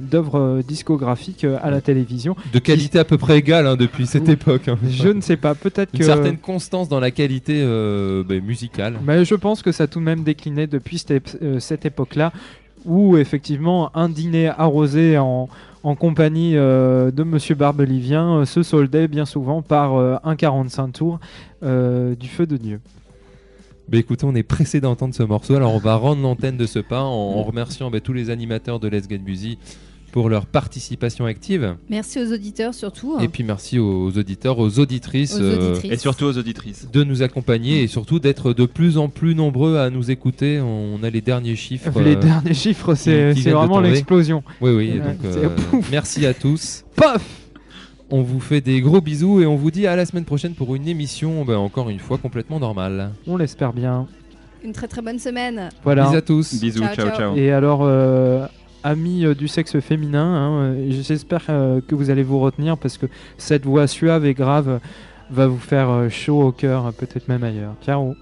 d'œuvres 0.00 0.62
discographiques 0.66 1.44
à 1.60 1.70
la 1.70 1.80
télévision. 1.80 2.36
De 2.52 2.60
qualité 2.60 3.00
à 3.00 3.04
peu 3.04 3.18
près 3.18 3.38
égale 3.38 3.66
hein, 3.66 3.74
depuis 3.76 4.06
cette 4.06 4.28
époque. 4.28 4.68
hein. 4.68 4.78
Je 4.88 5.08
ne 5.08 5.20
sais 5.20 5.36
pas, 5.36 5.56
peut-être 5.56 5.90
Une 5.92 5.98
que... 5.98 6.04
certaine 6.04 6.38
constance 6.38 6.88
dans 6.88 7.00
la 7.00 7.10
qualité 7.10 7.64
bah, 8.28 8.34
musicale. 8.40 8.94
Mais 9.04 9.24
je 9.24 9.34
pense 9.34 9.62
que 9.62 9.72
ça 9.72 9.84
a 9.84 9.86
tout 9.88 9.98
de 9.98 10.04
même 10.04 10.22
décliné 10.22 10.68
depuis 10.68 10.98
cette, 10.98 11.36
cette 11.58 11.84
époque-là, 11.84 12.32
où 12.84 13.16
effectivement 13.16 13.90
un 13.96 14.08
dîner 14.08 14.48
arrosé 14.48 15.18
en, 15.18 15.48
compagnie 15.98 16.56
euh, 16.56 17.10
de 17.10 17.24
Monsieur 17.24 17.54
Barbelivien 17.54 18.38
euh, 18.38 18.44
se 18.44 18.62
soldait 18.62 19.08
bien 19.08 19.24
souvent 19.24 19.62
par 19.62 19.96
euh, 19.96 20.16
un 20.22 20.36
45 20.36 20.92
tours 20.92 21.20
du 21.62 22.28
feu 22.28 22.46
de 22.46 22.56
Dieu. 22.56 22.80
Bah 23.88 23.98
écoutez, 23.98 24.24
on 24.24 24.34
est 24.34 24.42
pressé 24.42 24.80
d'entendre 24.80 25.14
ce 25.14 25.22
morceau, 25.22 25.54
alors 25.54 25.74
on 25.74 25.78
va 25.78 25.96
rendre 25.96 26.22
l'antenne 26.22 26.56
de 26.56 26.66
ce 26.66 26.78
pas 26.78 27.02
en, 27.02 27.10
en 27.10 27.42
remerciant 27.42 27.90
bah, 27.90 28.00
tous 28.00 28.12
les 28.12 28.30
animateurs 28.30 28.80
de 28.80 28.88
Let's 28.88 29.08
Get 29.08 29.18
Busy 29.18 29.58
pour 30.12 30.28
leur 30.28 30.46
participation 30.46 31.24
active. 31.24 31.74
Merci 31.88 32.20
aux 32.20 32.32
auditeurs 32.32 32.74
surtout. 32.74 33.18
Et 33.20 33.28
puis 33.28 33.42
merci 33.42 33.78
aux 33.78 34.10
auditeurs, 34.10 34.58
aux 34.58 34.78
auditrices. 34.78 35.34
Aux 35.34 35.42
euh, 35.42 35.70
auditrices. 35.70 35.92
Et 35.92 35.96
surtout 35.96 36.26
aux 36.26 36.38
auditrices. 36.38 36.88
de 36.92 37.02
nous 37.02 37.22
accompagner 37.22 37.82
et 37.82 37.86
surtout 37.86 38.20
d'être 38.20 38.52
de 38.52 38.66
plus 38.66 38.98
en 38.98 39.08
plus 39.08 39.34
nombreux 39.34 39.78
à 39.78 39.90
nous 39.90 40.10
écouter. 40.10 40.60
On 40.60 41.02
a 41.02 41.10
les 41.10 41.22
derniers 41.22 41.56
chiffres. 41.56 41.98
Les 42.00 42.14
euh, 42.14 42.20
derniers 42.20 42.54
chiffres, 42.54 42.94
c'est 42.94 43.32
vraiment 43.32 43.80
l'explosion. 43.80 44.44
Oui, 44.60 44.72
oui. 44.72 45.00
Donc, 45.00 45.24
euh, 45.24 45.48
merci 45.90 46.26
à 46.26 46.34
tous. 46.34 46.84
Paf 46.96 47.22
On 48.10 48.20
vous 48.20 48.40
fait 48.40 48.60
des 48.60 48.82
gros 48.82 49.00
bisous 49.00 49.40
et 49.40 49.46
on 49.46 49.56
vous 49.56 49.70
dit 49.70 49.86
à 49.86 49.96
la 49.96 50.04
semaine 50.04 50.26
prochaine 50.26 50.52
pour 50.52 50.76
une 50.76 50.86
émission, 50.86 51.44
ben, 51.46 51.56
encore 51.56 51.88
une 51.88 51.98
fois, 51.98 52.18
complètement 52.18 52.60
normale. 52.60 53.12
On 53.26 53.38
l'espère 53.38 53.72
bien. 53.72 54.06
Une 54.62 54.72
très 54.72 54.88
très 54.88 55.00
bonne 55.00 55.18
semaine. 55.18 55.70
Voilà. 55.82 56.04
Bisous 56.04 56.16
à 56.16 56.20
tous. 56.20 56.54
Bisous, 56.60 56.80
Ciao, 56.80 56.94
ciao, 56.94 57.06
ciao. 57.08 57.16
ciao. 57.16 57.36
Et 57.36 57.50
alors, 57.50 57.80
euh, 57.82 58.46
amis 58.84 59.24
euh, 59.24 59.34
du 59.34 59.48
sexe 59.48 59.78
féminin, 59.80 60.24
hein, 60.24 60.52
euh, 60.62 60.86
j'espère 60.90 61.44
euh, 61.48 61.80
que 61.86 61.94
vous 61.94 62.10
allez 62.10 62.22
vous 62.22 62.40
retenir 62.40 62.76
parce 62.76 62.98
que 62.98 63.06
cette 63.38 63.64
voix 63.64 63.86
suave 63.86 64.26
et 64.26 64.34
grave 64.34 64.80
va 65.30 65.46
vous 65.46 65.58
faire 65.58 66.10
chaud 66.10 66.42
au 66.42 66.52
cœur, 66.52 66.92
peut-être 66.92 67.28
même 67.28 67.42
ailleurs. 67.42 67.74
Ciao 67.82 68.14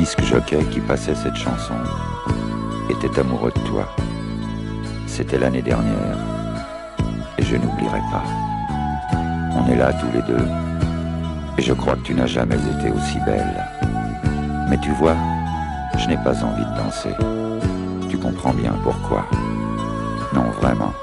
disque 0.00 0.22
jockey 0.24 0.64
qui 0.70 0.80
passait 0.80 1.14
cette 1.14 1.36
chanson 1.36 1.74
était 2.88 3.20
amoureux 3.20 3.52
de 3.54 3.60
toi. 3.68 3.86
C'était 5.06 5.38
l'année 5.38 5.60
dernière. 5.60 6.16
Et 7.36 7.42
je 7.42 7.56
n'oublierai 7.56 8.00
pas. 8.10 8.24
On 9.54 9.70
est 9.70 9.76
là 9.76 9.92
tous 9.92 10.10
les 10.14 10.22
deux. 10.22 10.46
Et 11.58 11.62
je 11.62 11.74
crois 11.74 11.96
que 11.96 12.00
tu 12.00 12.14
n'as 12.14 12.24
jamais 12.24 12.56
été 12.56 12.90
aussi 12.90 13.18
belle. 13.26 13.62
Mais 14.70 14.78
tu 14.78 14.90
vois, 14.92 15.16
je 15.98 16.08
n'ai 16.08 16.16
pas 16.16 16.42
envie 16.42 16.64
de 16.64 16.76
danser. 16.78 17.14
Tu 18.08 18.16
comprends 18.16 18.54
bien 18.54 18.72
pourquoi. 18.82 19.26
Non, 20.32 20.48
vraiment. 20.62 20.94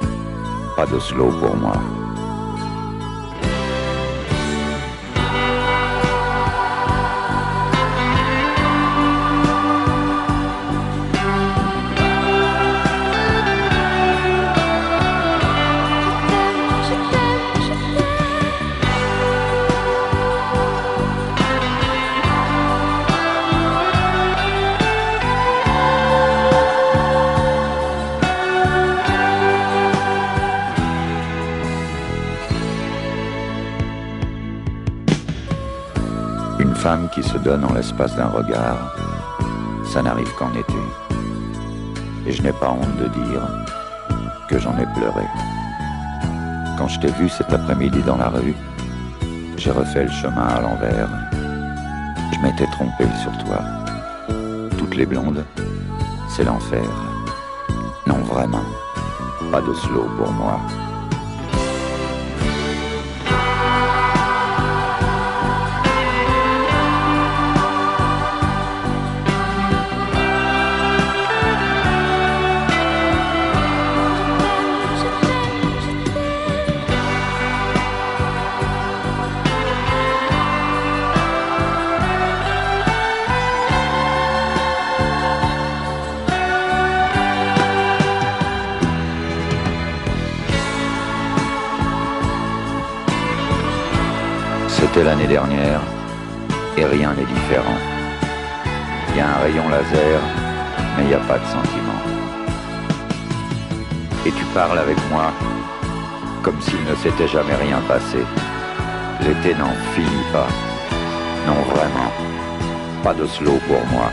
Pas 0.76 0.88
de 0.88 0.98
slow 0.98 1.30
pour 1.40 1.56
moi. 1.56 1.80
Femme 36.78 37.10
qui 37.10 37.24
se 37.24 37.38
donne 37.40 37.66
en 37.66 37.74
l'espace 37.74 38.16
d'un 38.16 38.28
regard, 38.28 38.96
ça 39.92 40.02
n'arrive 40.04 40.32
qu'en 40.36 40.52
été. 40.54 40.82
Et 42.26 42.32
je 42.32 42.42
n'ai 42.44 42.52
pas 42.52 42.70
honte 42.70 42.96
de 42.98 43.08
dire 43.08 43.42
que 44.48 44.60
j'en 44.60 44.78
ai 44.78 44.86
pleuré. 44.96 45.26
Quand 46.78 46.88
je 46.88 47.00
t'ai 47.00 47.12
vu 47.12 47.30
cet 47.30 47.52
après-midi 47.52 48.02
dans 48.04 48.18
la 48.18 48.30
rue, 48.30 48.56
j'ai 49.58 49.72
refait 49.72 50.04
le 50.04 50.12
chemin 50.12 50.48
à 50.48 50.62
l'envers. 50.62 51.10
Je 52.32 52.40
m'étais 52.42 52.68
trompé 52.68 53.06
sur 53.24 53.32
toi. 53.44 53.60
Toutes 54.78 54.96
les 54.96 55.08
blondes, 55.08 55.44
c'est 56.30 56.44
l'enfer. 56.44 56.88
Non, 58.06 58.20
vraiment, 58.20 58.66
pas 59.52 59.62
de 59.62 59.74
slow 59.74 60.08
pour 60.18 60.32
moi. 60.32 60.60
Et 96.78 96.86
rien 96.86 97.14
n'est 97.14 97.26
différent. 97.26 97.78
Il 99.10 99.18
y 99.18 99.20
a 99.20 99.28
un 99.28 99.42
rayon 99.42 99.68
laser, 99.70 100.22
mais 100.96 101.04
il 101.04 101.08
n'y 101.08 101.14
a 101.14 101.20
pas 101.20 101.40
de 101.40 101.46
sentiment. 101.46 102.02
Et 104.26 104.32
tu 104.32 104.44
parles 104.54 104.80
avec 104.80 104.98
moi 105.10 105.32
comme 106.44 106.62
s'il 106.62 106.84
ne 106.84 106.96
s'était 106.96 107.28
jamais 107.28 107.56
rien 107.56 107.80
passé. 107.88 108.20
L'été 109.22 109.54
n'en 109.56 109.74
finit 109.94 110.28
pas. 110.32 110.48
Non, 111.46 111.62
vraiment. 111.74 112.12
Pas 113.04 113.14
de 113.14 113.26
slow 113.26 113.60
pour 113.68 113.86
moi. 113.92 114.12